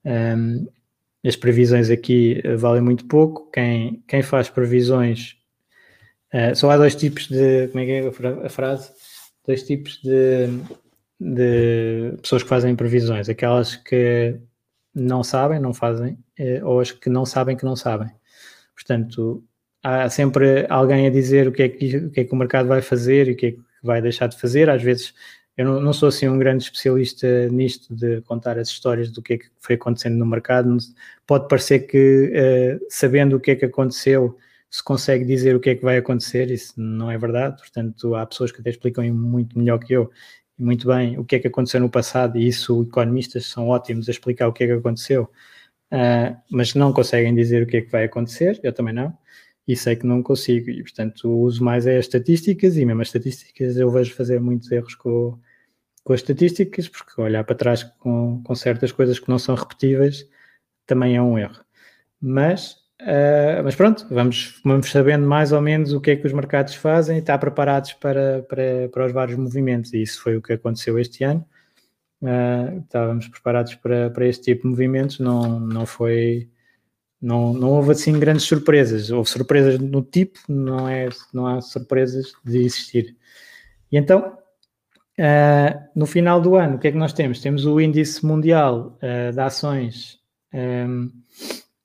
um, 0.05 0.66
as 1.25 1.37
previsões 1.37 1.91
aqui 1.91 2.43
valem 2.57 2.83
muito 2.83 3.07
pouco, 3.07 3.51
quem, 3.51 4.03
quem 4.07 4.22
faz 4.22 4.49
previsões, 4.49 5.37
uh, 6.33 6.55
só 6.55 6.70
há 6.70 6.77
dois 6.77 6.95
tipos 6.95 7.29
de, 7.29 7.68
como 7.68 7.81
é 7.81 7.87
que 7.87 7.93
é 7.93 8.47
a 8.47 8.49
frase? 8.49 8.93
Dois 9.47 9.62
tipos 9.62 10.01
de 10.03 10.49
de 11.20 12.16
pessoas 12.20 12.43
que 12.43 12.49
fazem 12.49 12.77
previsões, 12.77 13.29
aquelas 13.29 13.77
que 13.77 14.39
não 14.95 15.22
sabem, 15.25 15.61
não 15.61 15.72
fazem, 15.72 16.18
eh, 16.39 16.62
ou 16.64 16.81
as 16.81 16.93
que 16.93 17.09
não 17.09 17.25
sabem 17.25 17.57
que 17.57 17.64
não 17.64 17.77
sabem. 17.77 18.11
Portanto, 18.75 19.45
há 19.83 20.09
sempre 20.11 20.66
alguém 20.68 21.07
a 21.07 21.11
dizer 21.11 21.49
o 21.49 21.53
que 21.53 21.62
é 21.62 21.68
que, 21.68 21.97
o, 21.97 22.11
que, 22.11 22.20
é 22.20 22.25
que 22.25 22.33
o 22.33 22.37
mercado 22.37 22.68
vai 22.68 22.83
fazer 22.83 23.29
e 23.29 23.33
o 23.33 23.37
que 23.37 23.47
é 23.47 23.51
que 23.53 23.61
vai 23.83 24.03
deixar 24.03 24.29
de 24.29 24.39
fazer. 24.39 24.68
Às 24.70 24.83
vezes, 24.83 25.14
eu 25.57 25.65
não, 25.65 25.81
não, 25.81 25.93
sou 25.93 26.09
assim 26.09 26.29
um 26.29 26.39
grande 26.39 26.65
especialista 26.65 27.49
nisto 27.49 27.95
de 27.95 28.21
contar 28.23 28.59
as 28.59 28.69
histórias 28.69 29.11
do 29.11 29.23
que 29.23 29.35
é 29.35 29.39
que 29.39 29.47
foi 29.61 29.77
acontecendo 29.77 30.17
no 30.17 30.27
mercado. 30.27 30.77
Pode 31.27 31.49
parecer 31.49 31.81
que, 31.81 32.33
uh, 32.81 32.87
sabendo 32.91 33.37
o 33.37 33.41
que 33.41 33.53
é 33.53 33.57
que 33.57 33.65
aconteceu, 33.65 34.37
se 34.71 34.83
consegue 34.83 35.25
dizer 35.25 35.55
o 35.55 35.61
que 35.61 35.71
é 35.71 35.75
que 35.77 35.85
vai 35.85 35.97
acontecer, 35.99 36.51
isso 36.51 36.75
não 36.77 37.11
é 37.11 37.17
verdade. 37.17 37.59
Portanto, 37.59 38.15
há 38.17 38.27
pessoas 38.27 38.51
que 38.51 38.61
até 38.61 38.71
explicam 38.71 39.05
muito 39.15 39.57
melhor 39.59 39.79
que 39.79 39.93
eu 39.93 40.11
muito 40.59 40.87
bem 40.87 41.19
o 41.19 41.25
que 41.25 41.37
é 41.37 41.39
que 41.39 41.49
aconteceu 41.49 41.81
no 41.81 41.91
passado, 41.91 42.39
e 42.39 42.47
isso 42.47 42.83
economistas 42.83 43.47
são 43.47 43.69
ótimos 43.69 44.09
a 44.09 44.13
explicar 44.13 44.49
o 44.49 44.53
que 44.53 44.65
é 44.65 44.67
que 44.69 44.73
aconteceu, 44.73 45.25
uh, 45.93 46.37
mas 46.51 46.75
não 46.75 46.93
conseguem 46.93 47.35
dizer 47.35 47.63
o 47.63 47.67
que 47.67 47.79
é 47.79 47.81
que 47.83 47.91
vai 47.91 48.05
acontecer, 48.05 48.61
eu 48.63 48.73
também 48.73 48.95
não, 48.95 49.17
e 49.67 49.77
sei 49.77 49.97
que 49.97 50.07
não 50.07 50.23
consigo, 50.23 50.71
e 50.71 50.83
portanto 50.83 51.29
uso 51.31 51.65
mais 51.65 51.87
é 51.87 51.97
as 51.99 52.07
estatísticas, 52.07 52.77
e 52.77 52.85
mesmo 52.85 53.03
as 53.03 53.09
estatísticas 53.09 53.77
eu 53.77 53.91
vejo 53.91 54.15
fazer 54.15 54.41
muitos 54.41 54.71
erros 54.71 54.95
com, 54.95 55.39
com 56.05 56.12
as 56.12 56.21
estatísticas, 56.21 56.89
porque 56.89 57.21
olhar 57.21 57.45
para 57.45 57.57
trás 57.57 57.83
com, 57.83 58.43
com 58.43 58.55
certas 58.55 58.93
coisas 58.93 59.19
que 59.19 59.29
não 59.29 59.39
são 59.39 59.55
repetíveis 59.55 60.29
também 60.87 61.17
é 61.17 61.23
um 61.23 61.39
erro. 61.39 61.65
Mas 62.21 62.85
Uh, 63.03 63.62
mas 63.62 63.75
pronto, 63.75 64.07
vamos, 64.09 64.61
vamos 64.65 64.91
sabendo 64.91 65.27
mais 65.27 65.53
ou 65.53 65.61
menos 65.61 65.93
o 65.93 66.01
que 66.01 66.12
é 66.12 66.17
que 66.17 66.27
os 66.27 66.33
mercados 66.33 66.75
fazem 66.75 67.17
e 67.17 67.21
estar 67.21 67.37
preparados 67.39 67.93
para, 67.93 68.43
para, 68.49 68.89
para 68.91 69.07
os 69.07 69.12
vários 69.12 69.37
movimentos. 69.37 69.93
E 69.93 70.03
isso 70.03 70.23
foi 70.23 70.37
o 70.37 70.43
que 70.43 70.53
aconteceu 70.55 70.99
este 70.99 71.25
ano. 71.25 71.45
Uh, 72.23 72.81
estávamos 72.81 73.29
preparados 73.29 73.75
para, 73.75 74.11
para 74.11 74.27
este 74.27 74.45
tipo 74.45 74.62
de 74.62 74.69
movimentos, 74.69 75.19
não, 75.19 75.61
não 75.61 75.85
foi. 75.85 76.49
Não, 77.21 77.55
não 77.55 77.71
houve 77.71 77.93
assim 77.93 78.19
grandes 78.19 78.45
surpresas. 78.45 79.11
Houve 79.11 79.29
surpresas 79.29 79.79
no 79.79 80.03
tipo, 80.03 80.39
não, 80.49 80.89
é, 80.89 81.09
não 81.33 81.47
há 81.47 81.61
surpresas 81.61 82.33
de 82.45 82.59
existir. 82.59 83.17
E 83.91 83.97
então, 83.97 84.37
uh, 85.19 85.89
no 85.95 86.07
final 86.07 86.41
do 86.41 86.57
ano, 86.57 86.77
o 86.77 86.79
que 86.79 86.89
é 86.89 86.93
que 86.93 86.99
nós 86.99 87.12
temos? 87.12 87.41
Temos 87.41 87.65
o 87.65 87.81
índice 87.81 88.25
mundial 88.25 88.99
de 89.33 89.41
ações. 89.41 90.19
Um, 90.53 91.11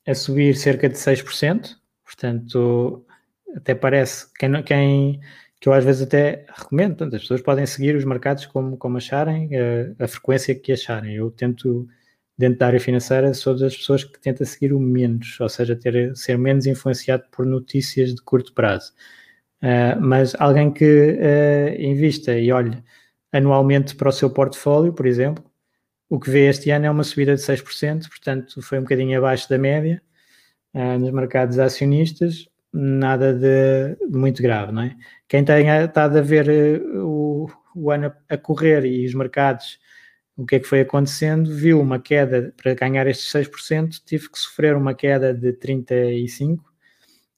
a 0.09 0.15
subir 0.15 0.55
cerca 0.55 0.89
de 0.89 0.95
6%, 0.95 1.75
portanto, 2.03 3.05
até 3.55 3.75
parece, 3.75 4.27
quem, 4.33 4.63
quem 4.63 5.19
que 5.59 5.67
eu 5.67 5.73
às 5.73 5.83
vezes 5.83 6.01
até 6.01 6.45
recomendo, 6.55 6.95
portanto, 6.95 7.15
as 7.15 7.21
pessoas 7.21 7.41
podem 7.41 7.65
seguir 7.65 7.95
os 7.95 8.05
mercados 8.05 8.45
como, 8.45 8.77
como 8.77 8.97
acharem, 8.97 9.49
a, 9.55 10.03
a, 10.05 10.07
frequência 10.07 10.55
que 10.55 10.71
acharem. 10.71 11.15
Eu 11.15 11.29
tento, 11.31 11.87
dentro 12.39 12.59
da 12.59 12.67
área 12.67 12.79
financeira, 12.79 13.33
sou 13.33 13.53
das 13.53 13.75
pessoas 13.75 14.05
que 14.05 14.17
tenta 14.17 14.45
seguir 14.45 14.71
o 14.71 14.79
menos, 14.79 15.37
ou 15.41 15.49
seja, 15.49 15.75
ter, 15.75 16.15
ser 16.15 16.37
menos 16.37 16.65
influenciado 16.65 17.25
por 17.29 17.45
notícias 17.45 18.15
de 18.15 18.21
curto 18.21 18.53
prazo. 18.53 18.93
Uh, 19.61 19.99
mas 19.99 20.33
alguém 20.39 20.71
que 20.71 20.85
uh, 20.85 21.81
invista 21.81 22.31
e 22.39 22.49
olhe 22.49 22.81
anualmente 23.33 23.93
para 23.93 24.07
o 24.07 24.11
seu 24.13 24.29
portfólio, 24.29 24.93
por 24.93 25.05
exemplo, 25.05 25.43
o 26.09 26.17
que 26.17 26.29
vê 26.29 26.47
este 26.47 26.71
ano 26.71 26.85
é 26.85 26.89
uma 26.89 27.03
subida 27.03 27.35
de 27.35 27.41
6%, 27.41 28.07
portanto 28.07 28.61
foi 28.61 28.79
um 28.79 28.83
bocadinho 28.83 29.17
abaixo 29.17 29.49
da 29.49 29.57
média 29.57 30.01
uh, 30.73 30.97
nos 30.97 31.11
mercados 31.11 31.59
acionistas, 31.59 32.47
nada 32.71 33.33
de, 33.33 33.97
muito 34.09 34.41
grave, 34.41 34.71
não 34.71 34.83
é? 34.83 34.95
Quem 35.27 35.43
tem 35.43 35.67
estado 35.67 36.17
a 36.17 36.21
ver 36.21 36.81
o, 36.95 37.49
o 37.75 37.91
ano 37.91 38.13
a 38.29 38.37
correr 38.37 38.85
e 38.85 39.05
os 39.05 39.13
mercados, 39.13 39.77
o 40.39 40.45
que 40.45 40.55
é 40.55 40.59
que 40.59 40.67
foi 40.67 40.79
acontecendo, 40.79 41.53
viu 41.53 41.81
uma 41.81 41.99
queda, 41.99 42.53
para 42.55 42.73
ganhar 42.73 43.05
estes 43.07 43.29
6%, 43.29 44.01
tive 44.05 44.29
que 44.29 44.39
sofrer 44.39 44.73
uma 44.73 44.93
queda 44.93 45.33
de 45.33 45.51
35% 45.51 46.59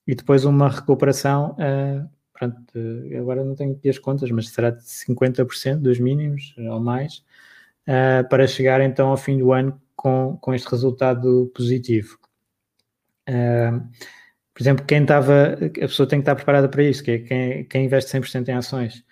e 0.06 0.14
depois 0.14 0.45
uma 0.45 0.70
recuperação, 0.70 1.56
uh, 1.58 2.08
pronto, 2.32 2.62
agora 3.20 3.43
não 3.43 3.56
tenho 3.56 3.74
aqui 3.74 3.89
as 3.89 3.97
contas, 3.97 4.30
mas 4.30 4.49
será 4.49 4.70
de 4.70 4.84
50% 4.84 5.78
dos 5.78 5.99
mínimos 5.99 6.54
ou 6.60 6.80
mais, 6.80 7.24
uh, 7.88 8.28
para 8.30 8.45
chegar 8.45 8.80
então 8.82 9.10
ao 9.10 9.18
fim 9.18 9.39
do 9.39 9.52
ano 9.52 9.82
com, 9.95 10.38
com 10.39 10.54
este 10.54 10.70
resultado 10.70 11.52
positivo. 11.56 12.20
Uh, 13.28 13.82
por 14.54 14.62
exemplo, 14.62 14.86
quem 14.86 15.02
estava, 15.02 15.54
a 15.54 15.88
pessoa 15.88 16.08
tem 16.08 16.20
que 16.20 16.24
estar 16.24 16.36
preparada 16.36 16.70
para 16.70 16.84
isso, 16.84 17.04
que 17.04 17.12
é 17.12 17.18
quem, 17.18 17.66
quem 17.66 17.86
investe 17.86 18.16
100% 18.16 18.47
em 18.49 18.54
ações, 18.54 19.04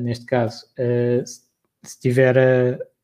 neste 0.00 0.24
caso, 0.24 0.66
se, 1.82 2.00
tiver, 2.00 2.36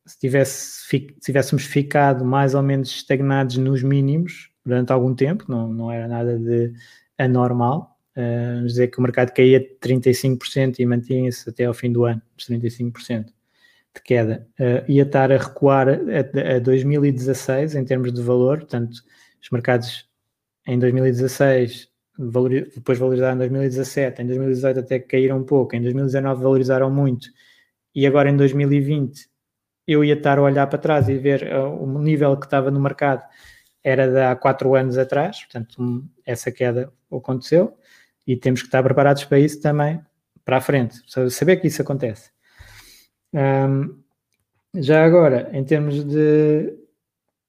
se, 0.09 0.18
tivesse, 0.18 0.88
se 0.88 1.09
tivéssemos 1.20 1.64
ficado 1.64 2.24
mais 2.24 2.54
ou 2.54 2.62
menos 2.62 2.90
estagnados 2.90 3.56
nos 3.56 3.82
mínimos 3.82 4.50
durante 4.64 4.92
algum 4.92 5.14
tempo, 5.14 5.44
não, 5.48 5.72
não 5.72 5.92
era 5.92 6.09
nada 6.09 6.38
de 6.38 6.72
anormal, 7.18 7.98
Uh, 8.18 8.56
vamos 8.56 8.72
dizer 8.72 8.88
que 8.88 8.98
o 8.98 9.02
mercado 9.02 9.32
caía 9.32 9.61
de 9.61 9.76
35% 9.80 10.80
e 10.80 10.86
mantinha-se 10.86 11.48
até 11.48 11.66
ao 11.66 11.72
fim 11.72 11.92
do 11.92 12.04
ano, 12.04 12.20
dos 12.36 12.48
35% 12.48 13.26
de 13.26 14.02
queda, 14.02 14.44
uh, 14.59 14.90
ia 14.90 15.04
estar 15.04 15.30
a 15.30 15.36
recuar 15.36 15.88
a, 15.88 16.56
a 16.56 16.59
2016 16.59 17.76
em 17.76 17.84
termos 17.84 18.12
de 18.12 18.20
valor, 18.20 18.59
portanto, 18.59 19.04
os 19.40 19.50
mercados 19.52 20.09
em 20.66 20.80
2016 20.80 21.88
depois 22.74 22.98
valorizaram 22.98 23.36
em 23.36 23.38
2017, 23.38 24.22
em 24.22 24.26
2018 24.26 24.80
até 24.80 24.98
caíram 24.98 25.38
um 25.38 25.44
pouco, 25.44 25.76
em 25.76 25.80
2019 25.80 26.42
valorizaram 26.42 26.90
muito, 26.90 27.28
e 27.94 28.04
agora 28.04 28.28
em 28.28 28.36
2020 28.36 29.28
eu 29.89 30.05
ia 30.05 30.14
estar 30.14 30.39
a 30.39 30.43
olhar 30.43 30.66
para 30.68 30.78
trás 30.78 31.09
e 31.09 31.16
ver 31.18 31.45
uh, 31.53 31.82
o 31.82 31.99
nível 31.99 32.36
que 32.36 32.47
estava 32.47 32.70
no 32.70 32.80
mercado 32.80 33.22
era 33.82 34.07
de 34.09 34.20
há 34.20 34.36
quatro 34.36 34.74
anos 34.74 34.99
atrás, 34.99 35.41
portanto 35.45 36.05
essa 36.24 36.53
queda 36.53 36.93
aconteceu 37.11 37.76
e 38.26 38.36
temos 38.36 38.61
que 38.61 38.68
estar 38.68 38.82
preparados 38.82 39.24
para 39.24 39.39
isso 39.39 39.61
também 39.61 40.01
para 40.45 40.59
a 40.59 40.61
frente, 40.61 41.01
saber 41.30 41.57
que 41.57 41.66
isso 41.66 41.82
acontece. 41.82 42.30
Um, 43.34 44.03
já 44.74 45.05
agora, 45.05 45.51
em 45.53 45.64
termos 45.64 46.05
de 46.05 46.78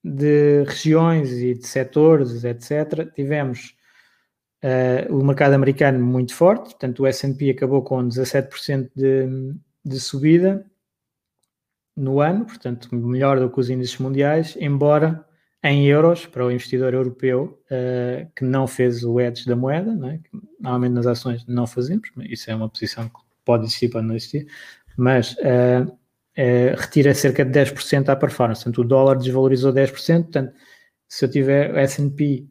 de 0.03 0.63
regiões 0.63 1.31
e 1.31 1.53
de 1.53 1.67
setores, 1.67 2.43
etc., 2.43 3.11
tivemos 3.13 3.75
uh, 4.63 5.13
o 5.13 5.23
mercado 5.23 5.53
americano 5.53 6.03
muito 6.03 6.33
forte, 6.33 6.71
portanto 6.71 7.01
o 7.01 7.07
S&P 7.07 7.51
acabou 7.51 7.83
com 7.83 8.07
17% 8.07 8.89
de, 8.95 9.53
de 9.83 9.99
subida 9.99 10.65
no 11.99 12.21
ano, 12.21 12.45
portanto 12.45 12.95
melhor 12.95 13.39
do 13.39 13.49
que 13.49 13.59
os 13.59 13.69
índices 13.69 13.97
mundiais, 13.97 14.57
embora 14.59 15.25
em 15.61 15.85
euros 15.85 16.25
para 16.25 16.45
o 16.45 16.51
investidor 16.51 16.93
europeu 16.93 17.61
uh, 17.65 18.31
que 18.35 18.45
não 18.45 18.65
fez 18.65 19.03
o 19.03 19.19
hedge 19.19 19.45
da 19.45 19.55
moeda, 19.55 19.91
é? 20.07 20.17
que 20.17 20.29
normalmente 20.59 20.93
nas 20.93 21.05
ações 21.05 21.45
não 21.45 21.67
fazemos, 21.67 22.09
isso 22.21 22.49
é 22.49 22.55
uma 22.55 22.69
posição 22.69 23.09
que 23.09 23.19
pode 23.43 23.65
existir, 23.65 23.89
pode 23.89 24.07
não 24.07 24.15
existir, 24.15 24.47
mas 24.95 25.33
uh, 25.33 25.85
uh, 25.85 26.75
retira 26.77 27.13
cerca 27.13 27.43
de 27.43 27.51
10% 27.51 28.07
à 28.07 28.15
performance, 28.15 28.63
portanto 28.63 28.81
o 28.81 28.87
dólar 28.87 29.17
desvalorizou 29.17 29.73
10%, 29.73 30.23
portanto 30.23 30.53
se 31.07 31.25
eu 31.25 31.29
tiver 31.29 31.75
S&P 31.75 32.47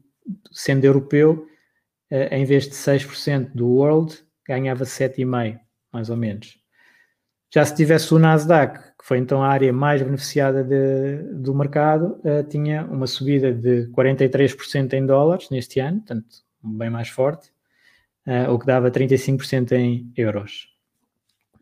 sendo 0.52 0.84
europeu, 0.84 1.46
em 2.10 2.44
vez 2.44 2.64
de 2.64 2.74
6% 2.74 3.52
do 3.54 3.68
World, 3.68 4.18
ganhava 4.46 4.84
7,5%, 4.84 5.60
mais 5.92 6.10
ou 6.10 6.16
menos. 6.16 6.58
Já 7.54 7.64
se 7.64 7.76
tivesse 7.76 8.12
o 8.12 8.18
Nasdaq, 8.18 8.80
foi 9.08 9.16
então 9.16 9.42
a 9.42 9.48
área 9.48 9.72
mais 9.72 10.02
beneficiada 10.02 10.62
de, 10.62 11.22
do 11.32 11.54
mercado, 11.54 12.20
uh, 12.24 12.46
tinha 12.46 12.84
uma 12.84 13.06
subida 13.06 13.50
de 13.50 13.86
43% 13.86 14.92
em 14.92 15.06
dólares 15.06 15.48
neste 15.48 15.80
ano, 15.80 16.00
portanto, 16.00 16.26
bem 16.62 16.90
mais 16.90 17.08
forte, 17.08 17.48
uh, 18.26 18.52
o 18.52 18.58
que 18.58 18.66
dava 18.66 18.90
35% 18.90 19.72
em 19.72 20.12
euros. 20.14 20.68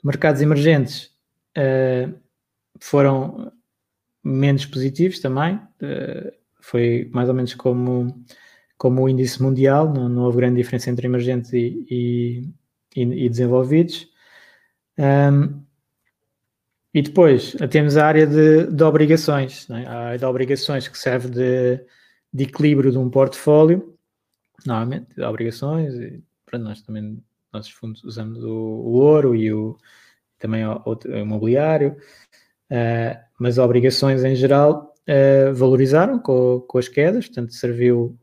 Mercados 0.02 0.42
emergentes 0.42 1.12
uh, 1.56 2.12
foram 2.80 3.52
menos 4.24 4.66
positivos 4.66 5.20
também, 5.20 5.60
foi 6.60 7.08
mais 7.12 7.28
ou 7.28 7.34
menos 7.36 7.54
como, 7.54 8.24
como 8.76 9.02
o 9.02 9.08
índice 9.08 9.40
mundial, 9.40 9.94
não, 9.94 10.08
não 10.08 10.22
houve 10.24 10.38
grande 10.38 10.56
diferença 10.56 10.90
entre 10.90 11.06
emergentes 11.06 11.52
e, 11.52 11.86
e, 11.88 12.50
e, 12.96 13.26
e 13.26 13.28
desenvolvidos. 13.28 14.08
Um, 14.98 15.64
e 16.96 17.02
depois 17.02 17.54
temos 17.70 17.98
a 17.98 18.06
área 18.06 18.26
de, 18.26 18.68
de 18.68 18.82
obrigações, 18.82 19.68
é? 19.68 19.84
a 19.84 19.98
área 19.98 20.18
de 20.18 20.24
obrigações 20.24 20.88
que 20.88 20.96
serve 20.96 21.28
de, 21.28 21.84
de 22.32 22.44
equilíbrio 22.44 22.90
de 22.90 22.96
um 22.96 23.10
portfólio, 23.10 23.94
normalmente, 24.64 25.14
de 25.14 25.22
obrigações, 25.22 25.92
e 25.92 26.24
para 26.46 26.58
nós 26.58 26.80
também, 26.80 27.22
nossos 27.52 27.70
fundos 27.70 28.02
usamos 28.02 28.42
o, 28.42 28.48
o 28.48 28.92
ouro 28.94 29.36
e 29.36 29.52
o, 29.52 29.76
também 30.38 30.64
o, 30.64 30.82
o 30.86 31.16
imobiliário, 31.18 31.98
uh, 32.72 33.20
mas 33.38 33.58
obrigações 33.58 34.24
em 34.24 34.34
geral 34.34 34.94
uh, 35.06 35.54
valorizaram 35.54 36.18
com, 36.18 36.64
com 36.66 36.78
as 36.78 36.88
quedas, 36.88 37.26
portanto 37.26 37.52
serviu 37.52 38.18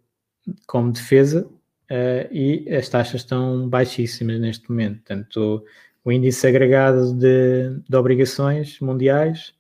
como 0.65 0.91
defesa 0.91 1.45
uh, 1.45 2.28
e 2.32 2.67
as 2.76 2.89
taxas 2.89 3.21
estão 3.21 3.69
baixíssimas 3.69 4.39
neste 4.39 4.67
momento, 4.67 4.95
portanto 5.03 5.63
o 6.04 6.12
índice 6.12 6.45
agregado 6.45 7.14
de, 7.14 7.80
de 7.88 7.95
obrigações 7.95 8.80
mundiais 8.80 9.54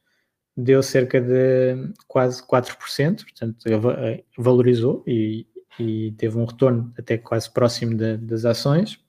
deu 0.55 0.83
cerca 0.83 1.19
de 1.19 1.91
quase 2.07 2.45
4%, 2.45 3.23
portanto, 3.23 3.65
eh, 3.67 4.23
valorizou 4.37 5.03
e, 5.07 5.47
e 5.79 6.11
teve 6.17 6.37
um 6.37 6.45
retorno 6.45 6.93
até 6.97 7.17
quase 7.17 7.51
próximo 7.51 7.95
de, 7.95 8.17
das 8.17 8.45
ações, 8.45 8.99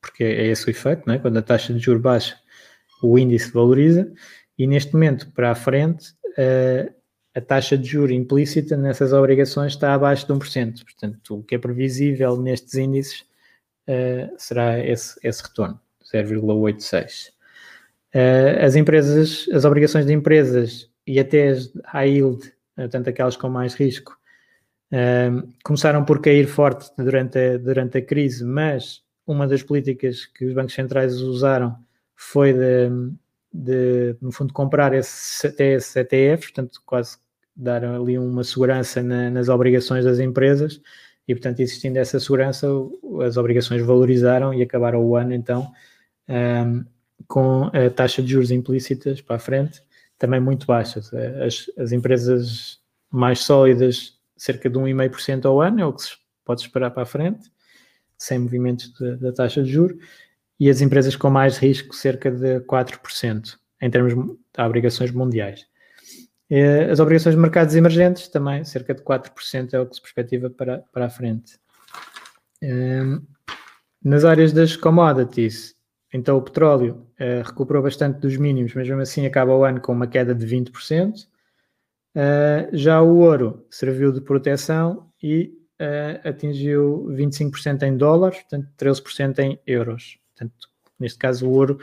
porque 0.00 0.24
é 0.24 0.46
esse 0.46 0.66
o 0.66 0.70
efeito, 0.70 1.02
não 1.06 1.14
é? 1.14 1.18
quando 1.18 1.36
a 1.36 1.42
taxa 1.42 1.74
de 1.74 1.78
juros 1.78 2.00
baixa, 2.00 2.38
o 3.02 3.18
índice 3.18 3.52
valoriza, 3.52 4.10
e 4.56 4.66
neste 4.66 4.92
momento, 4.94 5.30
para 5.32 5.50
a 5.50 5.54
frente, 5.54 6.14
a, 6.36 7.38
a 7.38 7.40
taxa 7.40 7.76
de 7.76 7.86
juros 7.86 8.16
implícita 8.16 8.76
nessas 8.76 9.12
obrigações 9.12 9.72
está 9.72 9.94
abaixo 9.94 10.26
de 10.26 10.32
1%, 10.32 10.84
portanto, 10.84 11.38
o 11.38 11.42
que 11.42 11.54
é 11.54 11.58
previsível 11.58 12.40
nestes 12.40 12.74
índices 12.74 13.20
uh, 13.88 14.34
será 14.38 14.78
esse, 14.84 15.18
esse 15.22 15.42
retorno. 15.42 15.80
0,86. 16.14 17.28
Uh, 17.28 17.32
eh, 18.12 18.64
as 18.64 18.74
empresas, 18.74 19.48
as 19.52 19.64
obrigações 19.64 20.06
de 20.06 20.12
empresas 20.12 20.90
e 21.06 21.18
até 21.18 21.48
as 21.48 21.72
high 21.86 22.10
yield, 22.10 22.46
eh, 22.76 22.82
portanto 22.82 23.08
aquelas 23.08 23.36
com 23.36 23.48
mais 23.48 23.74
risco, 23.74 24.16
uh, 24.92 25.48
começaram 25.62 26.04
por 26.04 26.20
cair 26.20 26.46
forte 26.46 26.90
durante 26.96 27.38
a, 27.38 27.58
durante 27.58 27.98
a 27.98 28.02
crise, 28.02 28.44
mas 28.44 29.02
uma 29.26 29.46
das 29.46 29.62
políticas 29.62 30.24
que 30.26 30.46
os 30.46 30.54
bancos 30.54 30.74
centrais 30.74 31.20
usaram 31.20 31.76
foi 32.16 32.52
de, 32.52 32.88
de 33.52 34.16
no 34.20 34.32
fundo, 34.32 34.52
comprar 34.52 34.94
esses, 34.94 35.44
até 35.44 35.74
esses 35.74 35.94
ETFs, 35.96 36.50
portanto 36.50 36.82
quase 36.84 37.18
dar 37.54 37.84
ali 37.84 38.18
uma 38.18 38.44
segurança 38.44 39.02
na, 39.02 39.30
nas 39.30 39.48
obrigações 39.48 40.04
das 40.04 40.18
empresas 40.18 40.80
e, 41.28 41.34
portanto, 41.34 41.60
existindo 41.60 41.98
essa 41.98 42.18
segurança, 42.18 42.66
as 43.26 43.36
obrigações 43.36 43.82
valorizaram 43.82 44.54
e 44.54 44.62
acabaram 44.62 45.04
o 45.04 45.14
ano, 45.14 45.34
então, 45.34 45.70
um, 46.28 46.84
com 47.26 47.70
a 47.72 47.90
taxa 47.90 48.22
de 48.22 48.32
juros 48.32 48.50
implícitas 48.50 49.20
para 49.20 49.36
a 49.36 49.40
frente 49.40 49.82
também 50.18 50.40
muito 50.40 50.66
baixas. 50.66 51.10
As, 51.14 51.70
as 51.78 51.92
empresas 51.92 52.78
mais 53.10 53.40
sólidas, 53.40 54.18
cerca 54.36 54.68
de 54.68 54.76
1,5% 54.78 55.46
ao 55.46 55.60
ano, 55.60 55.80
é 55.80 55.86
o 55.86 55.92
que 55.92 56.02
se 56.02 56.16
pode 56.44 56.60
esperar 56.60 56.90
para 56.90 57.04
a 57.04 57.06
frente, 57.06 57.50
sem 58.16 58.38
movimentos 58.38 58.92
da 59.20 59.32
taxa 59.32 59.62
de 59.62 59.70
juros, 59.70 59.96
e 60.58 60.68
as 60.68 60.80
empresas 60.80 61.14
com 61.14 61.30
mais 61.30 61.56
risco, 61.56 61.94
cerca 61.94 62.30
de 62.30 62.60
4%, 62.60 63.56
em 63.80 63.90
termos 63.90 64.14
de 64.14 64.60
obrigações 64.60 65.12
mundiais. 65.12 65.66
As 66.90 66.98
obrigações 66.98 67.36
de 67.36 67.40
mercados 67.40 67.74
emergentes 67.76 68.26
também, 68.28 68.64
cerca 68.64 68.92
de 68.94 69.02
4% 69.02 69.74
é 69.74 69.80
o 69.80 69.86
que 69.86 69.94
se 69.94 70.02
perspectiva 70.02 70.50
para, 70.50 70.78
para 70.92 71.06
a 71.06 71.10
frente. 71.10 71.58
Nas 74.02 74.24
áreas 74.24 74.52
das 74.52 74.74
commodities, 74.74 75.76
então 76.12 76.38
o 76.38 76.42
petróleo 76.42 77.06
uh, 77.20 77.46
recuperou 77.46 77.82
bastante 77.82 78.18
dos 78.18 78.36
mínimos, 78.36 78.74
mas 78.74 78.88
mesmo 78.88 79.02
assim 79.02 79.26
acaba 79.26 79.54
o 79.54 79.64
ano 79.64 79.80
com 79.80 79.92
uma 79.92 80.06
queda 80.06 80.34
de 80.34 80.46
20%. 80.46 81.24
Uh, 81.24 81.28
eh, 82.14 82.70
já 82.72 83.00
o 83.02 83.18
ouro 83.18 83.66
serviu 83.70 84.10
de 84.10 84.20
proteção 84.20 85.10
e 85.22 85.52
uh, 85.80 86.28
atingiu 86.28 87.06
25% 87.10 87.82
em 87.82 87.96
dólares, 87.96 88.38
portanto 88.38 88.68
13% 88.78 89.38
em 89.40 89.60
euros. 89.66 90.18
Portanto, 90.34 90.68
neste 90.98 91.18
caso 91.18 91.46
o 91.46 91.52
ouro 91.52 91.78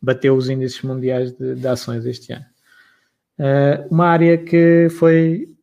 bateu 0.00 0.34
os 0.34 0.48
índices 0.48 0.80
mundiais 0.82 1.32
de, 1.32 1.54
de 1.54 1.68
ações 1.68 2.06
este 2.06 2.32
ano. 2.32 2.46
uma 3.90 4.06
área 4.06 4.38
que 4.38 4.88
foi 4.90 5.54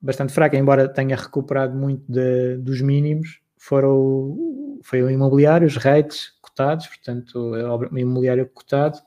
bastante 0.00 0.32
fraca, 0.32 0.56
embora 0.56 0.88
tenha 0.88 1.16
recuperado 1.16 1.76
muito 1.76 2.04
de, 2.10 2.56
dos 2.58 2.80
mínimos, 2.80 3.40
foram, 3.60 4.80
foi 4.82 5.02
o 5.02 5.10
imobiliário, 5.10 5.66
os 5.66 5.76
rates, 5.76 6.32
cotados, 6.40 6.86
portanto, 6.86 7.54
é 7.54 7.68
o 7.68 7.98
imobiliário 7.98 8.48
cotado, 8.48 8.98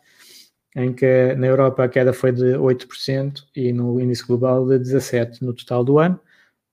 em 0.76 0.94
que 0.94 1.34
na 1.36 1.48
Europa 1.48 1.84
a 1.84 1.90
queda 1.90 2.14
foi 2.14 2.32
de 2.32 2.54
8% 2.54 3.46
e 3.56 3.74
no 3.74 4.00
índice 4.00 4.26
global 4.26 4.66
de 4.68 4.78
17% 4.78 5.42
no 5.42 5.56
total 5.56 5.84
do 5.84 5.98
ano, 5.98 6.20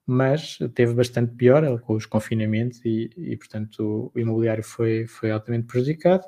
mas 0.06 0.58
teve 0.74 0.92
bastante 0.92 1.34
pior 1.34 1.80
com 1.80 1.94
os 1.94 2.04
confinamentos 2.04 2.84
e, 2.84 3.10
e 3.16 3.36
portanto, 3.36 4.12
o 4.14 4.18
imobiliário 4.18 4.62
foi, 4.62 5.06
foi 5.06 5.30
altamente 5.30 5.66
prejudicado. 5.66 6.24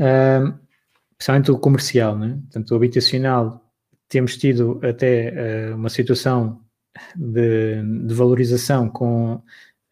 Um, 0.00 0.58
principalmente 1.16 1.50
o 1.52 1.58
comercial, 1.58 2.18
né? 2.18 2.38
portanto, 2.42 2.70
o 2.72 2.74
habitacional, 2.74 3.64
temos 4.08 4.36
tido 4.36 4.80
até 4.82 5.70
uh, 5.70 5.76
uma 5.76 5.90
situação 5.90 6.60
de, 7.14 7.82
de 8.06 8.14
valorização 8.14 8.88
com 8.88 9.40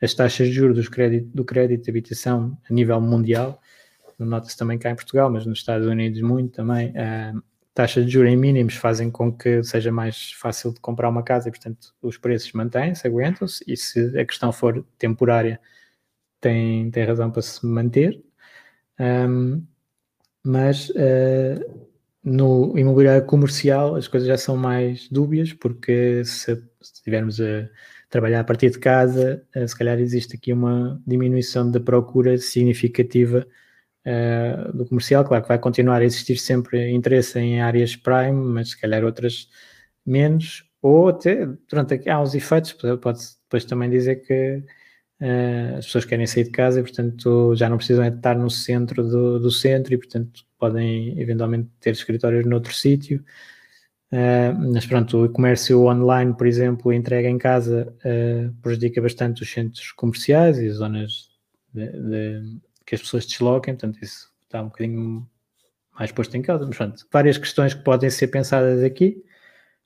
as 0.01 0.15
taxas 0.15 0.49
de 0.49 0.55
juros 0.55 0.85
do 0.85 0.91
crédito, 0.91 1.29
do 1.35 1.45
crédito 1.45 1.85
de 1.85 1.91
habitação 1.91 2.57
a 2.69 2.73
nível 2.73 3.01
mundial, 3.01 3.61
nota-se 4.19 4.57
também 4.57 4.79
cá 4.79 4.91
em 4.91 4.95
Portugal, 4.95 5.31
mas 5.31 5.47
nos 5.47 5.59
Estados 5.59 5.87
Unidos 5.87 6.21
muito 6.21 6.53
também, 6.53 6.93
taxas 7.75 8.05
de 8.05 8.13
juros 8.13 8.33
em 8.33 8.37
mínimos 8.37 8.75
fazem 8.75 9.11
com 9.11 9.33
que 9.33 9.63
seja 9.63 9.93
mais 9.93 10.33
fácil 10.33 10.73
de 10.73 10.81
comprar 10.81 11.09
uma 11.09 11.23
casa 11.23 11.49
e, 11.49 11.53
portanto, 11.53 11.95
os 12.03 12.17
preços 12.17 12.53
mantêm-se, 12.53 13.07
aguentam-se, 13.07 13.63
e 13.67 13.77
se 13.77 14.19
a 14.19 14.25
questão 14.25 14.53
for 14.53 14.85
temporária, 14.99 15.61
tem, 16.41 16.91
tem 16.91 17.05
razão 17.05 17.31
para 17.31 17.43
se 17.43 17.65
manter. 17.65 18.21
Um, 18.99 19.65
mas 20.45 20.91
uh, 20.91 21.87
no 22.25 22.77
imobiliário 22.77 23.25
comercial 23.27 23.95
as 23.95 24.09
coisas 24.09 24.29
já 24.29 24.37
são 24.37 24.57
mais 24.57 25.09
dúbias, 25.09 25.53
porque 25.53 26.25
se, 26.25 26.61
se 26.81 27.03
tivermos 27.03 27.41
a 27.41 27.69
trabalhar 28.09 28.41
a 28.41 28.45
partir 28.45 28.71
de 28.71 28.79
casa, 28.79 29.45
eh, 29.55 29.67
se 29.67 29.77
calhar 29.77 29.99
existe 29.99 30.37
aqui 30.37 30.53
uma 30.53 31.01
diminuição 31.07 31.71
da 31.71 31.81
procura 31.81 32.39
significativa 32.39 33.47
uh, 34.07 34.73
do 34.77 34.87
comercial. 34.87 35.25
Claro 35.25 35.43
que 35.43 35.49
vai 35.49 35.59
continuar 35.59 36.01
a 36.01 36.05
existir 36.05 36.39
sempre 36.39 36.91
interesse 36.91 37.39
em 37.39 37.61
áreas 37.61 37.97
prime, 37.97 38.33
mas 38.33 38.71
se 38.71 38.81
calhar 38.81 39.05
outras 39.05 39.49
menos, 40.07 40.65
ou 40.83 41.09
até 41.09 41.47
durante 41.69 42.09
há 42.09 42.21
uns 42.21 42.35
efeitos, 42.35 42.73
pode 43.03 43.21
depois 43.45 43.65
também 43.65 43.91
dizer 43.91 44.17
que 44.17 44.63
uh, 45.21 45.79
as 45.79 45.87
pessoas 45.87 46.05
querem 46.05 46.27
sair 46.27 46.45
de 46.45 46.51
casa 46.51 46.81
e, 46.81 46.83
portanto, 46.83 47.55
já 47.57 47.69
não 47.69 47.77
precisam 47.77 48.07
estar 48.07 48.37
no 48.37 48.51
centro 48.51 49.03
do, 49.05 49.39
do 49.39 49.51
centro 49.51 49.95
e, 49.95 49.99
portanto, 49.99 50.45
podem 50.59 51.19
eventualmente 51.21 51.71
ter 51.81 51.91
escritórios 51.91 52.47
noutro 52.47 52.75
sítio. 52.75 53.25
Uh, 54.11 54.73
mas 54.73 54.87
pronto, 54.87 55.25
o 55.25 55.29
comércio 55.29 55.85
online, 55.85 56.35
por 56.35 56.47
exemplo, 56.47 56.93
entrega 56.93 57.29
em 57.29 57.37
casa, 57.37 57.95
uh, 57.99 58.53
prejudica 58.63 59.03
bastante 59.03 59.43
os 59.43 59.53
centros 59.53 59.93
comerciais 59.93 60.59
e 60.59 60.67
as 60.67 60.77
zonas 60.77 61.29
de, 61.75 61.91
de, 61.91 62.61
que 62.87 62.95
as 62.95 63.03
pessoas 63.03 63.27
desloquem, 63.27 63.75
portanto, 63.75 64.03
isso 64.03 64.33
está 64.43 64.63
um 64.63 64.69
bocadinho 64.69 65.29
mais 65.99 66.11
posto 66.11 66.35
em 66.37 66.43
causa. 66.43 66.67
Mas 66.67 66.77
pronto, 66.77 67.07
várias 67.13 67.37
questões 67.37 67.75
que 67.75 67.85
podem 67.85 68.09
ser 68.09 68.29
pensadas 68.29 68.83
aqui. 68.83 69.23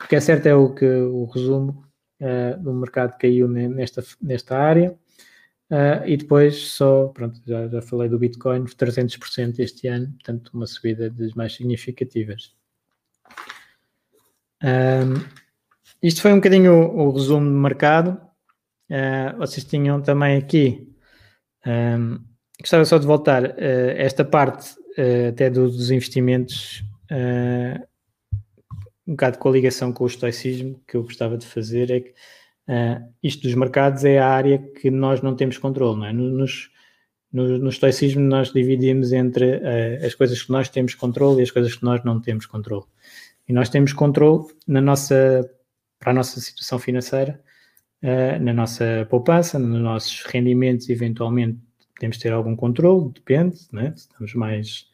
O 0.02 0.08
que 0.08 0.16
é 0.16 0.20
certo 0.20 0.46
é 0.46 0.54
o 0.54 0.72
que 0.72 0.86
o 0.86 1.24
resumo 1.24 1.84
uh, 2.20 2.62
do 2.62 2.72
mercado 2.74 3.18
caiu 3.18 3.48
nesta, 3.48 4.04
nesta 4.20 4.56
área. 4.56 4.96
E 6.04 6.18
depois 6.18 6.54
só, 6.72 7.06
pronto, 7.08 7.40
já, 7.46 7.66
já 7.66 7.80
falei 7.80 8.06
do 8.06 8.18
Bitcoin, 8.18 8.64
300% 8.64 9.58
este 9.58 9.88
ano, 9.88 10.12
portanto, 10.12 10.50
uma 10.52 10.66
subida 10.66 11.08
das 11.08 11.32
mais 11.32 11.54
significativas. 11.54 12.54
Um, 14.62 15.24
isto 16.02 16.20
foi 16.20 16.32
um 16.32 16.36
bocadinho 16.36 16.72
o, 16.72 17.08
o 17.08 17.10
resumo 17.10 17.48
do 17.48 17.56
mercado. 17.56 18.20
Uh, 18.90 19.38
vocês 19.38 19.64
tinham 19.64 20.00
também 20.02 20.36
aqui, 20.36 20.88
um, 21.66 22.18
gostava 22.60 22.84
só 22.84 22.98
de 22.98 23.06
voltar 23.06 23.44
uh, 23.44 23.54
esta 23.96 24.24
parte 24.24 24.74
uh, 24.98 25.28
até 25.30 25.48
do, 25.48 25.70
dos 25.70 25.90
investimentos, 25.90 26.84
um 29.06 29.12
bocado 29.12 29.38
com 29.38 29.48
a 29.48 29.52
ligação 29.52 29.92
com 29.92 30.04
o 30.04 30.06
estoicismo, 30.06 30.80
que 30.86 30.96
eu 30.96 31.02
gostava 31.02 31.36
de 31.36 31.46
fazer 31.46 31.90
é 31.90 32.00
que 32.00 32.14
isto 33.22 33.42
dos 33.42 33.54
mercados 33.54 34.02
é 34.04 34.18
a 34.18 34.28
área 34.28 34.58
que 34.58 34.90
nós 34.90 35.20
não 35.20 35.36
temos 35.36 35.58
controle, 35.58 35.98
não 35.98 36.06
é? 36.06 36.12
Nos, 36.12 36.70
no, 37.30 37.58
no 37.58 37.68
estoicismo 37.68 38.22
nós 38.22 38.50
dividimos 38.50 39.12
entre 39.12 39.60
as 40.02 40.14
coisas 40.14 40.42
que 40.42 40.50
nós 40.50 40.70
temos 40.70 40.94
controle 40.94 41.40
e 41.40 41.42
as 41.42 41.50
coisas 41.50 41.74
que 41.74 41.84
nós 41.84 42.02
não 42.02 42.18
temos 42.18 42.46
controle. 42.46 42.84
E 43.48 43.52
nós 43.52 43.68
temos 43.68 43.92
controle 43.92 44.46
na 44.66 44.80
nossa, 44.80 45.48
para 45.98 46.12
a 46.12 46.14
nossa 46.14 46.40
situação 46.40 46.78
financeira, 46.78 47.40
uh, 48.02 48.42
na 48.42 48.52
nossa 48.52 49.06
poupança, 49.10 49.58
nos 49.58 49.80
nossos 49.80 50.22
rendimentos, 50.24 50.88
eventualmente 50.88 51.58
podemos 51.94 52.18
ter 52.18 52.32
algum 52.32 52.56
controle, 52.56 53.12
depende, 53.12 53.56
né? 53.72 53.92
se 53.96 54.08
estamos 54.08 54.34
mais 54.34 54.86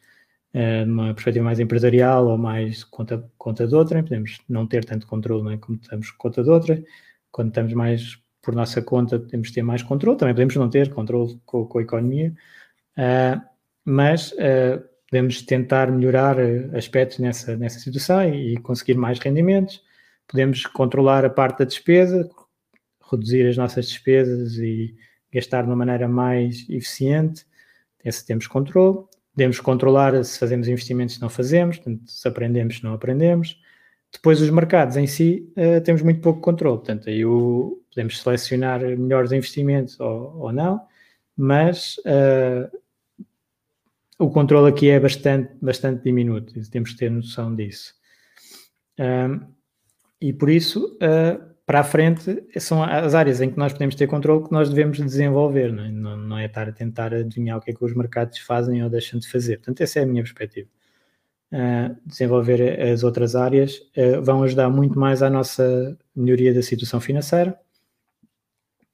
uh, 0.53 0.85
numa 0.85 1.13
perspectiva 1.13 1.45
mais 1.45 1.59
empresarial 1.59 2.27
ou 2.27 2.37
mais 2.37 2.83
conta, 2.83 3.27
conta 3.37 3.67
de 3.67 3.75
outra, 3.75 4.03
podemos 4.03 4.39
não 4.47 4.67
ter 4.67 4.85
tanto 4.85 5.07
controle 5.07 5.43
né? 5.43 5.57
como 5.57 5.79
estamos 5.81 6.11
conta 6.11 6.43
de 6.43 6.49
outra. 6.49 6.83
Quando 7.31 7.49
estamos 7.49 7.73
mais 7.73 8.19
por 8.41 8.55
nossa 8.55 8.81
conta, 8.81 9.19
podemos 9.19 9.51
ter 9.51 9.61
mais 9.63 9.83
controle, 9.83 10.17
também 10.17 10.33
podemos 10.33 10.55
não 10.55 10.69
ter 10.69 10.93
controle 10.93 11.39
com, 11.45 11.65
com 11.65 11.79
a 11.79 11.81
economia, 11.81 12.33
uh, 12.97 13.41
mas 13.83 14.31
uh, 14.33 14.83
podemos 15.09 15.41
tentar 15.41 15.91
melhorar 15.91 16.39
eh, 16.39 16.69
aspectos 16.73 17.17
nessa, 17.19 17.57
nessa 17.57 17.79
situação 17.79 18.23
e, 18.33 18.57
conseguir 18.57 18.95
mais 18.95 19.19
rendimentos. 19.19 19.81
Podemos 20.27 20.65
controlar 20.67 21.25
a 21.25 21.29
parte 21.29 21.59
da 21.59 21.65
despesa, 21.65 22.29
reduzir 23.11 23.47
as 23.47 23.57
nossas 23.57 23.87
despesas 23.87 24.57
e 24.57 24.95
gastar 25.33 25.63
de 25.63 25.69
uma 25.69 25.75
maneira 25.75 26.07
mais 26.07 26.69
eficiente. 26.69 27.45
Esse 28.05 28.25
temos 28.25 28.45
controle. 28.45 29.05
Podemos 29.33 29.59
controlar 29.59 30.23
se 30.23 30.37
fazemos 30.37 30.67
investimentos 30.67 31.15
se 31.15 31.21
não 31.21 31.29
fazemos, 31.29 31.77
portanto, 31.77 32.09
se 32.09 32.27
aprendemos 32.27 32.77
se 32.77 32.83
não 32.83 32.93
aprendemos. 32.93 33.59
Depois, 34.11 34.41
os 34.41 34.49
mercados 34.49 34.97
em 34.97 35.07
si, 35.07 35.51
uh, 35.55 35.81
temos 35.81 36.01
muito 36.01 36.19
pouco 36.21 36.41
controle. 36.41 36.77
Portanto, 36.77 37.09
aí 37.09 37.23
o, 37.25 37.81
podemos 37.89 38.19
selecionar 38.19 38.81
melhores 38.81 39.31
investimentos 39.31 39.99
ou, 39.99 40.37
ou 40.39 40.51
não, 40.51 40.81
mas 41.37 41.97
uh, 41.99 42.77
o 44.19 44.29
controle 44.29 44.69
aqui 44.69 44.89
é 44.89 44.99
bastante, 44.99 45.53
bastante 45.61 46.03
diminuto, 46.03 46.53
temos 46.69 46.91
que 46.91 46.97
ter 46.97 47.09
noção 47.09 47.55
disso. 47.55 47.93
Um, 48.99 49.47
e 50.21 50.33
por 50.33 50.49
isso, 50.49 50.97
uh, 50.97 51.49
para 51.65 51.79
a 51.79 51.83
frente, 51.83 52.43
são 52.57 52.83
as 52.83 53.15
áreas 53.15 53.39
em 53.39 53.49
que 53.49 53.57
nós 53.57 53.71
podemos 53.71 53.95
ter 53.95 54.07
controle 54.07 54.43
que 54.43 54.51
nós 54.51 54.69
devemos 54.69 54.97
desenvolver, 54.97 55.71
não 55.71 55.85
é? 55.85 55.89
Não, 55.89 56.17
não 56.17 56.37
é 56.37 56.45
estar 56.45 56.67
a 56.67 56.73
tentar 56.73 57.13
adivinhar 57.13 57.57
o 57.57 57.61
que 57.61 57.71
é 57.71 57.73
que 57.73 57.83
os 57.83 57.95
mercados 57.95 58.39
fazem 58.39 58.83
ou 58.83 58.89
deixam 58.89 59.17
de 59.19 59.29
fazer. 59.29 59.57
Portanto, 59.57 59.81
essa 59.81 59.99
é 59.99 60.03
a 60.03 60.05
minha 60.05 60.21
perspectiva. 60.21 60.67
Uh, 61.51 61.95
desenvolver 62.05 62.79
as 62.91 63.03
outras 63.03 63.35
áreas 63.35 63.77
uh, 63.95 64.21
vão 64.21 64.43
ajudar 64.43 64.69
muito 64.69 64.99
mais 64.99 65.23
à 65.23 65.29
nossa 65.29 65.97
melhoria 66.15 66.53
da 66.53 66.61
situação 66.61 66.99
financeira 66.99 67.57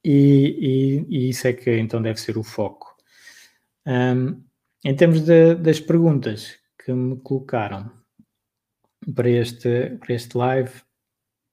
e, 0.02 1.04
e, 1.10 1.16
e 1.16 1.28
isso 1.30 1.48
é 1.48 1.52
que 1.52 1.76
então 1.78 2.00
deve 2.00 2.20
ser 2.20 2.38
o 2.38 2.44
foco. 2.44 2.96
Um, 3.84 4.40
em 4.86 4.94
termos 4.94 5.22
de, 5.22 5.56
das 5.56 5.80
perguntas 5.80 6.56
que 6.78 6.92
me 6.92 7.16
colocaram 7.16 7.90
para 9.16 9.28
este, 9.28 9.96
para 9.98 10.14
este 10.14 10.38
live, 10.38 10.70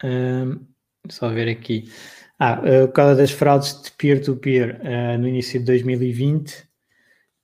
um, 0.04 0.64
só 1.10 1.30
ver 1.30 1.50
aqui. 1.50 1.92
Ah, 2.38 2.62
uh, 2.62 2.88
por 2.88 2.94
causa 2.94 3.16
das 3.16 3.32
fraudes 3.32 3.82
de 3.82 3.92
peer-to-peer 3.94 4.80
-peer, 4.80 5.16
uh, 5.16 5.18
no 5.18 5.28
início 5.28 5.60
de 5.60 5.66
2020, 5.66 6.64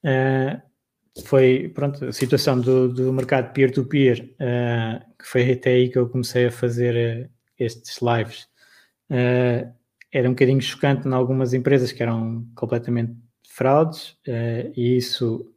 uh, 0.05 0.61
foi 1.25 1.71
pronto, 1.73 2.05
a 2.05 2.13
situação 2.13 2.61
do, 2.61 2.93
do 2.93 3.11
mercado 3.11 3.51
peer-to-peer, 3.51 4.35
-peer, 4.37 5.05
que 5.17 5.25
foi 5.25 5.51
até 5.51 5.71
aí 5.71 5.89
que 5.89 5.97
eu 5.97 6.07
comecei 6.07 6.45
a 6.45 6.51
fazer 6.51 7.31
estes 7.57 7.99
lives. 7.99 8.47
era 9.09 10.27
um 10.29 10.33
bocadinho 10.33 10.61
chocante 10.61 11.07
em 11.07 11.13
algumas 11.13 11.51
empresas 11.53 11.91
que 11.91 12.03
eram 12.03 12.47
completamente 12.55 13.15
fraudes, 13.43 14.15
e 14.75 14.97
isso 14.97 15.51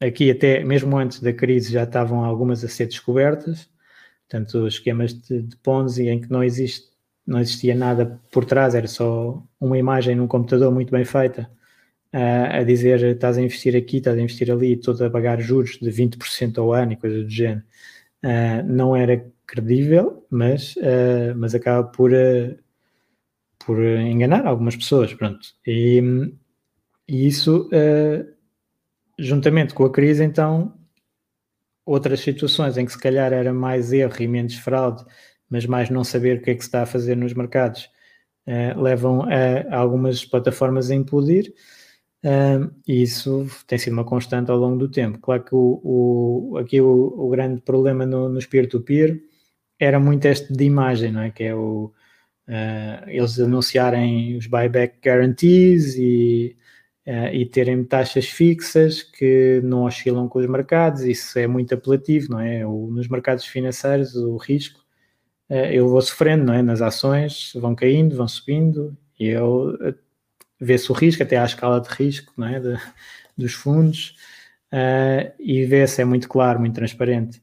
aqui 0.00 0.30
até 0.30 0.62
mesmo 0.64 0.96
antes 0.96 1.20
da 1.20 1.32
crise 1.32 1.72
já 1.72 1.84
estavam 1.84 2.24
algumas 2.24 2.64
a 2.64 2.68
ser 2.68 2.86
descobertas, 2.86 3.68
portanto 4.28 4.66
esquemas 4.66 5.14
de, 5.14 5.42
de 5.42 5.56
Ponzi 5.58 6.08
em 6.08 6.20
que 6.20 6.30
não 6.30 6.42
existe 6.44 6.96
não 7.26 7.40
existia 7.40 7.74
nada 7.74 8.20
por 8.30 8.44
trás, 8.44 8.74
era 8.74 8.86
só 8.86 9.42
uma 9.60 9.76
imagem 9.76 10.14
num 10.14 10.28
computador 10.28 10.72
muito 10.72 10.92
bem 10.92 11.04
feita 11.04 11.50
uh, 12.14 12.60
a 12.60 12.62
dizer 12.62 13.02
estás 13.02 13.36
a 13.36 13.42
investir 13.42 13.76
aqui, 13.76 13.96
estás 13.98 14.16
a 14.16 14.20
investir 14.20 14.50
ali, 14.50 14.72
e 14.72 14.76
todo 14.76 15.04
a 15.04 15.10
pagar 15.10 15.40
juros 15.40 15.78
de 15.80 15.90
20% 15.90 16.58
ao 16.58 16.72
ano 16.72 16.92
e 16.92 16.96
coisas 16.96 17.24
do 17.24 17.30
género. 17.30 17.64
Uh, 18.24 18.62
não 18.64 18.94
era 18.96 19.24
credível, 19.46 20.24
mas, 20.30 20.76
uh, 20.76 21.34
mas 21.36 21.54
acaba 21.54 21.86
por, 21.88 22.12
por 23.58 23.82
enganar 23.82 24.46
algumas 24.46 24.76
pessoas, 24.76 25.12
pronto. 25.12 25.48
E, 25.66 26.00
e 27.08 27.26
isso 27.26 27.68
juntamente 29.18 29.74
com 29.74 29.84
a 29.84 29.92
crise, 29.92 30.22
então, 30.22 30.74
outras 31.84 32.20
situações 32.20 32.76
em 32.76 32.84
que 32.84 32.92
se 32.92 32.98
calhar 32.98 33.32
era 33.32 33.52
mais 33.52 33.92
erro 33.92 34.16
e 34.20 34.28
menos 34.28 34.56
fraude, 34.56 35.04
mas 35.48 35.64
mais 35.66 35.88
não 35.90 36.02
saber 36.02 36.38
o 36.38 36.42
que 36.42 36.50
é 36.50 36.54
que 36.54 36.62
se 36.62 36.68
está 36.68 36.82
a 36.82 36.86
fazer 36.86 37.16
nos 37.16 37.32
mercados, 37.32 37.88
uh, 38.46 38.80
levam 38.80 39.22
a, 39.22 39.76
algumas 39.76 40.24
plataformas 40.24 40.90
a 40.90 40.94
implodir. 40.94 41.54
Uh, 42.24 42.74
e 42.88 43.02
isso 43.02 43.46
tem 43.68 43.78
sido 43.78 43.92
uma 43.92 44.04
constante 44.04 44.50
ao 44.50 44.58
longo 44.58 44.76
do 44.78 44.90
tempo. 44.90 45.18
Claro 45.20 45.44
que 45.44 45.54
o, 45.54 45.80
o 45.84 46.58
aqui 46.58 46.80
o, 46.80 47.14
o, 47.16 47.28
grande 47.28 47.60
problema 47.60 48.04
no, 48.04 48.28
nos 48.28 48.46
peer-to-peer 48.46 49.22
era 49.78 50.00
muito 50.00 50.24
este 50.24 50.52
de 50.52 50.64
imagem, 50.64 51.12
não 51.12 51.20
é? 51.20 51.30
Que 51.30 51.44
é 51.44 51.54
o, 51.54 51.92
uh, 52.48 53.08
eles 53.08 53.38
anunciarem 53.38 54.36
os 54.36 54.46
buyback 54.48 54.98
guarantees 55.06 55.94
e 55.96 56.56
uh, 57.06 57.32
e 57.32 57.46
terem 57.46 57.84
taxas 57.84 58.26
fixas 58.26 59.02
que 59.02 59.60
não 59.62 59.84
oscilam 59.84 60.28
com 60.28 60.38
os 60.38 60.46
mercados, 60.46 61.02
isso 61.02 61.38
é 61.38 61.46
muito 61.46 61.74
apelativo, 61.74 62.30
não 62.30 62.40
é? 62.40 62.66
O, 62.66 62.88
nos 62.90 63.08
mercados 63.08 63.46
financeiros, 63.46 64.14
o 64.14 64.36
risco, 64.36 64.80
uh, 65.50 65.54
eu 65.54 65.88
vou 65.88 66.00
sofrendo, 66.02 66.44
não 66.44 66.54
é? 66.54 66.62
Nas 66.62 66.82
ações 66.82 67.52
vão 67.54 67.74
caindo, 67.74 68.16
vão 68.16 68.28
subindo, 68.28 68.96
e 69.18 69.28
eu 69.28 69.76
uh, 69.80 69.94
vê-se 70.60 70.90
o 70.90 70.94
risco, 70.94 71.22
até 71.22 71.36
à 71.36 71.44
escala 71.44 71.80
de 71.80 71.88
risco, 71.88 72.32
não 72.36 72.48
é? 72.48 72.60
De, 72.60 72.76
dos 73.36 73.54
fundos, 73.54 74.16
uh, 74.72 75.32
e 75.38 75.64
vê-se, 75.64 76.02
é 76.02 76.04
muito 76.04 76.28
claro, 76.28 76.60
muito 76.60 76.74
transparente. 76.74 77.42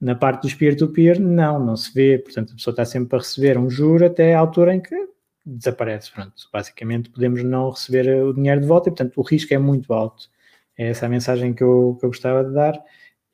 Na 0.00 0.14
parte 0.14 0.42
dos 0.42 0.54
peer-to-peer, 0.54 1.16
-peer, 1.16 1.20
não, 1.20 1.58
não 1.64 1.76
se 1.76 1.92
vê, 1.94 2.18
portanto 2.18 2.52
a 2.52 2.56
pessoa 2.56 2.72
está 2.72 2.84
sempre 2.84 3.16
a 3.16 3.20
receber 3.20 3.56
um 3.56 3.70
juro 3.70 4.04
até 4.04 4.34
à 4.34 4.38
altura 4.38 4.74
em 4.74 4.80
que 4.80 5.13
desaparece. 5.44 6.10
Pronto, 6.12 6.34
basicamente 6.52 7.10
podemos 7.10 7.42
não 7.42 7.70
receber 7.70 8.22
o 8.22 8.32
dinheiro 8.32 8.60
de 8.60 8.66
volta 8.66 8.88
e, 8.88 8.92
portanto, 8.92 9.16
o 9.16 9.22
risco 9.22 9.52
é 9.52 9.58
muito 9.58 9.92
alto. 9.92 10.28
É 10.76 10.88
essa 10.88 11.06
a 11.06 11.08
mensagem 11.08 11.52
que 11.52 11.62
eu, 11.62 11.96
que 11.98 12.06
eu 12.06 12.10
gostava 12.10 12.44
de 12.44 12.52
dar 12.52 12.82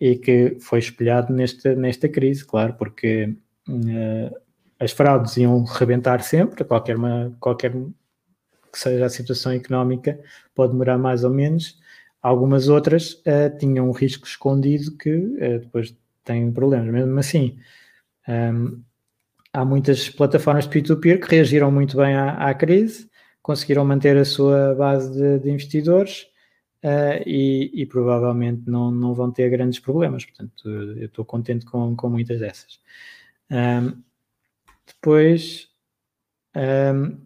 e 0.01 0.17
que 0.17 0.57
foi 0.61 0.79
espelhado 0.79 1.33
nesta, 1.33 1.75
nesta 1.75 2.09
crise, 2.09 2.45
claro, 2.45 2.75
porque 2.75 3.35
uh, 3.69 4.41
as 4.79 4.93
fraudes 4.93 5.37
iam 5.37 5.63
rebentar 5.65 6.23
sempre, 6.23 6.65
qualquer, 6.65 6.97
uma, 6.97 7.37
qualquer 7.39 7.73
que 7.73 8.79
seja 8.79 9.05
a 9.05 9.11
situação 9.11 9.53
económica, 9.53 10.19
pode 10.55 10.73
demorar 10.73 10.99
mais 10.99 11.25
ou 11.25 11.31
menos. 11.31 11.79
Algumas 12.23 12.69
outras 12.69 13.15
uh, 13.15 13.57
tinham 13.59 13.89
um 13.89 13.93
risco 13.93 14.27
escondido 14.27 14.97
que 14.97 15.11
uh, 15.15 15.59
depois 15.61 15.95
têm 16.25 16.51
problemas. 16.53 16.93
Mesmo 16.93 17.19
assim, 17.19 17.59
um, 18.29 18.83
há 19.53 19.65
muitas 19.65 20.09
plataformas 20.09 20.69
de 20.69 20.81
P2P 20.81 21.21
que 21.21 21.35
reagiram 21.35 21.71
muito 21.71 21.97
bem 21.97 22.15
à, 22.15 22.49
à 22.49 22.55
crise, 22.55 23.09
conseguiram 23.43 23.85
manter 23.85 24.17
a 24.17 24.25
sua 24.25 24.75
base 24.75 25.13
de, 25.13 25.39
de 25.41 25.51
investidores 25.51 26.27
uh, 26.85 27.23
e, 27.27 27.71
e, 27.75 27.87
provavelmente 27.87 28.63
não, 28.69 28.91
não 28.91 29.15
vão 29.15 29.31
ter 29.31 29.49
grandes 29.51 29.79
problemas. 29.79 30.25
Portanto, 30.25 30.69
eu 30.69 31.07
estou 31.07 31.25
contente 31.25 31.65
com, 31.67 31.97
com 31.97 32.09
muitas 32.09 32.41
dessas. 32.41 32.81
Um, 33.51 34.03
depois, 34.87 35.69
um, 36.57 37.19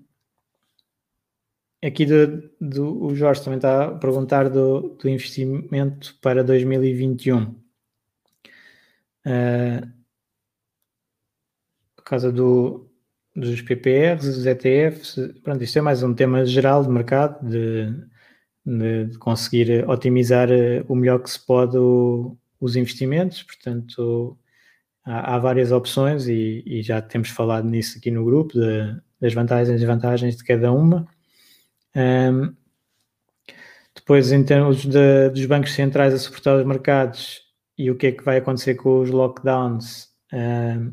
aqui 1.85 2.07
do, 2.07 2.51
do, 2.61 3.05
o 3.05 3.15
Jorge 3.15 3.43
também 3.43 3.59
está 3.59 3.87
a 3.87 3.95
perguntar 3.99 4.49
do, 4.49 4.97
do 5.01 5.09
investimento 5.09 6.17
para 6.23 6.43
2021. 6.43 7.55
Uh, 9.27 10.04
por 12.05 12.11
causa 12.11 12.31
do, 12.31 12.87
dos 13.35 13.63
PPRs, 13.63 14.27
dos 14.27 14.47
ETFs, 14.47 15.17
pronto, 15.43 15.65
isto 15.65 15.79
é 15.79 15.83
mais 15.83 16.03
um 16.03 16.15
tema 16.15 16.45
geral 16.45 16.83
de 16.83 16.91
mercado, 16.91 17.49
de, 17.49 17.93
de, 18.65 19.19
conseguir 19.19 19.89
otimizar 19.89 20.51
eh, 20.51 20.85
o 20.87 20.95
melhor 20.95 21.21
que 21.21 21.31
se 21.31 21.45
pode 21.45 21.79
o, 21.79 22.37
os 22.61 22.77
investimentos, 22.77 23.43
portanto 23.43 24.39
há, 25.05 25.35
há 25.35 25.39
várias 25.39 25.73
opções 25.73 26.29
e, 26.29 26.63
e, 26.67 26.83
já 26.83 27.01
temos 27.01 27.31
falado 27.31 27.67
nisso 27.69 27.99
aqui 27.99 28.11
no 28.11 28.25
grupo, 28.25 28.53
de, 28.53 28.97
das 29.21 29.33
vantagens 29.33 29.71
e 29.71 29.79
desvantagens 29.79 30.37
de 30.37 30.45
cada 30.45 30.71
uma. 30.73 31.07
Um, 31.97 32.55
depois, 33.95 34.31
em 34.33 34.45
termos 34.45 34.85
de, 34.85 35.31
dos 35.31 35.47
bancos 35.47 35.73
centrais 35.73 36.13
a 36.13 36.19
suportar 36.19 36.59
os 36.59 36.67
mercados 36.67 37.43
e 37.79 37.91
o 37.91 37.97
que 37.97 38.09
é 38.09 38.13
que 38.13 38.25
vai 38.25 38.39
acontecer 38.39 38.75
com 38.75 39.01
os 39.01 39.11
lockdowns, 39.11 40.09
um, 40.33 40.93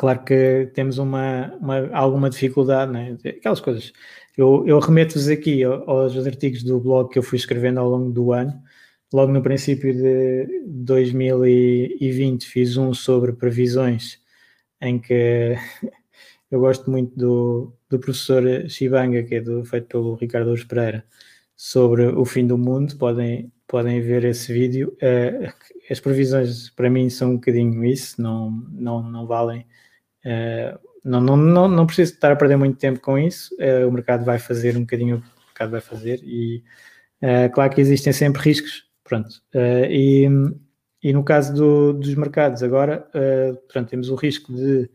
claro 0.00 0.24
que 0.24 0.70
temos 0.72 0.96
uma, 0.96 1.54
uma 1.60 1.90
alguma 1.92 2.30
dificuldade, 2.30 2.90
né? 2.90 3.18
aquelas 3.26 3.60
coisas. 3.60 3.92
Eu, 4.34 4.66
eu 4.66 4.78
remeto-vos 4.78 5.28
aqui 5.28 5.62
aos 5.62 6.16
artigos 6.26 6.62
do 6.62 6.80
blog 6.80 7.10
que 7.10 7.18
eu 7.18 7.22
fui 7.22 7.36
escrevendo 7.36 7.80
ao 7.80 7.90
longo 7.90 8.10
do 8.10 8.32
ano. 8.32 8.62
Logo 9.12 9.30
no 9.30 9.42
princípio 9.42 9.92
de 9.92 10.64
2020 10.66 12.46
fiz 12.46 12.78
um 12.78 12.94
sobre 12.94 13.34
previsões 13.34 14.18
em 14.80 14.98
que 14.98 15.54
eu 16.50 16.60
gosto 16.60 16.90
muito 16.90 17.14
do, 17.14 17.76
do 17.90 17.98
professor 17.98 18.42
Shibanga, 18.70 19.22
que 19.22 19.34
é 19.34 19.40
do, 19.42 19.62
feito 19.66 19.86
pelo 19.88 20.14
Ricardo 20.14 20.50
Ous 20.50 20.64
Pereira, 20.64 21.04
sobre 21.54 22.06
o 22.06 22.24
fim 22.24 22.46
do 22.46 22.56
mundo. 22.56 22.96
Podem, 22.96 23.52
podem 23.68 24.00
ver 24.00 24.24
esse 24.24 24.50
vídeo. 24.50 24.96
Uh, 25.02 25.52
as 25.90 26.00
previsões 26.00 26.70
para 26.70 26.88
mim 26.88 27.10
são 27.10 27.32
um 27.32 27.34
bocadinho 27.34 27.84
isso, 27.84 28.22
não, 28.22 28.50
não, 28.70 29.02
não 29.02 29.26
valem. 29.26 29.66
Uh, 30.24 30.78
não, 31.04 31.20
não, 31.20 31.36
não, 31.36 31.68
não 31.68 31.86
preciso 31.86 32.14
estar 32.14 32.32
a 32.32 32.36
perder 32.36 32.56
muito 32.56 32.78
tempo 32.78 33.00
com 33.00 33.18
isso. 33.18 33.54
Uh, 33.54 33.88
o 33.88 33.92
mercado 33.92 34.24
vai 34.24 34.38
fazer 34.38 34.76
um 34.76 34.80
bocadinho 34.80 35.16
o 35.16 35.20
que 35.20 35.26
o 35.26 35.46
mercado 35.46 35.70
vai 35.70 35.80
fazer 35.80 36.20
e 36.22 36.62
claro 37.52 37.74
que 37.74 37.80
existem 37.80 38.12
sempre 38.12 38.40
riscos. 38.40 38.88
Pronto. 39.04 39.42
e, 39.90 40.26
e 41.02 41.12
no 41.12 41.22
caso 41.22 41.52
do, 41.52 41.92
dos 41.92 42.14
mercados, 42.14 42.62
agora, 42.62 43.06
pronto, 43.68 43.90
temos 43.90 44.08
o 44.08 44.14
risco 44.14 44.54
de 44.54 44.88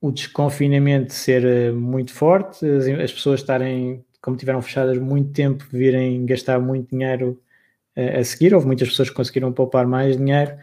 o 0.00 0.10
desconfinamento 0.12 1.12
ser 1.12 1.44
eh, 1.44 1.72
muito 1.72 2.12
forte, 2.12 2.64
as, 2.66 2.86
as, 2.86 3.12
pessoas 3.12 3.40
estarem, 3.40 4.04
como 4.22 4.36
tiveram 4.36 4.62
fechadas 4.62 4.98
muito 4.98 5.32
tempo, 5.32 5.64
virem 5.70 6.24
gastar 6.24 6.60
muito 6.60 6.90
dinheiro 6.90 7.40
a 7.96 8.22
seguir. 8.22 8.54
Houve 8.54 8.66
muitas 8.66 8.88
pessoas 8.88 9.10
que 9.10 9.16
conseguiram 9.16 9.52
poupar 9.52 9.86
mais 9.86 10.16
dinheiro 10.16 10.56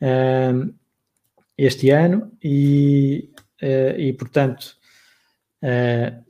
uh, 0.00 0.74
este 1.64 1.90
ano 1.90 2.30
e, 2.42 3.30
uh, 3.62 3.98
e 3.98 4.12
portanto, 4.12 4.78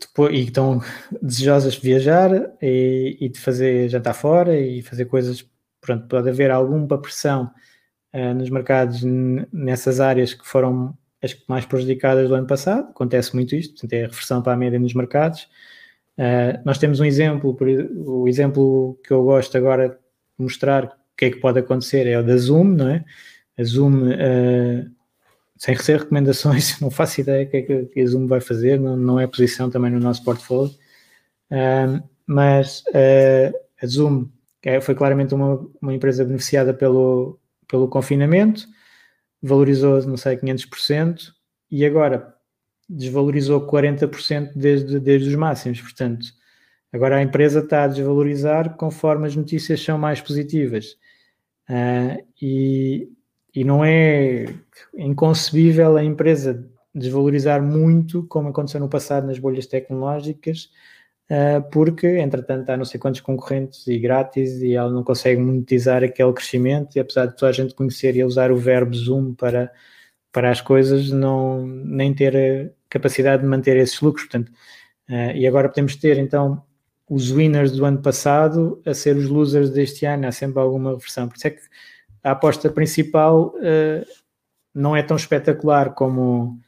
depois, 0.00 0.34
e 0.34 0.42
estão 0.42 0.80
desejosas 1.22 1.74
de 1.74 1.80
viajar 1.80 2.30
e, 2.60 3.16
e, 3.20 3.28
de 3.28 3.38
fazer 3.38 3.88
jantar 3.88 4.14
fora 4.14 4.58
e 4.58 4.82
fazer 4.82 5.04
coisas. 5.04 5.48
Pronto, 5.80 6.08
pode 6.08 6.28
haver 6.28 6.50
alguma 6.50 7.00
pressão 7.00 7.50
nos 8.36 8.50
mercados 8.50 9.02
nessas 9.52 10.00
áreas 10.00 10.34
que 10.34 10.46
foram 10.46 10.98
as 11.22 11.36
mais 11.46 11.66
prejudicadas 11.66 12.28
do 12.28 12.34
ano 12.34 12.46
passado, 12.46 12.90
acontece 12.90 13.34
muito 13.34 13.54
isto, 13.54 13.74
portanto 13.74 13.92
é 13.92 14.04
a 14.04 14.08
reversão 14.08 14.42
para 14.42 14.54
a 14.54 14.56
média 14.56 14.78
nos 14.78 14.94
mercados. 14.94 15.48
Uh, 16.16 16.60
nós 16.64 16.78
temos 16.78 17.00
um 17.00 17.04
exemplo, 17.04 17.56
o 18.06 18.28
exemplo 18.28 18.98
que 19.04 19.12
eu 19.12 19.22
gosto 19.22 19.56
agora 19.56 19.90
de 19.90 19.96
mostrar 20.38 20.84
o 20.84 20.90
que 21.16 21.26
é 21.26 21.30
que 21.30 21.38
pode 21.38 21.58
acontecer 21.58 22.06
é 22.06 22.18
o 22.18 22.22
da 22.22 22.36
Zoom, 22.36 22.64
não 22.64 22.88
é? 22.88 23.04
A 23.58 23.64
Zoom, 23.64 24.08
uh, 24.08 24.90
sem 25.61 25.74
receber 25.74 25.98
recomendações, 25.98 26.80
não 26.80 26.90
faço 26.90 27.20
ideia 27.20 27.46
o 27.46 27.50
que 27.50 27.56
é 27.58 27.84
que 27.84 28.00
a 28.00 28.06
Zoom 28.06 28.26
vai 28.26 28.40
fazer, 28.40 28.80
não, 28.80 28.96
não 28.96 29.20
é 29.20 29.26
posição 29.26 29.68
também 29.68 29.90
no 29.90 30.00
nosso 30.00 30.24
portfólio, 30.24 30.74
uh, 31.50 32.02
mas 32.26 32.82
a 33.82 33.86
Zoom 33.86 34.26
foi 34.82 34.94
claramente 34.94 35.34
uma, 35.34 35.66
uma 35.82 35.92
empresa 35.92 36.24
beneficiada 36.24 36.72
pelo, 36.72 37.38
pelo 37.68 37.88
confinamento, 37.88 38.66
valorizou, 39.42 40.00
não 40.06 40.16
sei, 40.16 40.36
500% 40.38 41.32
e 41.70 41.84
agora 41.84 42.34
desvalorizou 42.88 43.66
40% 43.66 44.52
desde, 44.56 44.98
desde 44.98 45.28
os 45.28 45.34
máximos. 45.34 45.80
Portanto, 45.80 46.26
agora 46.92 47.16
a 47.16 47.22
empresa 47.22 47.61
está 47.61 47.84
a 47.84 47.88
desvalorizar 47.88 48.76
conforme 48.76 49.26
as 49.26 49.36
notícias 49.36 49.82
são 49.82 49.98
mais 49.98 50.20
positivas. 50.20 50.96
Uh, 51.68 52.26
e, 52.40 53.08
e 53.55 53.64
não 53.64 53.84
é 53.84 54.46
inconcebível 54.96 55.96
a 55.96 56.05
empresa 56.05 56.68
desvalorizar 56.94 57.62
muito, 57.62 58.24
como 58.24 58.48
aconteceu 58.48 58.80
no 58.80 58.88
passado 58.88 59.26
nas 59.26 59.38
bolhas 59.38 59.66
tecnológicas, 59.66 60.70
uh, 61.30 61.62
porque, 61.70 62.07
entretanto, 62.07 62.68
há 62.70 62.76
não 62.76 62.84
sei 62.84 62.98
quantos 62.98 63.20
concorrentes 63.20 63.86
e 63.86 63.98
grátis 63.98 64.61
e 64.62 64.74
ela 64.74 64.90
não 64.90 65.05
consegue 65.05 65.40
monetizar 65.40 66.03
aquele 66.03 66.32
crescimento. 66.32 66.96
E 66.96 67.01
apesar 67.01 67.26
de 67.26 67.36
toda 67.36 67.51
a 67.51 67.53
gente 67.55 67.74
conhecer 67.74 68.16
e 68.16 68.24
usar 68.24 68.51
o 68.51 68.57
verbo 68.57 68.94
Zoom 68.94 69.34
para, 69.34 69.70
para 70.32 70.51
as 70.51 70.61
coisas, 70.61 71.11
não, 71.11 71.66
nem 71.66 72.14
ter 72.14 72.74
capacidade 72.88 73.42
de 73.42 73.48
manter 73.48 73.76
esses 73.76 74.01
lucros. 74.01 74.26
Portanto, 74.26 74.51
uh, 75.09 75.36
e 75.36 75.46
agora 75.46 75.68
podemos 75.68 75.96
ter 75.96 76.18
então 76.18 76.62
os 77.09 77.30
winners 77.30 77.72
do 77.72 77.84
ano 77.84 78.01
passado 78.01 78.80
a 78.86 78.94
ser 78.94 79.16
os 79.16 79.28
losers 79.28 79.70
deste 79.70 80.07
ano. 80.07 80.26
Há 80.26 80.32
sempre 80.32 80.61
alguma 80.61 80.92
reversão. 80.92 81.28
Por 81.28 81.36
isso 81.36 81.46
é 81.46 81.51
que 81.51 81.61
a 82.22 82.32
aposta 82.32 82.70
principal 82.70 83.54
uh, 83.56 84.06
não 84.74 84.96
é 84.96 85.02
tão 85.02 85.16
espetacular 85.16 85.94
como 85.94 86.58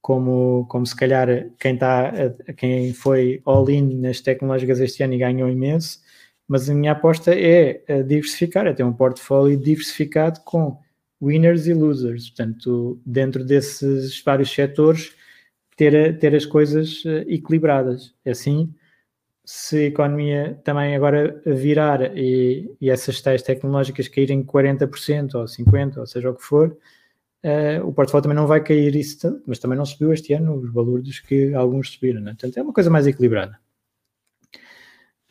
como, 0.00 0.64
como 0.70 0.86
se 0.86 0.96
calhar 0.96 1.28
quem, 1.58 1.76
tá, 1.76 2.10
quem 2.56 2.94
foi 2.94 3.42
all-in 3.44 4.00
nas 4.00 4.20
tecnológicas 4.20 4.80
este 4.80 5.02
ano 5.02 5.12
e 5.12 5.18
ganhou 5.18 5.50
imenso, 5.50 6.00
mas 6.46 6.70
a 6.70 6.74
minha 6.74 6.92
aposta 6.92 7.34
é 7.34 7.82
diversificar, 8.04 8.66
é 8.66 8.72
ter 8.72 8.84
um 8.84 8.92
portfólio 8.92 9.58
diversificado 9.58 10.40
com 10.46 10.78
winners 11.20 11.66
e 11.66 11.74
losers, 11.74 12.30
portanto, 12.30 12.98
dentro 13.04 13.44
desses 13.44 14.22
vários 14.22 14.50
setores, 14.50 15.12
ter, 15.76 16.18
ter 16.18 16.34
as 16.34 16.46
coisas 16.46 17.02
eh, 17.04 17.24
equilibradas. 17.28 18.14
Assim, 18.26 18.72
se 19.50 19.78
a 19.78 19.82
economia 19.84 20.60
também 20.62 20.94
agora 20.94 21.40
virar 21.46 22.14
e, 22.14 22.70
e 22.78 22.90
essas 22.90 23.18
tais 23.22 23.42
tecnológicas 23.42 24.06
caírem 24.06 24.44
40% 24.44 25.36
ou 25.36 25.44
50%, 25.44 25.96
ou 25.96 26.06
seja 26.06 26.28
o 26.30 26.34
que 26.34 26.42
for, 26.42 26.76
Uh, 27.40 27.86
o 27.86 27.92
portfólio 27.92 28.24
também 28.24 28.36
não 28.36 28.48
vai 28.48 28.60
cair 28.60 28.96
isso, 28.96 29.40
mas 29.46 29.60
também 29.60 29.78
não 29.78 29.86
subiu 29.86 30.12
este 30.12 30.32
ano 30.32 30.56
os 30.56 30.72
valores 30.72 31.20
que 31.20 31.54
alguns 31.54 31.92
subiram, 31.92 32.20
né? 32.20 32.32
portanto 32.32 32.58
é 32.58 32.62
uma 32.62 32.72
coisa 32.72 32.90
mais 32.90 33.06
equilibrada. 33.06 33.56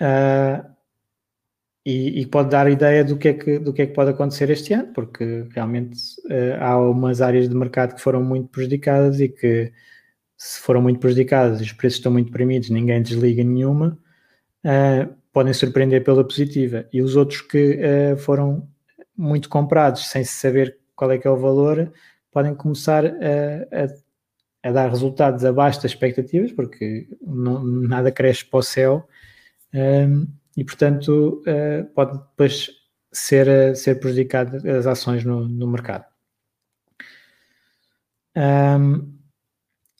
Uh, 0.02 0.66
e, 1.86 2.22
e, 2.22 2.26
pode 2.26 2.50
dar 2.50 2.72
ideia 2.72 3.04
do 3.04 3.18
que, 3.18 3.28
é 3.28 3.34
que, 3.34 3.60
do 3.60 3.74
que 3.74 3.82
é 3.82 3.88
que 3.88 3.94
pode 3.94 4.12
acontecer 4.12 4.50
este 4.50 4.74
ano, 4.74 4.94
porque 4.94 5.48
realmente 5.52 5.98
uh, 6.28 6.62
há 6.62 6.80
umas 6.80 7.20
áreas 7.20 7.50
de 7.50 7.56
mercado 7.56 7.94
que 7.94 8.02
foram 8.02 8.24
muito 8.24 8.48
prejudicadas 8.48 9.20
e 9.20 9.28
que 9.28 9.74
se 10.38 10.62
foram 10.62 10.82
muito 10.82 11.02
prejudicadas 11.02 11.60
e 11.60 11.64
os 11.64 11.74
preços 11.74 12.00
estão 12.00 12.12
muito 12.12 12.32
premidos, 12.32 12.70
ninguém 12.70 13.02
desliga 13.02 13.44
nenhuma, 13.44 14.00
podem 15.32 15.54
surpreender 15.54 16.04
pela 16.04 16.24
positiva. 16.24 16.86
E 16.92 17.02
os 17.02 17.16
outros 17.16 17.42
que 17.42 17.80
foram 18.18 18.68
muito 19.16 19.50
comprados 19.50 20.08
sem 20.10 20.24
se 20.24 20.34
saber 20.34 20.78
qual 20.96 21.12
é 21.12 21.18
que 21.18 21.28
é 21.28 21.32
o 21.32 21.38
valor, 21.38 21.92
podem 22.32 22.54
começar 22.54 23.06
a, 23.06 23.10
a, 23.10 24.70
a 24.70 24.72
dar 24.72 24.90
resultados 24.90 25.44
abaixo 25.44 25.82
das 25.82 25.92
expectativas, 25.92 26.52
porque 26.52 27.08
não, 27.22 27.64
nada 27.64 28.12
cresce 28.12 28.46
para 28.46 28.60
o 28.60 28.64
céu, 28.64 29.08
um, 29.74 30.28
e 30.56 30.64
portanto 30.64 31.44
uh, 31.48 31.86
pode 31.94 32.18
depois 32.18 32.70
ser, 33.12 33.76
ser 33.76 34.00
prejudicado 34.00 34.58
as 34.70 34.86
ações 34.86 35.24
no, 35.24 35.48
no 35.48 35.68
mercado. 35.68 36.06
Um, 38.36 39.17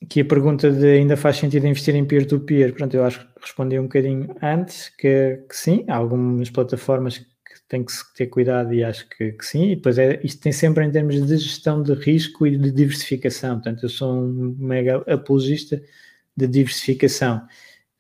aqui 0.04 0.22
a 0.22 0.26
pergunta 0.26 0.72
de 0.72 0.86
ainda 0.86 1.18
faz 1.18 1.38
sentido 1.38 1.68
investir 1.68 1.96
em 1.96 2.06
peer-to-peer, 2.06 2.70
-peer? 2.70 2.76
pronto, 2.76 2.94
eu 2.96 3.04
acho 3.04 3.20
que 3.20 3.28
respondi 3.42 3.80
um 3.80 3.84
bocadinho 3.84 4.36
antes, 4.42 4.90
que, 4.90 5.44
que 5.50 5.56
sim, 5.56 5.86
há 5.88 5.96
algumas 5.96 6.50
plataformas 6.50 7.18
que 7.70 7.92
se 7.92 8.14
ter 8.14 8.28
cuidado 8.28 8.74
e 8.74 8.84
acho 8.84 9.08
que, 9.10 9.34
que, 9.34 9.46
sim. 9.46 9.72
E 9.72 9.76
depois 9.76 9.98
é, 9.98 10.20
isto 10.24 10.42
tem 10.42 10.52
sempre 10.52 10.86
em 10.86 10.92
termos 10.92 11.16
de 11.26 11.38
gestão 11.38 11.84
de 11.84 11.94
risco 11.94 12.48
e 12.48 12.58
de 12.58 12.72
diversificação. 12.72 13.56
Portanto, 13.56 13.84
eu 13.84 13.90
sou 13.90 14.14
um 14.14 14.56
mega 14.58 14.98
apologista 15.12 15.82
de 16.36 16.48
diversificação. 16.48 17.46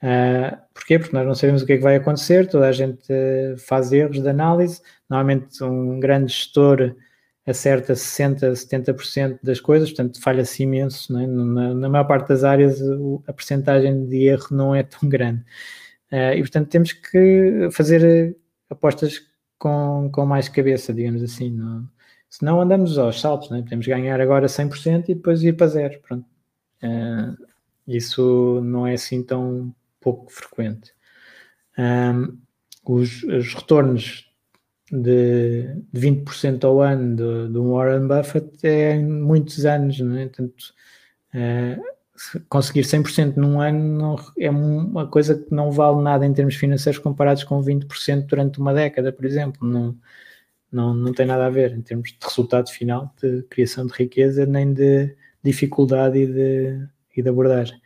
Uh, 0.02 0.56
porquê? 0.74 1.00
Porque 1.00 1.16
nós 1.16 1.26
não 1.26 1.36
sabemos 1.36 1.64
o 1.64 1.66
que 1.66 1.74
é 1.74 1.78
que 1.78 1.84
vai 1.84 1.95
acontecer, 1.95 2.48
toda 2.48 2.68
a 2.68 2.72
gente 2.72 3.12
uh, 3.12 3.58
faz 3.58 3.91
erros 3.91 4.22
de 4.22 4.30
análise. 4.30 4.82
Normalmente, 5.10 5.64
um 5.64 6.00
grande 6.00 6.32
gestor 6.32 6.95
acerta 7.48 7.93
60%, 7.93 8.52
70% 8.52 9.39
das 9.41 9.60
coisas, 9.62 9.89
portanto 9.89 10.22
falha-se 10.22 10.64
imenso. 10.64 11.18
É? 11.18 11.26
Na, 11.26 11.74
na, 11.74 11.89
maior 11.89 12.04
parte 12.04 12.28
das 12.28 12.43
áreas 12.43 12.80
a 13.26 13.34
percentagem 13.34 14.06
de 14.06 14.28
erro 14.28 14.48
não 14.52 14.76
é 14.76 14.84
tão 14.84 15.08
grande. 15.08 15.41
Uh, 16.12 16.34
e 16.36 16.39
portanto 16.41 16.70
temos 16.70 16.91
que 16.93 17.70
fazer 17.72 18.36
apostas 18.70 19.26
com, 19.58 20.10
com 20.14 20.26
mais 20.26 20.50
cabeça, 20.50 20.93
digamos 20.93 21.24
assim. 21.24 21.52
Não, 21.52 21.89
senão 22.30 22.62
andamos 22.62 22.98
aos 22.98 23.20
saltos, 23.20 23.52
é? 23.52 23.62
podemos 23.62 23.88
ganhar 23.88 24.20
agora 24.20 24.48
100% 24.48 25.06
e 25.10 25.16
depois 25.16 25.41
ir 25.43 25.56
para 25.56 25.68
zero. 25.68 26.00
Pronto. 26.02 26.26
Uh, 26.84 27.48
isso 27.88 28.62
não 28.62 28.86
é 28.86 28.93
assim 28.93 29.24
tão 29.24 29.74
pouco 30.02 30.32
frequente. 30.32 30.93
Um, 31.78 32.38
os, 32.86 33.24
os 33.24 33.54
retornos 33.54 34.27
de, 34.92 35.64
de 35.92 36.00
20% 36.00 36.64
ao 36.64 36.82
ano 36.82 37.16
do, 37.16 37.50
do 37.50 37.74
Warren 37.74 38.08
Buffett 38.08 38.66
é 38.66 38.96
em 38.96 39.06
muitos 39.06 39.66
anos, 39.66 40.00
não 40.00 40.18
é? 40.18 40.28
Portanto, 40.28 40.74
uh, 41.34 41.98
conseguir 42.50 42.82
100% 42.82 43.36
num 43.36 43.60
ano 43.62 43.98
não, 43.98 44.16
é 44.38 44.50
uma 44.50 45.08
coisa 45.08 45.36
que 45.36 45.54
não 45.54 45.72
vale 45.72 46.02
nada 46.02 46.26
em 46.26 46.34
termos 46.34 46.56
financeiros 46.56 47.00
comparados 47.00 47.44
com 47.44 47.62
20% 47.62 48.26
durante 48.26 48.60
uma 48.60 48.74
década, 48.74 49.12
por 49.12 49.26
exemplo. 49.26 49.68
Não, 49.68 49.98
não, 50.72 50.94
não 50.94 51.14
tem 51.14 51.26
nada 51.26 51.46
a 51.46 51.50
ver 51.50 51.74
em 51.74 51.82
termos 51.82 52.10
de 52.12 52.18
resultado 52.22 52.70
final 52.70 53.14
de 53.22 53.44
criação 53.44 53.86
de 53.86 53.94
riqueza, 53.94 54.46
nem 54.46 54.74
de 54.74 55.16
dificuldade 55.44 56.18
e 56.20 56.28
de, 56.28 56.88
e 57.16 57.22
de 57.22 57.30
abordagem. 57.30 57.80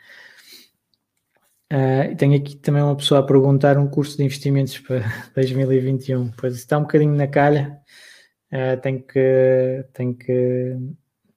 Uh, 1.72 2.14
tenho 2.18 2.36
aqui 2.36 2.58
também 2.58 2.84
uma 2.84 2.98
pessoa 2.98 3.22
a 3.22 3.24
perguntar 3.24 3.78
um 3.78 3.88
curso 3.88 4.18
de 4.18 4.24
investimentos 4.26 4.78
para 4.80 5.06
2021. 5.34 6.32
Pois 6.32 6.56
está 6.56 6.78
um 6.78 6.82
bocadinho 6.82 7.16
na 7.16 7.28
calha. 7.28 7.80
Uh, 8.52 8.80
tenho, 8.82 9.02
que, 9.02 9.86
tenho 9.94 10.14
que 10.14 10.76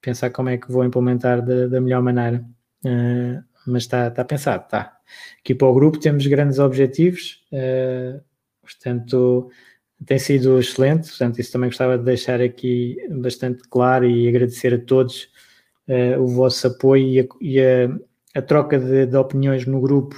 pensar 0.00 0.30
como 0.30 0.48
é 0.48 0.58
que 0.58 0.72
vou 0.72 0.84
implementar 0.84 1.40
da, 1.40 1.68
da 1.68 1.80
melhor 1.80 2.02
maneira. 2.02 2.44
Uh, 2.84 3.44
mas 3.64 3.84
está, 3.84 4.08
está 4.08 4.24
pensado, 4.24 4.64
está. 4.64 4.98
Aqui 5.38 5.54
para 5.54 5.68
o 5.68 5.74
grupo 5.74 6.00
temos 6.00 6.26
grandes 6.26 6.58
objetivos, 6.58 7.44
uh, 7.52 8.20
portanto, 8.60 9.48
tem 10.04 10.18
sido 10.18 10.58
excelente. 10.58 11.10
Portanto, 11.10 11.38
isso 11.38 11.52
também 11.52 11.68
gostava 11.68 11.96
de 11.96 12.04
deixar 12.04 12.40
aqui 12.40 12.96
bastante 13.08 13.62
claro 13.68 14.04
e 14.04 14.28
agradecer 14.28 14.74
a 14.74 14.78
todos 14.78 15.32
o 16.18 16.26
vosso 16.28 16.66
apoio 16.66 17.06
e 17.06 17.20
a, 17.20 17.26
e 17.42 17.60
a 17.60 17.98
a 18.34 18.42
troca 18.42 18.78
de, 18.78 19.06
de 19.06 19.16
opiniões 19.16 19.66
no 19.66 19.80
grupo 19.80 20.16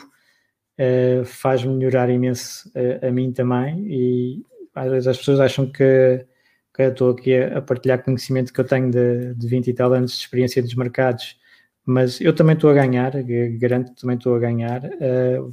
uh, 0.79 1.25
faz 1.25 1.65
melhorar 1.65 2.09
imenso 2.11 2.71
a, 2.75 3.07
a, 3.07 3.11
mim 3.11 3.33
também 3.33 3.87
e 3.89 4.43
às 4.75 4.91
vezes 4.91 5.09
as 5.09 5.19
pessoas 5.19 5.41
acham 5.41 5.67
que, 5.67 6.27
que 6.75 6.83
eu 6.83 6.91
estou 6.91 7.11
aqui 7.11 7.35
a, 7.37 7.59
a, 7.59 7.63
partilhar 7.63 8.03
conhecimento 8.03 8.53
que 8.53 8.61
eu 8.61 8.65
tenho 8.67 8.91
de, 8.91 9.35
de 9.35 9.49
20 9.49 9.69
e 9.69 9.75
tal 9.75 9.93
anos 9.93 10.13
de 10.13 10.19
experiência 10.19 10.63
dos 10.63 10.75
mercados, 10.75 11.39
mas 11.85 12.21
eu 12.21 12.35
também 12.35 12.55
estou 12.55 12.71
a 12.71 12.75
ganhar, 12.75 13.13
garanto 13.59 13.95
que 13.95 14.01
também 14.01 14.17
estou 14.17 14.35
a 14.35 14.39
ganhar. 14.39 14.83
Uh, 14.85 15.53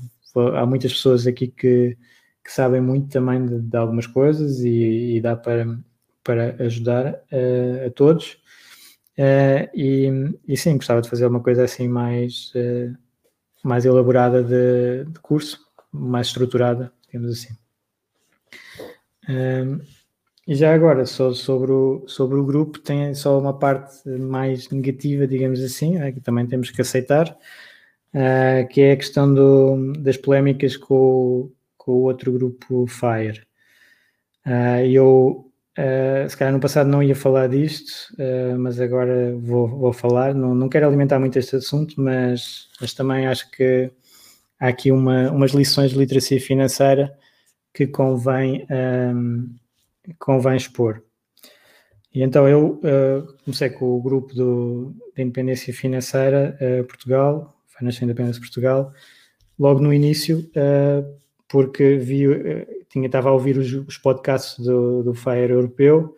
há 0.55 0.65
muitas 0.65 0.91
pessoas 0.93 1.27
aqui 1.27 1.47
que, 1.47 1.97
que 2.43 2.51
sabem 2.51 2.81
muito 2.81 3.09
também 3.09 3.45
de, 3.45 3.61
de 3.61 3.77
algumas 3.77 4.07
coisas 4.07 4.59
e, 4.61 5.15
e, 5.15 5.21
dá 5.21 5.35
para, 5.35 5.65
para 6.23 6.55
ajudar 6.63 7.13
uh, 7.13 7.87
a 7.87 7.89
todos. 7.91 8.41
Uh, 9.17 9.69
e, 9.75 10.09
e, 10.47 10.57
sim, 10.57 10.75
gostava 10.75 11.01
de 11.01 11.09
fazer 11.09 11.27
uma 11.27 11.39
coisa 11.39 11.63
assim 11.63 11.87
mais, 11.87 12.51
uh, 12.55 12.97
mais 13.63 13.85
elaborada 13.85 14.43
de, 14.43 15.05
de, 15.05 15.19
curso, 15.19 15.59
mais 15.91 16.27
estruturada, 16.27 16.91
digamos 17.05 17.31
assim. 17.31 17.53
Uh, 19.29 19.79
e 20.47 20.55
já 20.55 20.73
agora, 20.73 21.05
sobre 21.05 21.71
o, 21.71 22.03
sobre 22.07 22.37
o 22.37 22.45
grupo, 22.45 22.79
tem 22.79 23.13
só 23.13 23.39
uma 23.39 23.57
parte 23.57 24.09
mais 24.09 24.69
negativa, 24.69 25.27
digamos 25.27 25.61
assim, 25.63 25.93
que 26.11 26.19
também 26.19 26.45
temos 26.45 26.69
que 26.69 26.81
aceitar, 26.81 27.33
que 28.69 28.81
é 28.81 28.91
a 28.91 28.97
questão 28.97 29.33
do, 29.33 29.93
das 29.99 30.17
polémicas 30.17 30.75
com, 30.75 31.49
com 31.77 31.93
o 31.93 32.01
outro 32.01 32.33
grupo 32.33 32.85
FIRE. 32.87 33.41
eu 34.91 35.49
Uh, 35.77 36.29
se 36.29 36.37
calhar 36.37 36.53
no 36.53 36.59
passado 36.59 36.87
não 36.87 37.01
ia 37.01 37.15
falar 37.15 37.47
disto, 37.49 38.13
uh, 38.13 38.57
mas 38.59 38.79
agora 38.79 39.35
vou, 39.35 39.67
vou 39.67 39.93
falar. 39.93 40.33
Não, 40.33 40.53
não 40.53 40.69
quero 40.69 40.85
alimentar 40.85 41.19
muito 41.19 41.39
este 41.39 41.55
assunto, 41.55 41.99
mas, 41.99 42.69
mas 42.79 42.93
também 42.93 43.25
acho 43.25 43.49
que 43.49 43.91
há 44.59 44.67
aqui 44.67 44.91
uma, 44.91 45.31
umas 45.31 45.51
lições 45.51 45.91
de 45.91 45.97
literacia 45.97 46.39
financeira 46.39 47.17
que 47.73 47.87
convém, 47.87 48.67
um, 48.69 48.75
ehm, 48.75 50.13
convém 50.19 50.55
expor. 50.55 51.01
E 52.13 52.21
então 52.21 52.47
eu 52.47 52.79
uh, 52.83 53.33
comecei 53.43 53.71
com 53.71 53.97
o 53.97 54.01
grupo 54.01 54.35
do, 54.35 54.95
de 55.15 55.23
Independência 55.23 55.73
Financeira 55.73 56.55
Portugal, 56.87 57.51
Financial 57.75 58.03
Independence 58.03 58.39
Portugal, 58.39 58.93
logo 59.57 59.79
no 59.79 59.91
início, 59.91 60.47
porque 61.49 61.97
vi 61.97 62.27
tinha, 62.93 63.07
estava 63.07 63.29
a 63.29 63.33
ouvir 63.33 63.57
os, 63.57 63.73
os 63.73 63.97
podcasts 63.97 64.63
do, 64.63 65.03
do 65.03 65.13
FIRE 65.15 65.51
europeu 65.51 66.15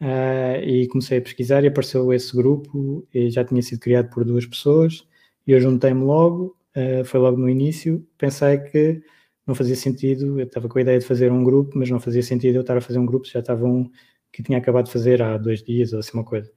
uh, 0.00 0.64
e 0.64 0.88
comecei 0.88 1.18
a 1.18 1.22
pesquisar 1.22 1.62
e 1.62 1.66
apareceu 1.68 2.10
esse 2.12 2.34
grupo 2.34 3.06
e 3.12 3.30
já 3.30 3.44
tinha 3.44 3.60
sido 3.62 3.80
criado 3.80 4.08
por 4.08 4.24
duas 4.24 4.46
pessoas 4.46 5.06
e 5.46 5.52
eu 5.52 5.60
juntei-me 5.60 6.02
logo, 6.02 6.56
uh, 6.74 7.04
foi 7.04 7.20
logo 7.20 7.36
no 7.36 7.48
início, 7.48 8.04
pensei 8.16 8.58
que 8.58 9.02
não 9.46 9.54
fazia 9.54 9.76
sentido, 9.76 10.40
eu 10.40 10.46
estava 10.46 10.68
com 10.68 10.78
a 10.78 10.82
ideia 10.82 10.98
de 10.98 11.04
fazer 11.04 11.30
um 11.30 11.44
grupo, 11.44 11.78
mas 11.78 11.90
não 11.90 12.00
fazia 12.00 12.22
sentido 12.22 12.56
eu 12.56 12.62
estar 12.62 12.76
a 12.76 12.80
fazer 12.80 12.98
um 12.98 13.06
grupo, 13.06 13.28
já 13.28 13.40
estava 13.40 13.64
um 13.64 13.90
que 14.32 14.42
tinha 14.42 14.58
acabado 14.58 14.86
de 14.86 14.92
fazer 14.92 15.22
há 15.22 15.36
dois 15.36 15.62
dias 15.62 15.92
ou 15.92 16.00
assim 16.00 16.12
uma 16.14 16.24
coisa. 16.24 16.50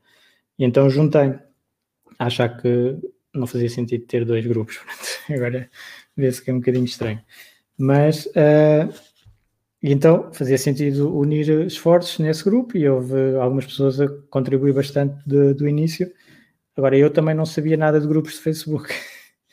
E 0.58 0.66
então 0.66 0.90
juntei 0.90 1.34
a 2.18 2.26
achar 2.26 2.50
que 2.58 2.98
não 3.34 3.46
fazia 3.46 3.70
sentido 3.70 4.06
ter 4.06 4.26
dois 4.26 4.46
grupos. 4.46 4.80
Agora 5.30 5.70
vê-se 6.18 6.44
que 6.44 6.50
é 6.50 6.54
um 6.54 6.60
bocadinho 6.60 6.86
estranho. 6.86 7.22
Mas 7.78 8.26
uh, 8.28 8.92
e 9.82 9.94
então 9.94 10.32
fazia 10.34 10.58
sentido 10.58 11.16
unir 11.18 11.50
esforços 11.66 12.20
nesse 12.20 12.44
grupo 12.44 12.78
e 12.78 12.88
houve 12.88 13.36
algumas 13.38 13.66
pessoas 13.66 14.00
a 14.02 14.08
contribuir 14.30 14.74
bastante 14.74 15.16
de, 15.26 15.54
do 15.54 15.68
início. 15.68 16.12
Agora, 16.76 16.98
eu 16.98 17.12
também 17.12 17.34
não 17.34 17.46
sabia 17.46 17.78
nada 17.78 18.00
de 18.00 18.08
grupos 18.08 18.34
de 18.34 18.40
Facebook. 18.40 18.94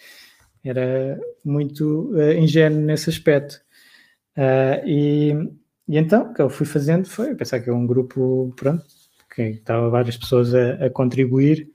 Era 0.65 1.19
muito 1.45 2.11
uh, 2.13 2.33
ingênuo 2.33 2.81
nesse 2.81 3.09
aspecto. 3.09 3.61
Uh, 4.37 4.87
e, 4.87 5.31
e, 5.89 5.97
então, 5.97 6.31
o 6.31 6.35
que 6.35 6.43
eu 6.43 6.51
fui 6.51 6.67
fazendo 6.67 7.07
foi 7.09 7.35
pensar 7.35 7.61
que 7.61 7.71
é 7.71 7.73
um 7.73 7.87
grupo, 7.87 8.53
pronto, 8.57 8.85
que 9.35 9.43
estava 9.43 9.89
várias 9.91 10.17
pessoas 10.17 10.53
a, 10.55 10.87
a 10.87 10.91
contribuir 10.91 11.71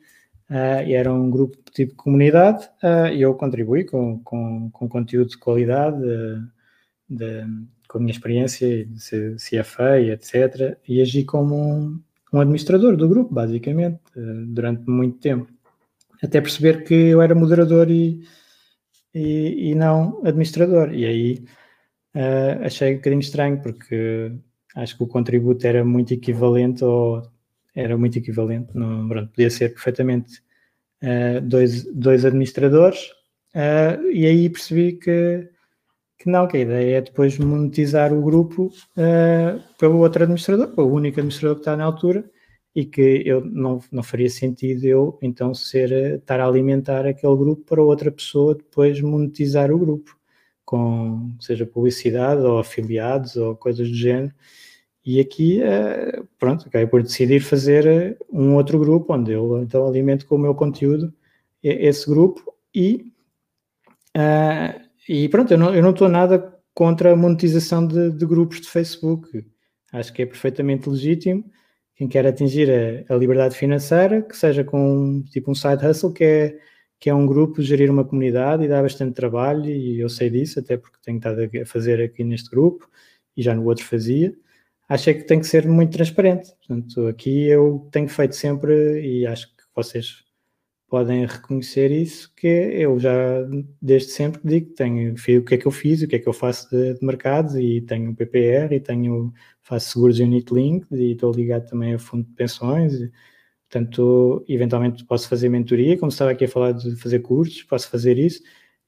uh, 0.49 0.83
e 0.85 0.93
era 0.93 1.13
um 1.13 1.29
grupo 1.29 1.57
tipo 1.71 1.95
comunidade 1.95 2.69
e 3.13 3.21
eu 3.21 3.33
contribuí 3.33 3.85
com, 3.85 4.19
com, 4.23 4.69
com 4.71 4.89
conteúdo 4.89 5.29
de 5.29 5.37
qualidade, 5.37 5.97
de, 7.09 7.45
com 7.91 7.97
a 7.97 8.01
minha 8.01 8.13
experiência 8.13 8.85
de 8.85 9.35
CFA 9.35 9.99
e 9.99 10.11
etc. 10.11 10.77
E 10.87 11.01
agi 11.01 11.25
como 11.25 11.55
um, 11.55 12.01
um 12.31 12.39
administrador 12.39 12.95
do 12.95 13.09
grupo, 13.09 13.33
basicamente, 13.33 13.99
eh, 14.15 14.43
durante 14.47 14.89
muito 14.89 15.19
tempo. 15.19 15.51
Até 16.23 16.39
perceber 16.39 16.85
que 16.85 16.93
eu 16.93 17.21
era 17.21 17.35
moderador 17.35 17.91
e, 17.91 18.23
e, 19.13 19.71
e 19.71 19.75
não 19.75 20.21
administrador. 20.25 20.93
E 20.93 21.05
aí 21.05 21.45
uh, 22.15 22.63
achei 22.65 22.93
um 22.93 22.97
bocadinho 22.97 23.19
estranho, 23.19 23.61
porque 23.61 24.31
acho 24.75 24.95
que 24.95 25.03
o 25.03 25.07
contributo 25.07 25.67
era 25.67 25.83
muito 25.83 26.13
equivalente, 26.13 26.85
ou 26.85 27.21
era 27.75 27.97
muito 27.97 28.17
equivalente, 28.17 28.69
não, 28.73 29.07
pronto, 29.09 29.31
podia 29.31 29.49
ser 29.49 29.69
perfeitamente 29.69 30.41
uh, 31.03 31.41
dois, 31.41 31.83
dois 31.93 32.23
administradores, 32.23 33.09
uh, 33.55 34.01
e 34.11 34.25
aí 34.25 34.49
percebi 34.49 34.93
que 34.93 35.49
que 36.21 36.29
não, 36.29 36.47
que 36.47 36.57
a 36.57 36.59
ideia 36.61 36.97
é 36.97 37.01
depois 37.01 37.37
monetizar 37.37 38.13
o 38.13 38.21
grupo 38.21 38.71
uh, 38.97 39.61
pelo 39.79 39.97
outro 39.99 40.23
administrador, 40.23 40.67
pelo 40.69 40.93
único 40.93 41.19
administrador 41.19 41.55
que 41.55 41.61
está 41.61 41.75
na 41.75 41.83
altura, 41.83 42.23
e 42.75 42.85
que 42.85 43.23
eu 43.25 43.43
não, 43.43 43.81
não 43.91 44.03
faria 44.03 44.29
sentido 44.29 44.85
eu 44.85 45.19
então 45.21 45.53
ser 45.53 45.91
eh, 45.91 46.15
estar 46.15 46.39
a 46.39 46.47
alimentar 46.47 47.05
aquele 47.05 47.35
grupo 47.35 47.63
para 47.65 47.83
outra 47.83 48.09
pessoa 48.09 48.55
depois 48.55 49.01
monetizar 49.01 49.71
o 49.71 49.77
grupo, 49.77 50.17
com 50.63 51.35
seja 51.39 51.65
publicidade 51.65 52.41
ou 52.41 52.59
afiliados 52.59 53.35
ou 53.35 53.57
coisas 53.57 53.89
do 53.89 53.95
género. 53.95 54.33
E 55.05 55.19
aqui, 55.19 55.59
uh, 55.61 56.25
pronto, 56.39 56.67
acabei 56.67 56.87
por 56.87 57.03
decidir 57.03 57.41
fazer 57.41 58.17
um 58.31 58.55
outro 58.55 58.79
grupo 58.79 59.13
onde 59.13 59.31
eu 59.33 59.61
então 59.61 59.87
alimento 59.87 60.25
com 60.27 60.35
o 60.35 60.39
meu 60.39 60.55
conteúdo 60.55 61.13
esse 61.63 62.09
grupo 62.09 62.55
e 62.73 63.11
uh, 64.15 64.90
e 65.13 65.27
pronto, 65.27 65.51
eu 65.51 65.57
não, 65.57 65.73
não 65.73 65.89
estou 65.91 66.07
nada 66.07 66.57
contra 66.73 67.11
a 67.11 67.15
monetização 67.17 67.85
de, 67.85 68.11
de, 68.11 68.25
grupos 68.25 68.61
de 68.61 68.69
Facebook. 68.69 69.45
Acho 69.91 70.13
que 70.13 70.21
é 70.21 70.25
perfeitamente 70.25 70.89
legítimo. 70.89 71.43
Quem 71.97 72.07
quer 72.07 72.25
atingir 72.25 72.69
a, 72.71 73.13
a, 73.13 73.17
liberdade 73.17 73.57
financeira, 73.57 74.21
que 74.21 74.37
seja 74.37 74.63
com 74.63 75.21
tipo 75.29 75.51
um 75.51 75.55
side 75.55 75.85
hustle, 75.85 76.13
que 76.13 76.23
é, 76.23 76.59
que 76.97 77.09
é 77.09 77.13
um 77.13 77.25
grupo, 77.25 77.61
gerir 77.61 77.91
uma 77.91 78.05
comunidade 78.05 78.63
e 78.63 78.69
dá 78.69 78.81
bastante 78.81 79.13
trabalho, 79.13 79.65
e 79.65 79.99
eu 79.99 80.07
sei 80.07 80.29
disso, 80.29 80.61
até 80.61 80.77
porque 80.77 80.97
tenho 81.03 81.17
estado 81.17 81.41
a 81.61 81.65
fazer 81.65 82.01
aqui 82.01 82.23
neste 82.23 82.49
grupo 82.49 82.89
e 83.35 83.43
já 83.43 83.53
no 83.53 83.65
outro 83.65 83.83
fazia. 83.83 84.33
acho 84.87 85.13
que 85.13 85.23
tem 85.25 85.41
que 85.41 85.47
ser 85.47 85.67
muito 85.67 85.91
transparente. 85.91 86.53
Portanto, 86.65 87.07
aqui 87.07 87.47
eu 87.49 87.85
tenho 87.91 88.07
feito 88.07 88.35
sempre, 88.35 89.01
e 89.01 89.27
acho 89.27 89.47
que 89.49 89.63
vocês 89.75 90.23
podem 90.91 91.25
reconhecer 91.25 91.89
isso, 91.89 92.29
que 92.35 92.47
eu 92.47 92.99
já 92.99 93.13
desde 93.81 94.11
sempre 94.11 94.41
digo 94.43 94.73
tenho 94.73 95.13
o 95.13 95.45
que 95.45 95.55
é 95.55 95.57
que 95.57 95.65
eu 95.65 95.71
fiz, 95.71 96.01
o 96.01 96.07
que 96.07 96.17
é 96.17 96.19
que 96.19 96.27
eu 96.27 96.33
faço 96.33 96.69
de, 96.69 96.95
de 96.95 97.05
mercados 97.05 97.55
e 97.55 97.79
tenho 97.79 98.13
PPR 98.13 98.75
e 98.75 98.79
tenho 98.81 99.33
faço 99.61 99.91
seguros 99.91 100.19
unit 100.19 100.53
link 100.53 100.85
e 100.91 101.13
estou 101.13 101.31
ligado 101.31 101.69
também 101.69 101.93
a 101.93 101.99
fundo 101.99 102.25
de 102.25 102.33
pensões. 102.33 102.93
E, 102.93 103.09
portanto, 103.69 104.43
eventualmente 104.49 105.05
posso 105.05 105.29
fazer 105.29 105.47
mentoria, 105.47 105.97
como 105.97 106.09
estava 106.09 106.31
aqui 106.31 106.43
a 106.43 106.49
falar 106.49 106.73
de 106.73 106.93
fazer 106.97 107.19
cursos, 107.19 107.63
posso 107.63 107.89
fazer 107.89 108.17
isso. 108.19 108.41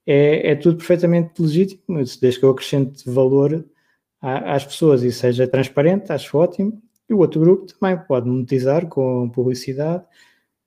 É, 0.06 0.52
é 0.52 0.56
tudo 0.56 0.78
perfeitamente 0.78 1.42
legítimo, 1.42 2.04
desde 2.20 2.38
que 2.38 2.44
eu 2.44 2.50
acrescente 2.50 3.10
valor 3.10 3.66
às 4.22 4.66
pessoas 4.66 5.04
e 5.04 5.12
seja 5.12 5.48
transparente, 5.48 6.12
acho 6.12 6.38
ótimo. 6.38 6.82
E 7.10 7.14
o 7.14 7.20
outro 7.20 7.40
grupo 7.40 7.68
também 7.68 7.98
pode 8.06 8.28
monetizar 8.28 8.88
com 8.88 9.30
publicidade 9.30 10.04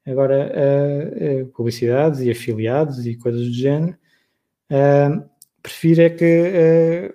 Agora, 0.06 0.52
uh, 0.54 1.42
uh, 1.42 1.46
publicidades 1.48 2.20
e 2.20 2.30
afiliados 2.30 3.04
e 3.06 3.16
coisas 3.16 3.48
do 3.48 3.52
género, 3.52 3.96
uh, 4.70 5.28
prefiro 5.60 6.02
é 6.02 6.10
que, 6.10 7.12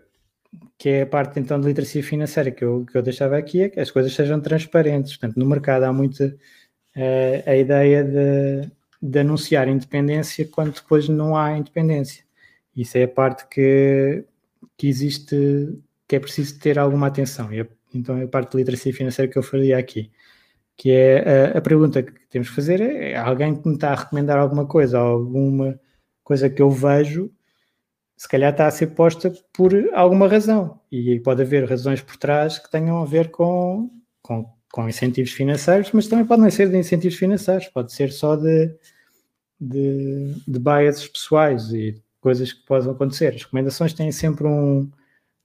que 0.77 0.89
é 0.89 1.01
a 1.03 1.05
parte 1.05 1.39
então 1.39 1.59
de 1.59 1.67
literacia 1.67 2.03
financeira 2.03 2.51
que 2.51 2.65
eu, 2.65 2.85
que 2.85 2.97
eu 2.97 3.01
deixava 3.01 3.37
aqui, 3.37 3.61
é 3.61 3.69
que 3.69 3.79
as 3.79 3.89
coisas 3.89 4.13
sejam 4.13 4.41
transparentes. 4.41 5.15
Portanto, 5.15 5.37
no 5.39 5.45
mercado 5.45 5.83
há 5.83 5.93
muita 5.93 6.35
a 7.45 7.55
ideia 7.55 8.03
de, 8.03 8.69
de 9.01 9.19
anunciar 9.19 9.69
independência 9.69 10.45
quando 10.51 10.73
depois 10.73 11.07
não 11.07 11.37
há 11.37 11.57
independência. 11.57 12.25
Isso 12.75 12.97
é 12.97 13.03
a 13.03 13.07
parte 13.07 13.47
que, 13.47 14.25
que 14.77 14.87
existe, 14.89 15.79
que 16.05 16.17
é 16.17 16.19
preciso 16.19 16.59
ter 16.59 16.77
alguma 16.77 17.07
atenção. 17.07 17.53
E, 17.53 17.65
então 17.95 18.17
é 18.17 18.23
a 18.23 18.27
parte 18.27 18.51
de 18.51 18.57
literacia 18.57 18.93
financeira 18.93 19.31
que 19.31 19.37
eu 19.37 19.43
faria 19.43 19.77
aqui 19.77 20.11
que 20.82 20.89
é 20.89 21.51
a, 21.53 21.59
a, 21.59 21.61
pergunta 21.61 22.01
que 22.01 22.11
temos 22.27 22.49
que 22.49 22.55
fazer 22.55 22.82
é, 22.82 23.11
é 23.11 23.15
alguém 23.15 23.55
que 23.55 23.67
me 23.67 23.75
está 23.75 23.91
a 23.91 23.95
recomendar 23.95 24.39
alguma 24.39 24.65
coisa, 24.65 24.97
alguma 24.97 25.79
coisa 26.23 26.49
que 26.49 26.59
eu 26.59 26.71
vejo, 26.71 27.32
se 28.17 28.27
calhar 28.27 28.51
está 28.51 28.65
a 28.65 28.71
ser 28.71 28.88
posta 28.88 29.32
por 29.53 29.71
alguma 29.93 30.27
razão 30.27 30.82
e 30.91 31.19
pode 31.19 31.43
haver 31.43 31.69
razões 31.69 32.01
por 32.01 32.17
trás 32.17 32.57
que 32.57 32.71
tenham 32.71 32.99
a 32.99 33.05
ver 33.05 33.29
com, 33.29 33.91
com, 34.23 34.51
com 34.71 34.89
incentivos 34.89 35.29
financeiros, 35.34 35.91
mas 35.91 36.07
também 36.07 36.25
pode 36.25 36.41
não 36.41 36.49
ser 36.49 36.67
de 36.67 36.75
incentivos 36.75 37.19
financeiros, 37.19 37.67
pode 37.67 37.93
ser 37.93 38.11
só 38.11 38.36
de, 38.36 38.75
de, 39.59 40.34
de 40.47 40.59
biases 40.59 41.07
pessoais 41.07 41.71
e 41.71 42.01
coisas 42.19 42.53
que 42.53 42.65
possam 42.65 42.93
acontecer. 42.93 43.36
As 43.36 43.43
recomendações 43.43 43.93
têm 43.93 44.11
sempre 44.11 44.47
um, 44.47 44.89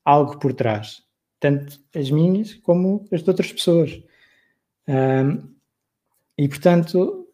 algo 0.03 0.39
por 0.39 0.55
trás, 0.55 1.03
tanto 1.39 1.79
as 1.95 2.11
minhas 2.11 2.55
como 2.55 3.07
as 3.13 3.23
de 3.23 3.29
outras 3.29 3.53
pessoas. 3.53 4.03
Um, 4.89 5.55
e 6.39 6.49
portanto, 6.49 7.29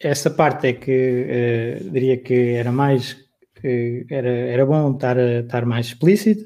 essa 0.00 0.30
parte 0.30 0.68
é 0.68 0.72
que 0.72 1.80
uh, 1.80 1.90
diria 1.90 2.16
que 2.18 2.34
era 2.54 2.72
mais 2.72 3.28
que 3.60 4.06
era, 4.10 4.28
era 4.28 4.66
bom 4.66 4.92
estar, 4.92 5.18
estar 5.18 5.66
mais 5.66 5.86
explícito, 5.86 6.44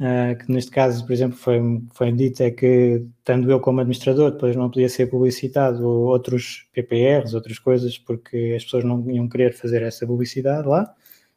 uh, 0.00 0.36
que 0.38 0.50
neste 0.52 0.70
caso, 0.70 1.06
por 1.06 1.12
exemplo, 1.12 1.36
foi, 1.36 1.60
foi 1.92 2.12
dito 2.12 2.42
é 2.42 2.50
que, 2.50 3.06
estando 3.18 3.50
eu 3.50 3.60
como 3.60 3.80
administrador, 3.80 4.32
depois 4.32 4.56
não 4.56 4.68
podia 4.70 4.88
ser 4.88 5.06
publicitado 5.06 5.86
outros 5.86 6.68
PPRs, 6.72 7.34
outras 7.34 7.58
coisas, 7.58 7.98
porque 7.98 8.54
as 8.56 8.64
pessoas 8.64 8.84
não 8.84 9.08
iam 9.10 9.28
querer 9.28 9.52
fazer 9.54 9.82
essa 9.82 10.06
publicidade 10.06 10.66
lá. 10.66 10.92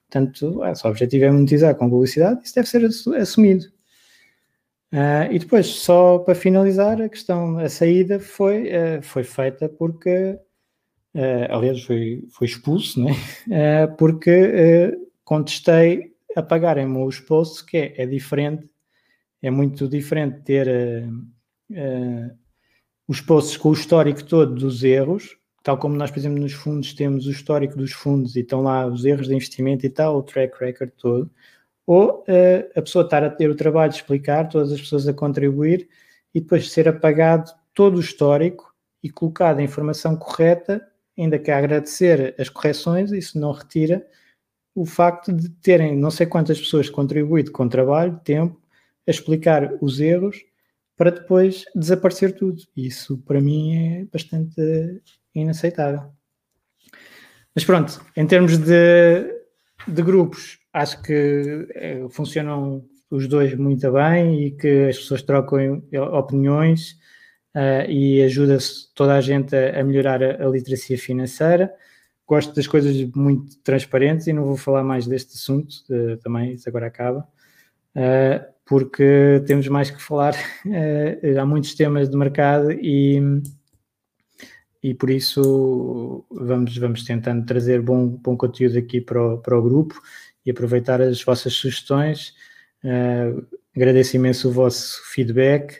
Portanto, 0.10 0.64
ah, 0.64 0.74
se 0.74 0.86
o 0.86 0.90
objetivo 0.90 1.26
é 1.26 1.32
monetizar 1.32 1.76
com 1.76 1.90
publicidade, 1.90 2.42
isso 2.44 2.56
deve 2.56 2.68
ser 2.68 2.86
assumido. 3.16 3.75
Uh, 4.96 5.30
e 5.30 5.40
depois, 5.40 5.68
só 5.68 6.20
para 6.20 6.34
finalizar, 6.34 7.02
a 7.02 7.10
questão, 7.10 7.60
a 7.60 7.68
saída 7.68 8.18
foi, 8.18 8.70
uh, 8.70 9.02
foi 9.02 9.26
feita 9.26 9.68
porque, 9.68 10.40
uh, 11.14 11.48
aliás, 11.50 11.84
fui, 11.84 12.26
fui 12.32 12.48
expulso, 12.48 13.04
né? 13.04 13.12
porque 14.00 14.98
contestei 15.26 16.14
apagarem-me 16.34 17.04
os 17.04 17.20
posts, 17.20 17.62
que 17.62 17.76
é, 17.76 18.04
é, 18.04 18.06
diferente, 18.06 18.70
é 19.42 19.52
muito 19.52 19.86
diferente 19.86 20.42
ter 20.44 20.68
os 23.06 23.20
posts 23.20 23.58
com 23.58 23.70
o 23.70 23.74
histórico 23.74 24.24
todo 24.24 24.56
dos 24.56 24.82
erros, 24.82 25.38
tal 25.62 25.78
como 25.78 25.98
nós, 25.98 26.10
por 26.10 26.20
exemplo, 26.20 26.40
nos 26.40 26.54
fundos 26.54 26.94
temos 26.94 27.28
o 27.28 27.32
histórico 27.32 27.76
dos 27.76 27.92
fundos 27.92 28.38
e 28.38 28.42
estão 28.42 28.62
lá 28.62 28.88
os 28.88 29.04
erros 29.04 29.28
de 29.28 29.36
investimento 29.36 29.86
e 29.86 29.90
tal, 29.90 30.18
o 30.18 30.24
track 30.24 30.58
record 30.58 30.92
todo 30.98 31.30
ou 31.86 32.22
uh, 32.22 32.70
a 32.76 32.82
pessoa 32.82 33.06
estar 33.06 33.24
a 33.24 33.30
ter 33.30 33.50
o 33.50 33.56
trabalho 33.56 33.92
de 33.92 33.98
explicar, 33.98 34.50
todas 34.50 34.72
as 34.72 34.82
pessoas 34.82 35.08
a 35.08 35.14
contribuir 35.14 35.88
e 36.34 36.42
depois 36.42 36.72
ser 36.72 36.88
apagado 36.88 37.52
todo 37.74 37.98
o 37.98 38.00
histórico 38.00 38.74
e 39.04 39.10
colocado 39.10 39.60
a 39.60 39.64
informação 39.64 40.16
correta, 40.16 40.86
ainda 41.18 41.38
que 41.38 41.52
a 41.52 41.58
agradecer 41.58 42.36
as 42.40 42.50
correções, 42.50 43.12
isso 43.12 43.40
não 43.40 43.52
retira 43.52 44.06
o 44.74 44.86
facto 44.86 45.32
de 45.32 45.50
terem 45.50 45.96
não 45.96 46.12
sei 46.12 46.26
quantas 46.26 46.60
pessoas 46.60 46.90
contribuído 46.90 47.52
com 47.52 47.70
trabalho, 47.70 48.20
tempo, 48.24 48.60
a 49.08 49.12
explicar 49.12 49.72
os 49.82 50.00
erros 50.00 50.44
para 50.98 51.12
depois 51.12 51.64
desaparecer 51.76 52.34
tudo. 52.34 52.62
Isso 52.76 53.18
para 53.20 53.40
mim 53.40 53.76
é 53.76 54.06
bastante 54.06 55.02
inaceitável. 55.34 56.12
Mas 57.54 57.64
pronto, 57.64 58.06
em 58.18 58.28
termos 58.28 58.58
de, 58.58 59.34
de 59.88 60.02
grupos, 60.02 60.60
acho 60.76 61.02
que 61.02 61.68
é, 61.74 62.06
funcionam 62.10 62.84
os 63.10 63.28
dois 63.28 63.56
muito 63.56 63.90
bem 63.94 64.46
e 64.46 64.52
que 64.52 64.90
as 64.90 64.98
pessoas 64.98 65.22
trocam 65.22 65.82
opiniões 66.12 66.98
uh, 67.56 67.90
e 67.90 68.22
ajuda-se 68.24 68.94
toda 68.94 69.16
a 69.16 69.22
gente 69.22 69.56
a, 69.56 69.80
a 69.80 69.84
melhorar 69.84 70.22
a, 70.22 70.46
a, 70.46 70.50
literacia 70.50 70.98
financeira. 70.98 71.74
Gosto 72.28 72.54
das 72.54 72.68
coisas 72.68 72.94
muito 73.16 73.58
transparentes 73.64 74.28
e 74.28 74.34
não 74.34 74.44
vou 74.44 74.58
falar 74.58 74.84
mais 74.84 75.08
deste 75.08 75.36
assunto, 75.36 75.76
também 76.22 76.54
isso 76.54 76.68
agora 76.68 76.88
acaba, 76.88 77.20
uh, 77.96 78.46
porque 78.66 79.44
temos 79.48 79.68
mais 79.70 79.90
que 79.90 80.02
falar. 80.02 80.36
há 81.40 81.46
muitos 81.46 81.74
temas 81.74 82.10
de 82.10 82.18
mercado 82.18 82.70
e, 82.72 83.22
e 84.84 84.94
por 84.94 85.10
isso 85.10 86.26
vamos, 86.30 86.78
vamos 86.78 87.06
tentando 87.06 87.46
trazer 87.46 87.82
bom, 87.82 88.08
bom 88.08 88.36
conteúdo 88.36 88.78
aqui 88.78 89.00
para 89.00 89.36
o, 89.36 89.38
para 89.38 89.58
o 89.58 89.62
grupo 89.62 90.02
e 90.46 90.52
aproveitar 90.52 91.02
as 91.02 91.22
vossas 91.24 91.54
sugestões. 91.54 92.34
Uh, 92.84 93.46
agradeço 93.76 94.16
imenso 94.16 94.50
o 94.50 94.52
vosso 94.52 95.02
feedback 95.12 95.80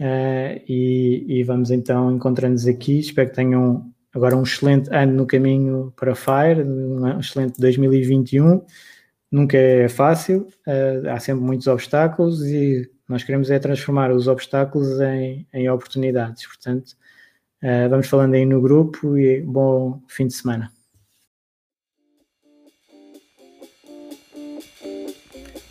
uh, 0.00 0.62
e, 0.66 1.24
e, 1.28 1.44
vamos 1.44 1.70
então 1.70 2.10
encontrando-nos 2.10 2.66
aqui. 2.66 2.98
Espero 3.00 3.28
que 3.28 3.36
tenham 3.36 3.92
agora 4.12 4.36
um 4.36 4.42
excelente 4.42 4.88
ano 4.92 5.12
no 5.12 5.26
caminho 5.26 5.92
para 5.96 6.14
Fire, 6.14 6.62
um 6.62 7.18
excelente 7.20 7.60
2021. 7.60 8.64
Nunca 9.30 9.56
é 9.56 9.88
fácil, 9.88 10.48
uh, 10.66 11.08
há 11.10 11.20
sempre 11.20 11.44
muitos 11.44 11.66
obstáculos 11.66 12.44
e 12.46 12.90
nós 13.08 13.22
queremos 13.22 13.50
é 13.50 13.58
transformar 13.58 14.10
os 14.12 14.26
obstáculos 14.28 15.00
em, 15.00 15.46
em 15.52 15.68
oportunidades. 15.68 16.46
Portanto, 16.46 16.96
vamos 17.90 18.06
falando 18.06 18.34
aí 18.34 18.46
no 18.46 18.62
grupo 18.62 19.18
e 19.18 19.42
bom 19.42 20.00
fim 20.08 20.28
de 20.28 20.34
semana. 20.34 20.70